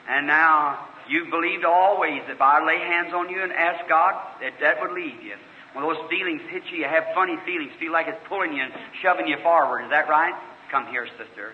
[0.09, 4.13] And now you've believed always that if I lay hands on you and ask God,
[4.41, 5.35] that that would leave you.
[5.73, 8.73] When those feelings hit you, you have funny feelings, feel like it's pulling you and
[9.01, 9.83] shoving you forward.
[9.83, 10.33] Is that right?
[10.71, 11.53] Come here, sister.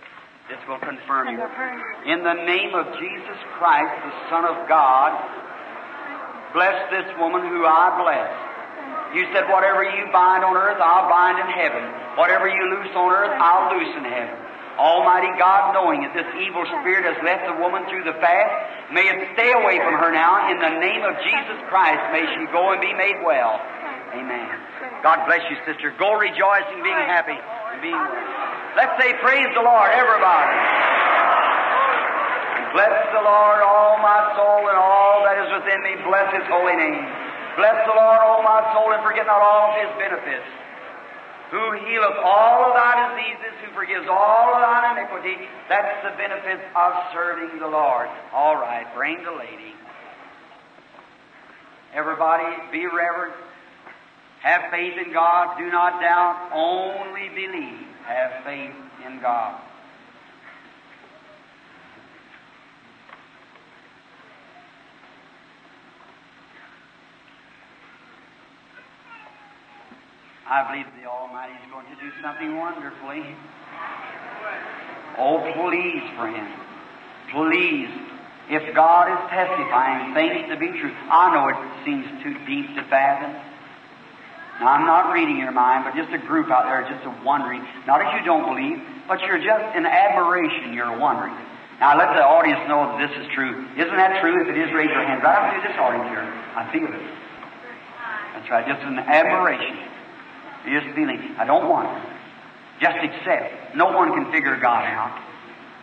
[0.49, 1.43] This will confirm you.
[2.11, 5.15] In the name of Jesus Christ, the Son of God,
[6.53, 8.31] bless this woman who I bless.
[9.13, 11.85] You said, whatever you bind on earth, I'll bind in heaven.
[12.17, 14.33] Whatever you loose on earth, I'll loose in heaven.
[14.73, 19.05] Almighty God, knowing that this evil spirit has left the woman through the fast, may
[19.05, 20.49] it stay away from her now.
[20.49, 23.61] In the name of Jesus Christ, may she go and be made well.
[24.17, 24.49] Amen.
[25.05, 25.93] God bless you, sister.
[26.01, 28.53] Go rejoicing, being happy, and being well.
[28.73, 30.57] Let's say, Praise the Lord, everybody.
[32.73, 36.01] Bless the Lord, all my soul, and all that is within me.
[36.01, 37.05] Bless His holy name.
[37.55, 40.45] Bless the Lord, O my soul, and forget not all of His benefits.
[41.51, 45.37] Who healeth all of thy diseases, who forgives all of thine iniquity.
[45.69, 48.09] That's the benefits of serving the Lord.
[48.33, 49.77] All right, bring the lady.
[51.93, 53.35] Everybody, be reverent.
[54.41, 55.57] Have faith in God.
[55.57, 56.49] Do not doubt.
[56.53, 57.87] Only believe.
[58.05, 58.73] Have faith
[59.05, 59.61] in God.
[70.47, 73.23] I believe the Almighty is going to do something wonderfully.
[75.17, 76.51] Oh, please, friend.
[77.31, 77.89] Please.
[78.51, 81.55] If God is testifying things to be true, I know it
[81.87, 83.31] seems too deep to fathom.
[84.59, 87.63] Now, I'm not reading your mind, but just a group out there just a wondering.
[87.87, 91.33] Not that you don't believe, but you're just in admiration, you're wondering.
[91.79, 93.63] Now, let the audience know that this is true.
[93.79, 94.43] Isn't that true?
[94.43, 95.23] If it is, raise your hand.
[95.23, 96.27] Right up through this audience here.
[96.27, 97.05] I feel it.
[98.35, 99.92] That's right, just an admiration.
[100.65, 102.03] You're just feeling, I don't want it.
[102.81, 103.75] Just accept.
[103.75, 105.21] No one can figure God out.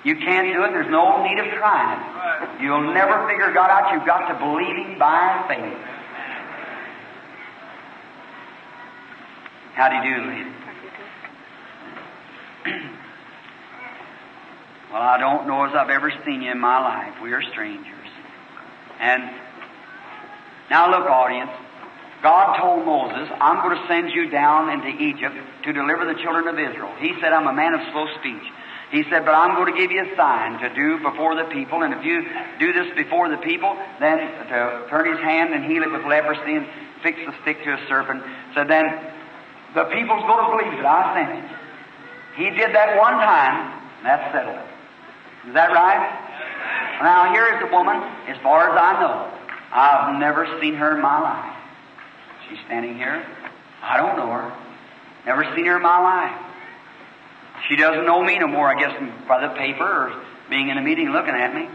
[0.04, 0.70] You can't do it.
[0.70, 2.62] There's no need of trying it.
[2.62, 3.92] You'll never figure God out.
[3.92, 5.78] You've got to believe Him by faith.
[9.74, 10.50] How do you do, lady?
[14.92, 17.14] well, I don't know as I've ever seen you in my life.
[17.22, 18.08] We are strangers.
[18.98, 19.30] And
[20.70, 21.50] now look, audience.
[22.22, 26.48] God told Moses, I'm going to send you down into Egypt to deliver the children
[26.48, 26.92] of Israel.
[27.00, 28.44] He said, I'm a man of slow speech.
[28.92, 31.82] He said, but I'm going to give you a sign to do before the people,
[31.82, 32.26] and if you
[32.58, 36.56] do this before the people, then to turn his hand and heal it with leprosy
[36.56, 36.66] and
[37.02, 38.22] fix the stick to a serpent.
[38.54, 38.84] So then
[39.74, 41.46] the people's going to believe that I sent him.
[42.36, 45.48] He did that one time, and that's settled it.
[45.48, 46.02] Is that right?
[47.00, 47.96] Now here is a woman,
[48.28, 49.30] as far as I know,
[49.72, 51.59] I've never seen her in my life.
[52.50, 53.24] She's standing here.
[53.82, 54.50] I don't know her.
[55.24, 56.34] Never seen her in my life.
[57.68, 58.92] She doesn't know me no more, I guess,
[59.28, 61.70] by the paper or being in a meeting looking at me.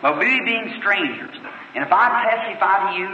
[0.00, 1.36] But we being strangers.
[1.74, 3.08] And if I testify to you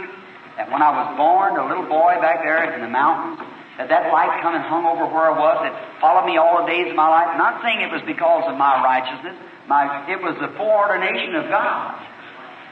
[0.55, 3.43] that when I was born, a little boy back there in the mountains,
[3.77, 6.71] that that light come and hung over where I was, it followed me all the
[6.71, 7.35] days of my life.
[7.35, 9.35] Not saying it was because of my righteousness,
[9.67, 11.99] my, it was the foreordination of God.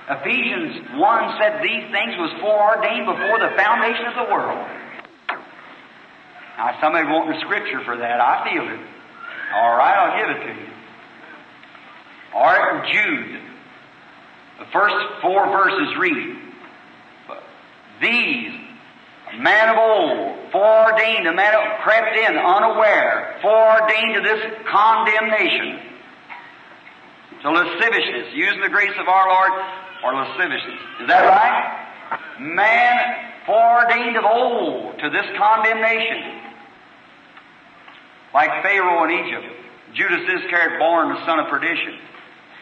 [0.10, 4.58] Ephesians 1 said these things was foreordained before the foundation of the world.
[6.58, 8.82] Now, somebody wanting the scripture for that, I feel it.
[9.54, 10.70] All right, I'll give it to you.
[12.34, 13.40] All right, Jude.
[14.60, 16.36] The first four verses read,
[18.02, 18.52] These,
[19.38, 25.80] man of old, foreordained, a man of, crept in unaware, foreordained to this condemnation,
[27.44, 29.52] to lasciviousness, using the grace of our Lord
[30.04, 30.80] or lasciviousness.
[31.02, 32.40] Is that right?
[32.40, 36.42] Man foreordained of old to this condemnation.
[38.34, 39.48] Like Pharaoh in Egypt.
[39.94, 41.98] Judas Iscariot born the son of perdition.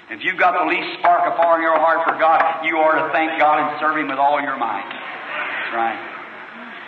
[0.09, 3.05] If you've got the least spark of fire in your heart for God, you are
[3.05, 4.88] to thank God and serve Him with all your might.
[4.88, 5.99] That's right.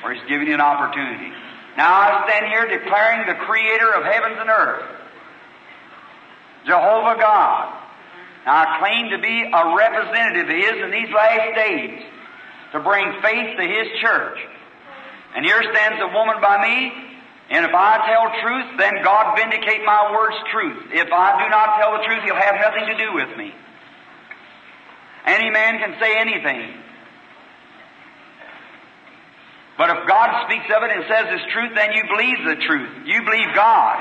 [0.03, 1.35] Or He's giving you an opportunity.
[1.75, 4.87] Now I stand here declaring the Creator of heavens and earth,
[6.65, 7.78] Jehovah God.
[8.45, 12.03] Now I claim to be a representative of His in these last days
[12.73, 14.39] to bring faith to His church.
[15.35, 17.09] And here stands a woman by me
[17.49, 20.93] and if I tell truth, then God vindicate my words truth.
[20.93, 23.53] If I do not tell the truth, He'll have nothing to do with me.
[25.25, 26.77] Any man can say anything.
[29.77, 33.07] But if God speaks of it and says it's truth, then you believe the truth.
[33.07, 33.97] You believe God.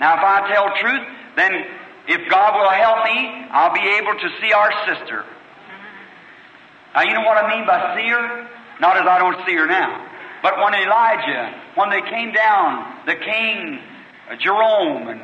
[0.00, 1.06] Now, if I tell truth,
[1.36, 1.52] then
[2.08, 3.20] if God will help me,
[3.52, 5.24] I'll be able to see our sister.
[6.94, 8.48] Now, you know what I mean by see her?
[8.80, 10.08] Not as I don't see her now.
[10.42, 13.78] But when Elijah, when they came down, the king,
[14.30, 15.20] uh, Jehoram, and,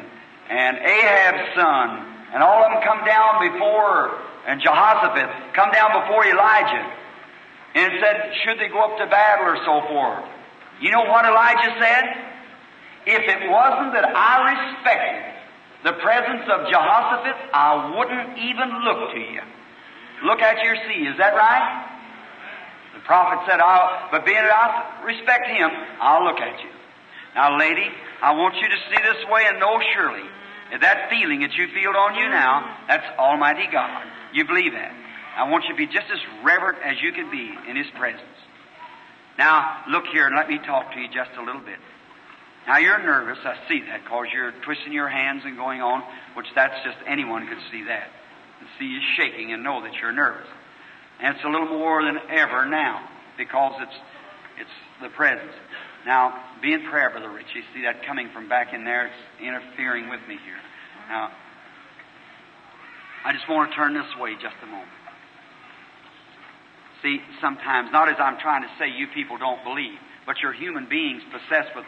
[0.51, 1.89] and Ahab's son,
[2.35, 6.85] and all of them come down before, and Jehoshaphat, come down before Elijah,
[7.75, 10.25] and said, should they go up to battle or so forth?
[10.83, 12.05] You know what Elijah said?
[13.07, 15.34] If it wasn't that I respected
[15.85, 19.45] the presence of Jehoshaphat, I wouldn't even look to you.
[20.25, 21.05] Look at your sea.
[21.05, 21.93] Is that right?
[22.95, 25.69] The prophet said, I'll, but being that I respect him,
[26.01, 26.71] I'll look at you.
[27.35, 27.85] Now, lady,
[28.23, 30.25] I want you to see this way and know surely
[30.73, 34.07] that that feeling that you feel on you now, that's Almighty God.
[34.33, 34.95] You believe that.
[35.37, 38.23] I want you to be just as reverent as you can be in His presence.
[39.37, 41.79] Now, look here and let me talk to you just a little bit.
[42.67, 43.39] Now, you're nervous.
[43.45, 46.03] I see that because you're twisting your hands and going on,
[46.35, 48.09] which that's just anyone could see that.
[48.61, 50.49] And see you shaking and know that you're nervous.
[51.21, 53.99] And it's a little more than ever now because it's,
[54.61, 55.53] it's the presence.
[56.07, 57.47] Now, be in prayer, Brother Rich.
[57.55, 59.07] You see that coming from back in there.
[59.07, 60.61] It's interfering with me here.
[61.09, 61.31] Now,
[63.25, 64.89] I just want to turn this way just a moment.
[67.03, 69.97] See, sometimes, not as I'm trying to say you people don't believe,
[70.27, 71.85] but you're human beings possessed with,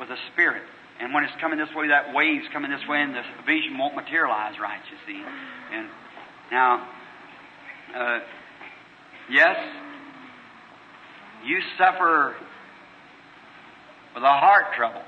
[0.00, 0.62] with a spirit.
[0.98, 3.94] And when it's coming this way, that wave's coming this way, and the vision won't
[3.94, 5.22] materialize right, you see.
[5.72, 5.88] And
[6.50, 6.88] now,
[7.94, 8.18] uh,
[9.30, 9.56] Yes,
[11.44, 12.34] you suffer
[14.12, 15.02] with a heart trouble.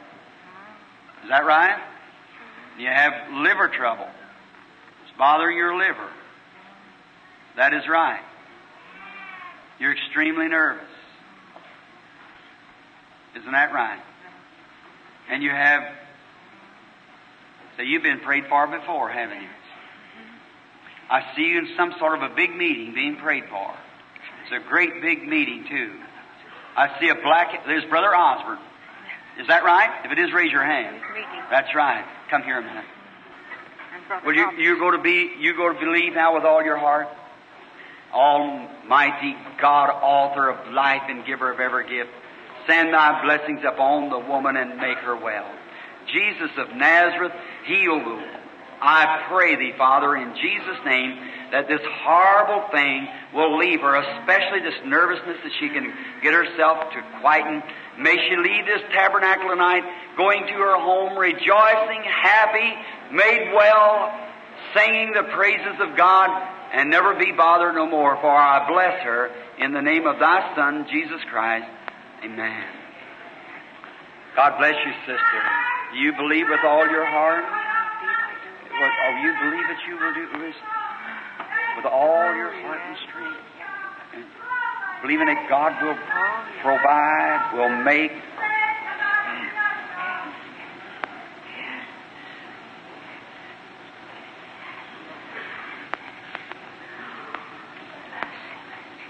[1.25, 1.83] Is that right?
[2.79, 4.07] You have liver trouble.
[5.03, 6.09] It's bothering your liver.
[7.57, 8.23] That is right.
[9.81, 10.85] You're extremely nervous.
[13.37, 14.01] Isn't that right?
[15.33, 15.83] And you have,
[17.79, 19.49] so you've been prayed for before, haven't you?
[21.09, 23.75] I see you in some sort of a big meeting being prayed for.
[24.45, 25.95] It's a great big meeting, too.
[26.77, 28.59] I see a black, there's Brother Osborn.
[29.41, 30.05] Is that right?
[30.05, 31.01] If it is, raise your hand.
[31.51, 32.05] That's right.
[32.29, 32.85] Come here a minute.
[34.27, 37.09] Will you, you go to be, you go to believe now with all your heart?
[38.13, 42.11] Almighty God, author of life and giver of every gift,
[42.67, 45.51] send thy blessings upon the woman and make her well.
[46.13, 47.33] Jesus of Nazareth,
[47.65, 48.41] heal the woman.
[48.83, 51.17] I pray thee, Father, in Jesus' name,
[51.53, 56.91] that this horrible thing will leave her, especially this nervousness that she can get herself
[56.91, 57.63] to quieten.
[57.99, 59.85] May she leave this tabernacle tonight,
[60.17, 62.75] going to her home, rejoicing, happy,
[63.15, 64.11] made well,
[64.75, 66.31] singing the praises of God,
[66.73, 68.17] and never be bothered no more.
[68.17, 71.69] For I bless her in the name of thy Son, Jesus Christ.
[72.25, 72.65] Amen.
[74.37, 75.43] God bless you, sister.
[75.93, 77.45] Do you believe with all your heart?
[77.45, 80.55] oh, you believe that you will do this
[81.77, 83.41] with all your heart and strength.
[84.15, 84.25] And
[85.03, 85.99] believing that God will
[86.63, 88.13] provide, will make.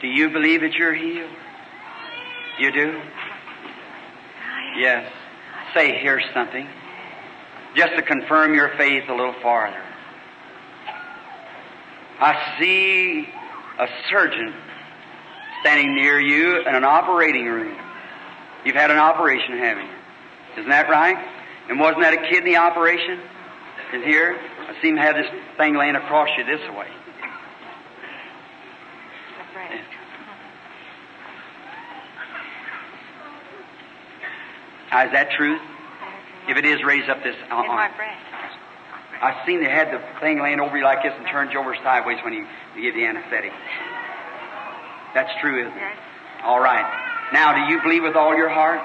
[0.00, 1.41] Do you believe that you're healed?
[2.58, 3.00] You do?
[4.76, 5.10] Yes.
[5.74, 6.68] Say, here's something.
[7.74, 9.82] Just to confirm your faith a little farther.
[12.20, 13.28] I see
[13.78, 14.54] a surgeon
[15.60, 17.76] standing near you in an operating room.
[18.64, 19.92] You've had an operation, haven't you?
[20.58, 21.16] Isn't that right?
[21.68, 23.18] And wasn't that a kidney operation?
[23.92, 24.38] Is here?
[24.68, 25.26] I see him have this
[25.56, 26.88] thing laying across you this way.
[34.92, 35.60] Now, is that truth?
[36.48, 37.90] If it is, raise up this uh, arm.
[37.96, 38.20] breast.
[39.22, 41.74] I seen they had the thing laying over you like this and turned you over
[41.80, 42.44] sideways when you,
[42.76, 43.52] you give the anesthetic.
[45.14, 45.80] That's true, isn't it?
[45.80, 45.96] Yes.
[46.44, 46.84] All right.
[47.32, 48.82] Now, do you believe with all your heart?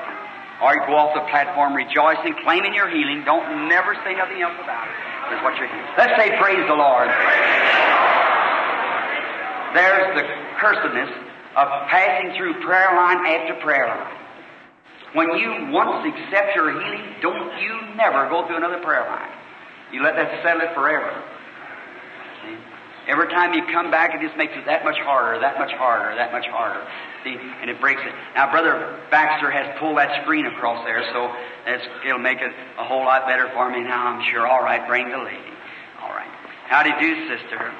[0.61, 3.25] Or you go off the platform rejoicing, claiming your healing.
[3.25, 4.95] Don't never say nothing else about it.
[5.29, 5.91] That's what you're healed.
[5.97, 7.09] Let's say praise the Lord.
[9.75, 10.25] There's the
[10.61, 11.11] cursedness
[11.57, 14.26] of passing through prayer line after prayer line.
[15.17, 19.33] When you once accept your healing, don't you never go through another prayer line.
[19.91, 21.09] You let that settle it forever.
[22.45, 22.53] See?
[23.07, 26.13] Every time you come back, it just makes it that much harder, that much harder,
[26.15, 26.85] that much harder.
[27.23, 27.33] See?
[27.33, 28.13] And it breaks it.
[28.35, 31.33] Now, Brother Baxter has pulled that screen across there, so
[32.05, 34.45] it'll make it a whole lot better for me now, I'm sure.
[34.45, 35.49] All right, bring the lady.
[35.99, 36.29] All right.
[36.69, 37.73] How do you do, sister?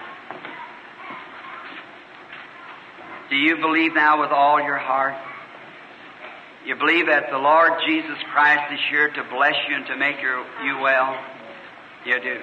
[3.30, 5.14] Do you believe now with all your heart?
[6.68, 10.22] You believe that the Lord Jesus Christ is here to bless you and to make
[10.22, 11.18] your, you well?
[12.06, 12.41] You do.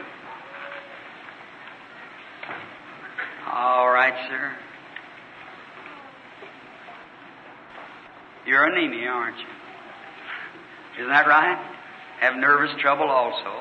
[3.53, 4.57] All right, sir.
[8.47, 11.01] You're anemia, aren't you?
[11.01, 11.59] Isn't that right?
[12.21, 13.61] Have nervous trouble also.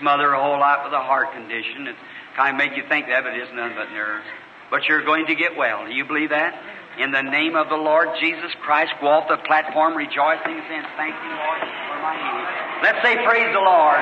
[0.00, 1.86] Smother a whole lot with a heart condition.
[1.86, 1.98] It's
[2.36, 4.26] kind of make you think that, but it is nothing but nerves.
[4.70, 5.86] But you're going to get well.
[5.86, 6.52] Do you believe that?
[6.98, 11.14] In the name of the Lord Jesus Christ, go off the platform rejoicing, saying, Thank
[11.14, 11.60] you, Lord,
[11.90, 12.46] for my healing.
[12.86, 13.98] Let's say, Praise the Lord.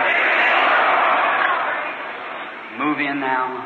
[2.76, 3.64] Move in now.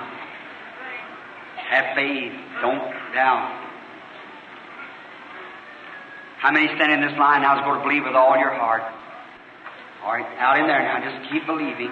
[1.70, 2.32] Have faith.
[2.62, 3.66] Don't doubt.
[6.38, 8.82] How many stand in this line now is going to believe with all your heart?
[10.04, 11.02] All right, out in there now.
[11.02, 11.90] Just keep believing.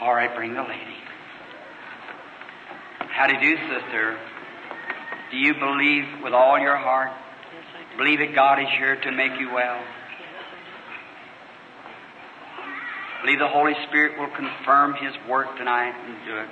[0.00, 0.98] All right, bring the lady.
[3.10, 4.18] How do you do, sister?
[5.30, 7.10] Do you believe with all your heart?
[7.10, 9.82] Yes, Believe that God is here to make you well.
[13.22, 16.48] Believe the Holy Spirit will confirm His work tonight and do it.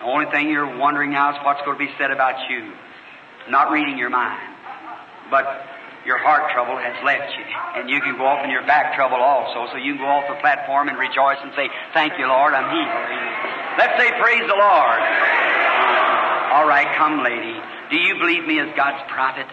[0.00, 2.72] The only thing you're wondering now is what's going to be said about you.
[3.48, 4.52] Not reading your mind.
[5.30, 5.48] But
[6.04, 7.44] your heart trouble has left you.
[7.80, 9.72] And you can go off in your back trouble also.
[9.72, 12.68] So you can go off the platform and rejoice and say, Thank you, Lord, I'm
[12.68, 12.92] healed.
[13.80, 15.00] Let's say, Praise the Lord.
[16.54, 17.58] All right, come, lady.
[17.90, 19.50] Do you believe me as God's prophet?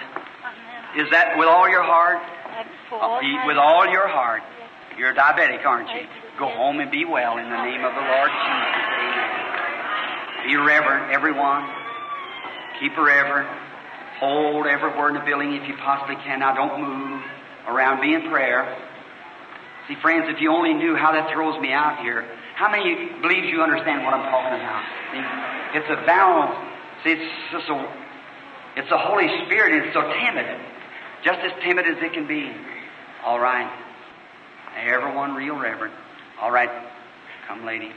[0.94, 2.22] Is that with all your heart?
[2.94, 3.18] Uh,
[3.50, 4.46] with all your heart.
[5.00, 6.06] You're diabetic, aren't you?
[6.38, 8.86] Go home and be well in the name of the Lord Jesus.
[9.02, 9.42] Amen.
[10.46, 11.66] Be reverent, everyone.
[12.78, 13.50] Keep reverent.
[14.22, 16.38] Hold every word in the building if you possibly can.
[16.38, 17.24] Now don't move
[17.66, 18.02] around.
[18.02, 18.78] Be in prayer.
[19.88, 22.30] See, friends, if you only knew how that throws me out here.
[22.54, 24.86] How many believes you understand what I'm talking about?
[25.10, 26.71] See, it's a balance.
[27.04, 27.94] See, it's just a,
[28.78, 29.74] it's the Holy Spirit.
[29.74, 30.46] and It's so timid,
[31.24, 32.52] just as timid as it can be.
[33.26, 33.72] All right,
[34.86, 35.94] everyone, real reverent.
[36.40, 36.70] All right,
[37.48, 37.92] come, lady.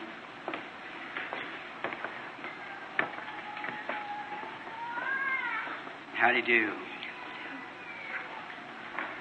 [6.15, 6.73] How do you do?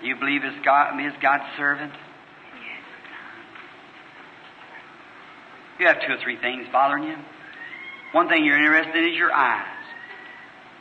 [0.03, 1.91] You believe as God, me as God's servant?
[1.91, 2.81] Yes.
[5.80, 7.15] You have two or three things bothering you.
[8.14, 9.65] One thing you're interested in is your eyes,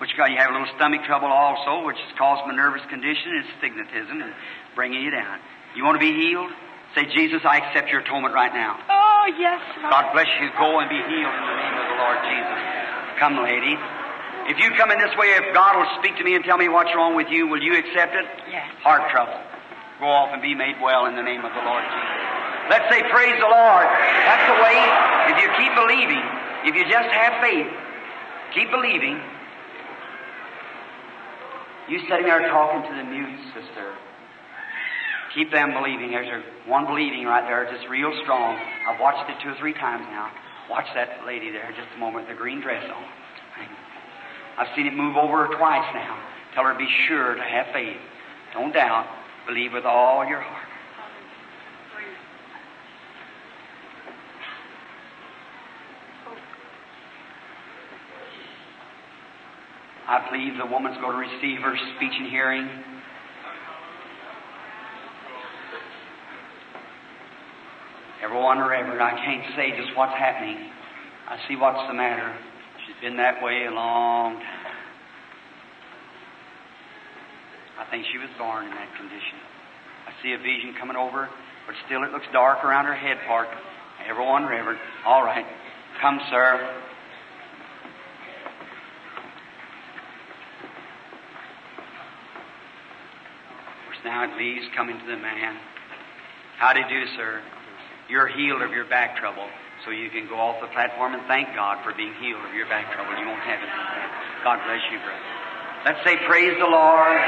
[0.04, 3.40] which got you have a little stomach trouble also, which is caused by nervous condition
[3.40, 4.36] and stigmatism and
[4.76, 5.40] bringing you down.
[5.74, 6.52] You want to be healed?
[6.92, 8.76] Say, Jesus, I accept your atonement right now.
[8.84, 9.96] Oh, yes, Lord.
[9.96, 10.52] God bless you.
[10.60, 12.60] Go and be healed in the name of the Lord Jesus.
[13.16, 13.80] Come, lady.
[14.52, 16.68] If you come in this way, if God will speak to me and tell me
[16.68, 18.28] what's wrong with you, will you accept it?
[18.52, 18.68] Yes.
[18.84, 19.40] Heart trouble.
[20.04, 22.20] Go off and be made well in the name of the Lord Jesus.
[22.68, 23.88] Let's say, Praise the Lord.
[24.28, 24.76] That's the way.
[25.32, 26.20] If you keep believing,
[26.64, 27.66] if you just have faith,
[28.54, 29.20] keep believing.
[31.88, 33.92] You sitting there talking to the mute, sister.
[35.34, 36.10] Keep them believing.
[36.10, 38.58] There's one believing right there, just real strong.
[38.88, 40.30] I've watched it two or three times now.
[40.70, 43.04] Watch that lady there, just a moment, the green dress on.
[44.58, 46.18] I've seen it move over twice now.
[46.54, 47.96] Tell her to be sure to have faith.
[48.52, 49.06] Don't doubt.
[49.46, 50.61] Believe with all your heart.
[60.12, 62.68] I believe the woman's going to receive her speech and hearing.
[68.22, 70.68] Everyone, Reverend, I can't say just what's happening.
[71.32, 72.28] I see what's the matter.
[72.84, 74.76] She's been that way a long time.
[77.80, 79.40] I think she was born in that condition.
[80.04, 81.24] I see a vision coming over,
[81.64, 83.48] but still it looks dark around her head part.
[84.06, 84.78] Everyone, Reverend.
[85.06, 85.46] All right.
[86.02, 86.68] Come, sir.
[94.04, 95.56] Now it leaves coming to the man.
[96.58, 97.40] How do you do, sir?
[98.08, 99.46] You're healed of your back trouble,
[99.84, 102.66] so you can go off the platform and thank God for being healed of your
[102.66, 103.18] back trouble.
[103.18, 103.72] You won't have it.
[104.44, 105.42] God bless you, brother.
[105.86, 107.20] Let's say, Praise the Lord.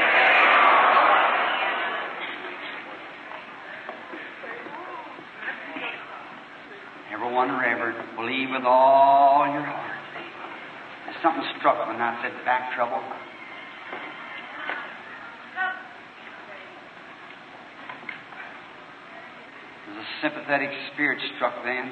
[7.11, 9.91] Everyone, Reverend, believe with all your heart.
[11.23, 13.01] Something struck when I said back trouble.
[19.95, 21.89] There's a sympathetic spirit struck then.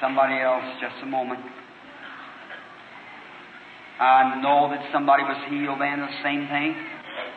[0.00, 1.40] Somebody else, just a moment.
[4.00, 6.74] I know that somebody was healed then, the same thing.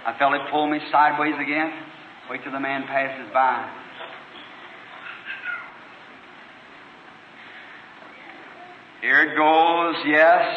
[0.06, 1.72] I felt it pull me sideways again.
[2.30, 3.70] Wait till the man passes by.
[9.02, 10.56] Here it goes, yes.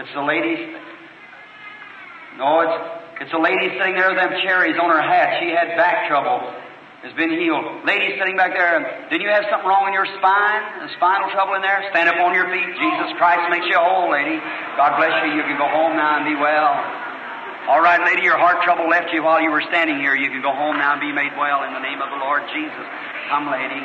[0.00, 0.72] It's the lady.
[2.38, 5.42] No, it's it's a lady sitting there with them cherries on her hat.
[5.42, 6.40] She had back trouble.
[7.00, 7.64] Has been healed.
[7.88, 8.76] Lady sitting back there.
[9.08, 10.84] Didn't you have something wrong in your spine?
[10.84, 11.80] A spinal trouble in there?
[11.96, 12.76] Stand up on your feet.
[12.76, 14.36] Jesus Christ makes you whole, lady.
[14.76, 15.32] God bless you.
[15.32, 17.00] You can go home now and be well.
[17.72, 20.12] All right, lady, your heart trouble left you while you were standing here.
[20.12, 22.44] You can go home now and be made well in the name of the Lord
[22.52, 22.86] Jesus.
[23.32, 23.80] Come, lady.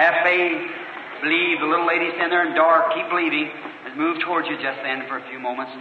[0.00, 0.64] Have faith.
[1.20, 1.60] Believe.
[1.60, 2.96] The little lady standing there in dark.
[2.96, 3.52] Keep believing.
[3.84, 5.76] Let's move towards you just then for a few moments.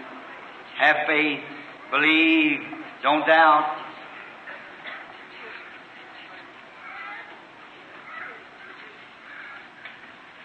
[0.75, 1.39] Have faith.
[1.87, 2.59] Believe.
[2.99, 3.79] Don't doubt.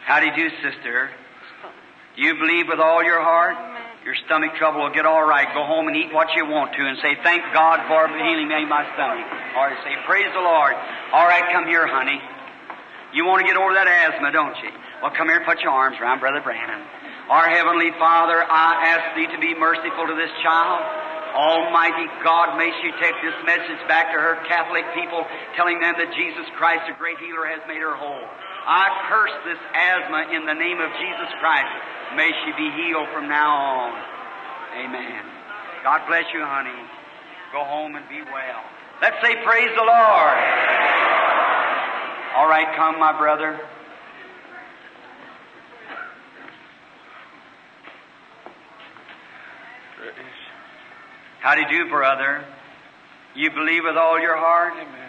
[0.08, 1.12] How do you do, sister?
[2.16, 3.60] You believe with all your heart?
[4.08, 5.44] Your stomach trouble will get all right.
[5.52, 8.64] Go home and eat what you want to and say, Thank God for healing me
[8.64, 9.28] my stomach.
[9.52, 10.72] Or say, Praise the Lord.
[11.12, 12.16] All right, come here, honey.
[13.12, 14.72] You want to get over that asthma, don't you?
[15.04, 16.88] Well, come here and put your arms around Brother Branham.
[17.28, 20.88] Our Heavenly Father, I ask Thee to be merciful to this child.
[21.36, 26.16] Almighty God, may she take this message back to her Catholic people, telling them that
[26.16, 28.24] Jesus Christ, the great healer, has made her whole.
[28.66, 31.72] I curse this asthma in the name of Jesus Christ.
[32.16, 33.92] May she be healed from now on.
[34.76, 35.22] Amen.
[35.84, 36.74] God bless you, honey.
[37.52, 38.62] Go home and be well.
[39.00, 40.38] Let's say, Praise the Lord.
[42.36, 43.58] All right, come, my brother.
[51.40, 52.44] How do you do, brother?
[53.34, 54.74] You believe with all your heart?
[54.74, 55.07] Amen.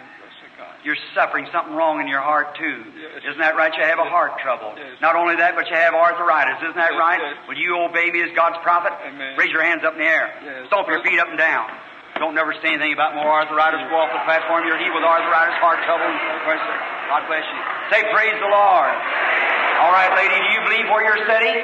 [0.84, 2.84] You're suffering something wrong in your heart, too.
[2.96, 3.20] Yes.
[3.32, 3.68] Isn't that right?
[3.76, 4.72] You have a heart trouble.
[4.76, 4.96] Yes.
[5.04, 6.56] Not only that, but you have arthritis.
[6.64, 7.20] Isn't that Yes, right?
[7.48, 8.92] Will you obey me as God's prophet?
[9.04, 9.36] Amen.
[9.36, 10.32] Raise your hands up in the air.
[10.72, 11.68] Stomp your feet up and down.
[12.16, 13.80] Don't never say anything about more arthritis.
[13.88, 14.64] Go off the platform.
[14.68, 16.08] You're healed with arthritis, heart trouble.
[17.08, 17.60] God bless you.
[17.92, 18.92] Say, Praise the Lord.
[19.80, 21.56] All right, lady, do you believe where you're sitting?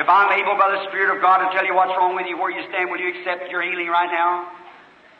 [0.00, 2.36] If I'm able by the Spirit of God to tell you what's wrong with you,
[2.36, 4.48] where you stand, will you accept your healing right now?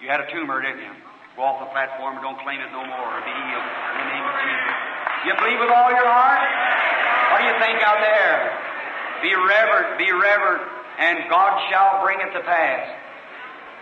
[0.01, 0.93] You had a tumor, didn't you?
[1.37, 3.13] Go off the platform and don't claim it no more.
[3.21, 4.75] Be healed in the name of Jesus.
[5.29, 6.41] You believe with all your heart?
[7.33, 8.57] What do you think out there?
[9.21, 10.65] Be reverent, be reverent,
[10.97, 12.89] and God shall bring it to pass.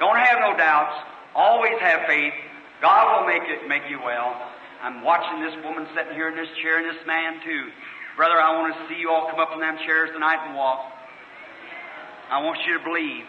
[0.02, 0.98] Don't have no doubts.
[1.34, 2.34] Always have faith.
[2.82, 4.34] God will make it make you well.
[4.82, 7.70] I'm watching this woman sitting here in this chair and this man too.
[8.16, 10.90] Brother, I want to see you all come up from them chairs tonight and walk.
[12.30, 13.26] I want you to believe.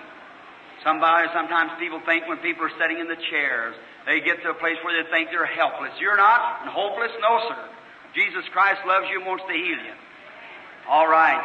[0.84, 3.74] Somebody, sometimes people think when people are sitting in the chairs,
[4.06, 5.92] they get to a place where they think they're helpless.
[6.00, 7.12] You're not and hopeless?
[7.22, 7.70] No, sir.
[8.14, 9.96] Jesus Christ loves you and wants to heal you.
[10.88, 11.44] All right.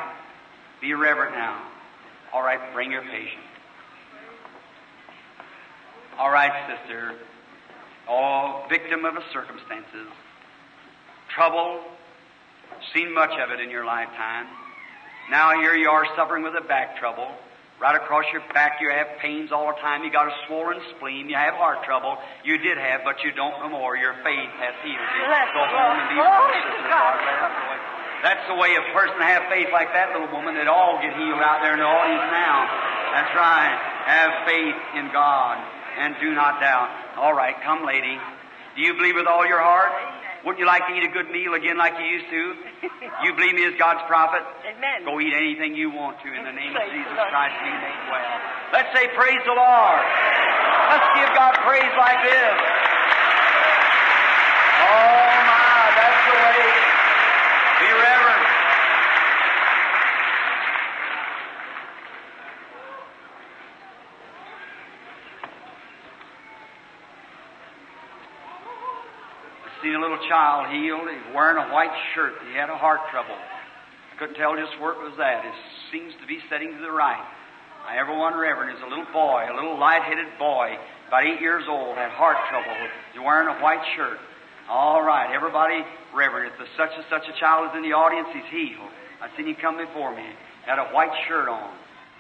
[0.81, 1.67] Be reverent now.
[2.33, 3.43] All right, bring your patient.
[6.19, 7.15] All right, sister.
[8.09, 10.07] All victim of the circumstances.
[11.35, 11.81] Trouble.
[12.95, 14.47] Seen much of it in your lifetime.
[15.31, 17.29] Now here you are suffering with a back trouble.
[17.81, 20.05] Right across your back you have pains all the time.
[20.05, 21.33] You got a swollen spleen.
[21.33, 22.21] You have heart trouble.
[22.45, 23.97] You did have, but you don't no more.
[23.97, 25.23] Your faith has healed you.
[25.25, 26.29] Bless Go home and be God.
[26.29, 26.93] well, Glory to sister.
[26.93, 27.15] God.
[27.25, 27.99] God bless you.
[28.21, 31.41] That's the way a person have faith like that little woman that all get healed
[31.41, 32.69] out there in the audience now.
[33.17, 33.73] That's right.
[34.13, 35.57] Have faith in God
[36.05, 36.93] and do not doubt.
[37.17, 38.21] All right, come, lady.
[38.77, 39.89] Do you believe with all your heart?
[40.45, 42.43] Wouldn't you like to eat a good meal again like you used to?
[43.25, 44.41] You believe me as God's prophet?
[44.65, 45.05] Amen.
[45.05, 47.13] Go eat anything you want to in the name of Jesus.
[47.13, 47.55] Christ.
[47.61, 48.41] Be made well.
[48.73, 50.01] Let's say praise the Lord.
[50.89, 52.57] Let's give God praise like this.
[54.81, 56.65] Oh my, that's the way.
[57.85, 58.45] Be reverent.
[69.63, 71.09] I seen a child healed.
[71.09, 72.35] He was wearing a white shirt.
[72.49, 73.37] He had a heart trouble.
[73.37, 75.45] I couldn't tell just where it was at.
[75.45, 75.55] It
[75.93, 77.25] seems to be setting to the right.
[77.87, 80.77] I ever one reverend is a little boy, a little light-headed boy,
[81.09, 82.77] about eight years old, had heart trouble.
[83.13, 84.19] He's wearing a white shirt.
[84.69, 85.83] All right, everybody,
[86.15, 88.93] reverend, if the such and such a child is in the audience, he's healed.
[89.19, 90.29] I seen him come before me.
[90.67, 91.73] Had a white shirt on,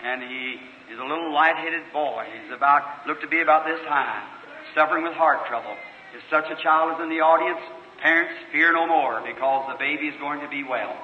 [0.03, 0.59] and he
[0.91, 2.25] is a little light-headed boy.
[2.27, 4.25] He's about looked to be about this high,
[4.75, 5.77] suffering with heart trouble.
[6.17, 7.61] If such a child is in the audience,
[8.01, 10.97] parents, fear no more, because the baby is going to be well.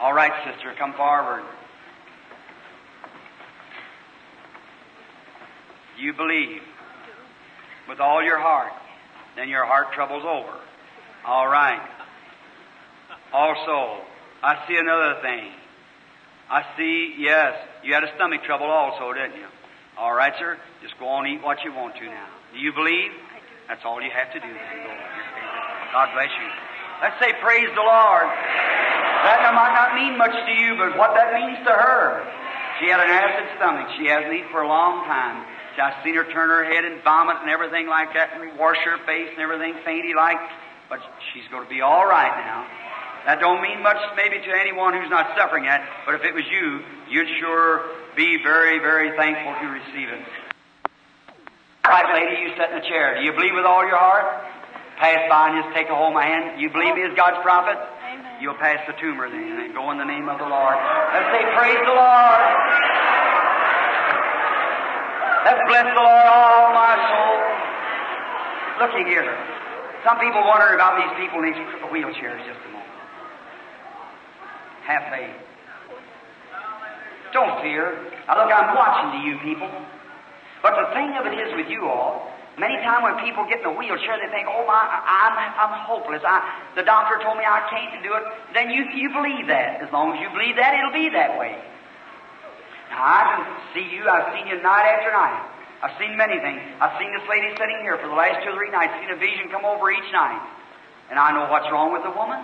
[0.00, 1.42] All right, sister, come forward.
[5.98, 6.62] You believe
[7.88, 8.72] with all your heart,
[9.34, 10.56] then your heart trouble's over.
[11.26, 11.86] All right.
[13.32, 14.02] Also,
[14.42, 15.50] I see another thing.
[16.50, 19.46] I see, yes, you had a stomach trouble also, didn't you?
[19.98, 20.56] All right, sir.
[20.82, 22.28] Just go on and eat what you want to now.
[22.52, 23.10] Do you believe?
[23.66, 24.54] That's all you have to do then.
[24.54, 25.77] Go with your faith.
[25.92, 26.48] God bless you.
[27.00, 28.28] Let's say praise the Lord.
[29.24, 32.22] That might not mean much to you, but what that means to her.
[32.78, 33.88] She had an acid stomach.
[33.98, 35.44] She hasn't eaten for a long time.
[35.78, 38.98] I've seen her turn her head and vomit and everything like that and wash her
[39.06, 40.38] face and everything fainty like.
[40.90, 40.98] But
[41.30, 42.66] she's going to be all right now.
[43.26, 46.44] That don't mean much maybe to anyone who's not suffering yet, but if it was
[46.50, 50.22] you, you'd sure be very, very thankful to receive it.
[51.84, 53.14] All right, lady, you sit in the chair.
[53.14, 54.47] Do you believe with all your heart?
[54.98, 56.60] Pass by and just take a hold of my hand.
[56.60, 57.78] You believe me as God's prophet?
[57.78, 58.42] Amen.
[58.42, 60.74] You'll pass the tumor then and go in the name of the Lord.
[61.14, 62.40] Let's say, Praise the Lord.
[65.46, 67.38] Let's bless the Lord, all my soul.
[68.82, 69.30] Looky here.
[70.02, 71.62] Some people wonder about these people in these
[71.94, 72.98] wheelchairs just a moment.
[74.82, 75.38] Have faith.
[77.32, 78.02] Don't fear.
[78.26, 79.70] Now look, I'm watching to you people.
[80.62, 83.70] But the thing of it is with you all, many times when people get in
[83.70, 86.22] a wheelchair, they think, oh my, I'm, I'm hopeless.
[86.26, 86.42] I,
[86.74, 88.24] the doctor told me I can't do it.
[88.52, 89.80] Then you, you believe that.
[89.80, 91.56] As long as you believe that, it'll be that way.
[92.90, 93.40] Now I can
[93.72, 95.40] see you, I've seen you night after night.
[95.78, 96.58] I've seen many things.
[96.82, 99.20] I've seen this lady sitting here for the last two or three nights, seen a
[99.20, 100.42] vision come over each night.
[101.10, 102.42] And I know what's wrong with the woman.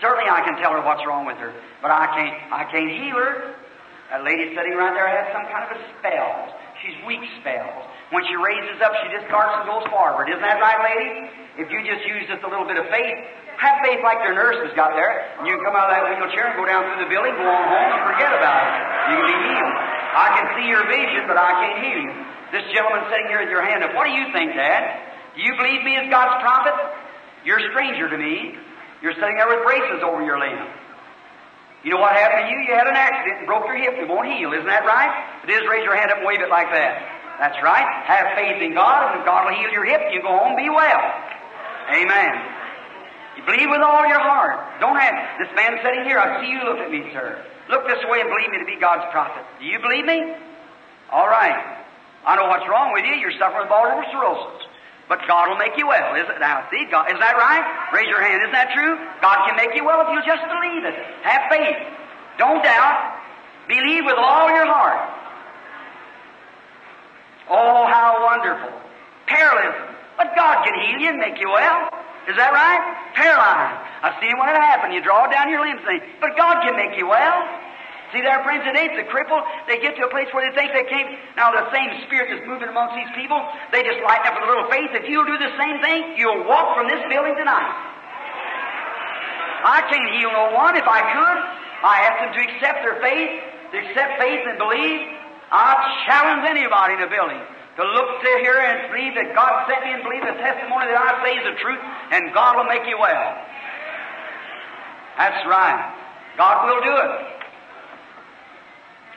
[0.00, 1.52] Certainly I can tell her what's wrong with her,
[1.82, 3.54] but I can't, I can't heal her.
[4.10, 6.54] That lady sitting right there has some kind of a spell.
[6.82, 7.86] She's weak spells.
[8.10, 10.26] When she raises up, she discards and goes forward.
[10.28, 11.30] Isn't that right, lady?
[11.62, 13.18] If you just use just a little bit of faith,
[13.56, 16.04] have faith like their nurse has got there, and you can come out of that
[16.10, 18.74] wheelchair and go down through the building, go on home, and forget about it.
[19.14, 19.76] You can be healed.
[20.12, 22.12] I can see your vision, but I can't heal you.
[22.50, 24.82] This gentleman sitting here with your hand up, what do you think, Dad?
[25.38, 26.74] Do you believe me as God's prophet?
[27.46, 28.58] You're a stranger to me.
[29.00, 30.58] You're sitting there with braces over your limb.
[31.82, 32.58] You know what happened to you?
[32.62, 33.98] You had an accident and broke your hip.
[33.98, 34.54] It won't heal.
[34.54, 35.10] Isn't that right?
[35.42, 35.66] It is.
[35.66, 37.02] Raise your hand up and wave it like that.
[37.42, 37.82] That's right.
[38.06, 39.98] Have faith in God, and God will heal your hip.
[40.14, 41.02] You go home, be well.
[41.90, 42.32] Amen.
[43.34, 44.78] You believe with all your heart.
[44.78, 46.22] Don't have this man sitting here.
[46.22, 47.42] I see you look at me, sir.
[47.66, 49.42] Look this way and believe me to be God's prophet.
[49.58, 50.38] Do you believe me?
[51.10, 51.82] All right.
[52.22, 53.18] I know what's wrong with you.
[53.18, 54.61] You're suffering with multiple.
[55.12, 56.16] But God will make you well.
[56.16, 56.64] Is it now?
[56.72, 57.60] See, God, is that right?
[57.92, 58.40] Raise your hand.
[58.40, 58.96] Isn't that true?
[59.20, 60.96] God can make you well if you just believe it.
[61.20, 61.76] Have faith.
[62.40, 63.20] Don't doubt.
[63.68, 65.04] Believe with all your heart.
[67.52, 68.72] Oh, how wonderful.
[69.28, 69.92] Paralysis.
[70.16, 71.92] But God can heal you and make you well.
[72.24, 72.80] Is that right?
[73.12, 73.84] Paralyzed.
[74.00, 74.96] I've seen when it happened.
[74.96, 77.36] You draw down your limbs and think, but God can make you well.
[78.12, 79.40] See there, friends, today ain't the cripple.
[79.64, 81.16] They get to a place where they think they can't.
[81.32, 83.40] Now, the same spirit that's moving amongst these people,
[83.72, 84.92] they just lighten up with a little faith.
[84.92, 87.72] If you'll do the same thing, you'll walk from this building tonight.
[89.64, 91.38] I can't heal no one if I could.
[91.88, 93.32] I ask them to accept their faith,
[93.72, 95.00] to accept faith and believe.
[95.48, 95.72] I
[96.04, 99.96] challenge anybody in the building to look to here and believe that God sent me
[99.96, 101.80] and believe the testimony that I say is the truth,
[102.12, 103.40] and God will make you well.
[105.16, 105.80] That's right.
[106.36, 107.31] God will do it.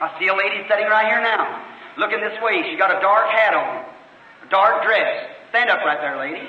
[0.02, 1.64] I see a lady sitting right here now,
[1.98, 2.64] looking this way.
[2.70, 3.86] She got a dark hat on,
[4.44, 5.32] a dark dress.
[5.50, 6.44] Stand up right there, lady.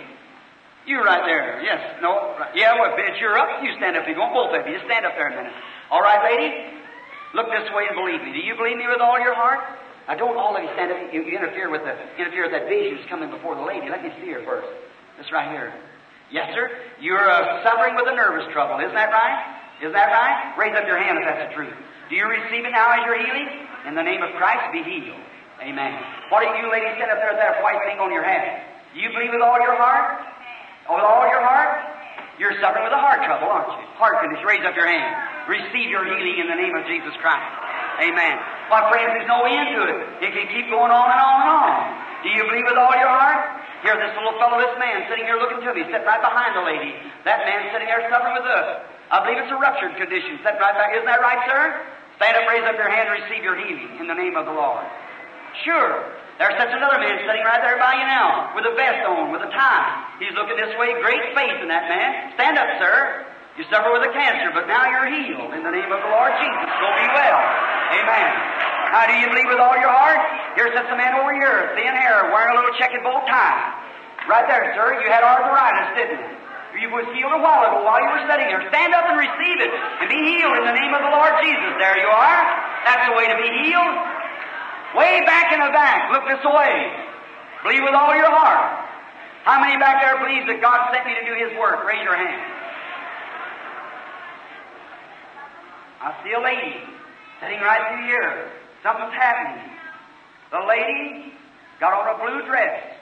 [0.86, 1.62] You right there.
[1.62, 1.98] Yes.
[2.02, 2.38] No.
[2.38, 2.54] Right.
[2.54, 3.62] Yeah, well, bitch, you're up.
[3.62, 4.34] You stand up if you want.
[4.34, 4.78] Both of you.
[4.86, 5.54] Stand up there a minute.
[5.90, 6.78] All right, lady?
[7.34, 8.30] Look this way and believe me.
[8.34, 9.62] Do you believe me with all your heart?
[10.06, 11.10] Now, don't all of you stand up.
[11.10, 13.90] You, you interfere with the interfere with that vision that's coming before the lady.
[13.90, 14.70] Let me see her first.
[15.18, 15.74] This right here.
[16.30, 16.70] Yes, sir.
[17.02, 18.78] You're uh, suffering with a nervous trouble.
[18.78, 19.82] Isn't that right?
[19.82, 20.54] Is that right?
[20.54, 21.74] Raise up your hand if that's the truth.
[22.08, 23.48] Do you receive it now as your healing?
[23.86, 25.18] In the name of Christ, be healed.
[25.62, 25.92] Amen.
[26.28, 28.62] What do you ladies stand up there with that white thing on your head?
[28.94, 30.22] Do you believe with all your heart?
[30.86, 31.96] Oh, with all your heart?
[32.36, 33.84] You're suffering with a heart trouble, aren't you?
[33.96, 34.44] Heart condition.
[34.44, 35.48] Raise up your hand.
[35.48, 37.48] Receive your healing in the name of Jesus Christ.
[38.04, 38.36] Amen.
[38.68, 39.98] Well, friends, there's no end to it.
[40.20, 41.72] It can keep going on and on and on.
[42.20, 43.56] Do you believe with all your heart?
[43.80, 46.64] Here, this little fellow, this man sitting here looking to me, sitting right behind the
[46.64, 46.92] lady.
[47.24, 48.84] That man sitting there suffering with us.
[49.10, 50.42] I believe it's a ruptured condition.
[50.42, 50.90] Sitting right back.
[50.94, 51.62] Isn't that right, sir?
[52.18, 54.56] Stand up, raise up your hand, and receive your healing in the name of the
[54.56, 54.82] Lord.
[55.62, 56.10] Sure.
[56.36, 59.40] There's such another man sitting right there by you now, with a vest on, with
[59.40, 60.20] a tie.
[60.20, 62.36] He's looking this way, great faith in that man.
[62.36, 63.24] Stand up, sir.
[63.56, 66.32] You suffer with a cancer, but now you're healed in the name of the Lord
[66.36, 66.68] Jesus.
[66.76, 67.40] Go be well.
[67.96, 68.28] Amen.
[68.92, 70.20] Now, do you believe with all your heart?
[70.60, 73.72] Here sits a man over here, thin hair, wearing a little checkered bow tie.
[74.28, 75.00] Right there, sir.
[75.00, 76.35] You had arthritis, didn't you?
[76.76, 78.60] You was healed a while ago while you were sitting here.
[78.68, 81.72] Stand up and receive it and be healed in the name of the Lord Jesus.
[81.80, 82.42] There you are.
[82.84, 83.96] That's the way to be healed.
[84.94, 86.12] Way back in the back.
[86.12, 86.72] Look this way.
[87.64, 88.86] Believe with all your heart.
[89.44, 91.86] How many back there believe that God sent me to do His work?
[91.86, 92.42] Raise your hand.
[96.02, 96.76] I see a lady
[97.40, 98.52] sitting right through here.
[98.82, 99.70] Something's happening.
[100.52, 101.32] The lady
[101.80, 102.95] got on a blue dress.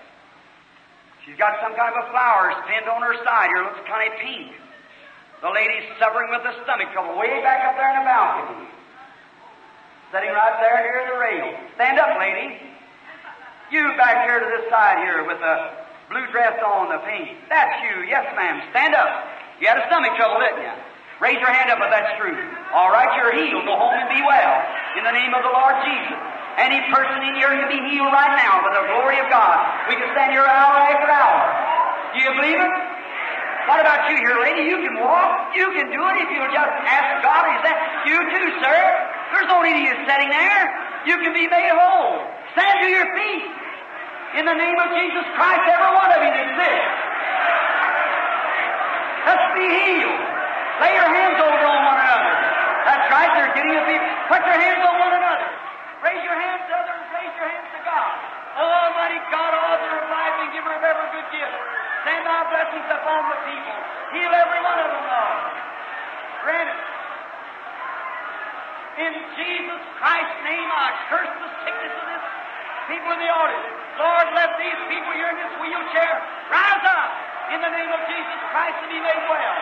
[1.24, 3.64] She's got some kind of a flower pinned on her side here.
[3.64, 4.52] Looks kind of pink.
[5.40, 8.68] The lady's suffering with a stomach trouble way back up there in the balcony.
[10.12, 11.48] Sitting right there near the rail.
[11.80, 12.60] Stand up, lady.
[13.72, 15.56] You back here to this side here with the
[16.12, 17.40] blue dress on, the pink.
[17.48, 18.04] That's you.
[18.04, 18.60] Yes, ma'am.
[18.70, 19.08] Stand up.
[19.60, 20.76] You had a stomach trouble, didn't you?
[21.24, 22.36] Raise your hand up if that's true.
[22.76, 23.64] All right, you're healed.
[23.64, 24.54] Go home and be well.
[25.00, 26.33] In the name of the Lord Jesus.
[26.54, 29.58] Any person in here can be healed right now by the glory of God.
[29.90, 31.40] We can stand here hour after hour.
[32.14, 32.74] Do you believe it?
[33.66, 34.70] What about you here, lady?
[34.70, 35.56] You can walk.
[35.56, 37.48] You can do it if you'll just ask God.
[37.58, 38.80] Is that You too, sir.
[39.34, 40.62] There's no need of you sitting there.
[41.10, 42.22] You can be made whole.
[42.54, 43.44] Stand to your feet.
[44.38, 46.82] In the name of Jesus Christ, every one of you that's sick.
[49.26, 50.22] Let's be healed.
[50.82, 52.34] Lay your hands over on one another.
[52.84, 54.02] That's right, they're getting your feet.
[54.28, 55.48] Put your hands on one another.
[56.04, 58.12] Raise your hands to others, and raise your hands to God.
[58.60, 61.56] Oh, Almighty God, author of life and giver of every good gift.
[62.04, 63.76] Send thy blessings upon the people.
[64.12, 65.40] Heal every one of them, Lord.
[66.44, 66.80] Grant it.
[68.94, 72.24] In Jesus Christ's name, I curse the sickness of this
[72.86, 73.68] people in the audience.
[73.96, 76.14] Lord, let these people here in this wheelchair
[76.52, 77.10] rise up
[77.48, 79.56] in the name of Jesus Christ and be made well.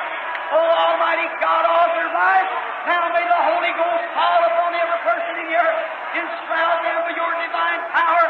[0.52, 2.50] Oh, Almighty God, author life,
[2.84, 5.70] now may the Holy Ghost fall upon every person in here,
[6.12, 8.24] enshroud them with your divine power.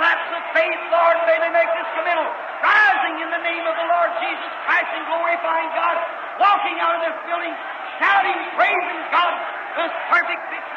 [0.00, 2.24] Claps of faith, Lord, may they make this committal
[2.64, 5.96] rising in the name of the Lord Jesus Christ and glorifying God,
[6.40, 7.52] walking out of this building,
[8.00, 9.32] shouting, praising God,
[9.76, 10.75] this perfect victory.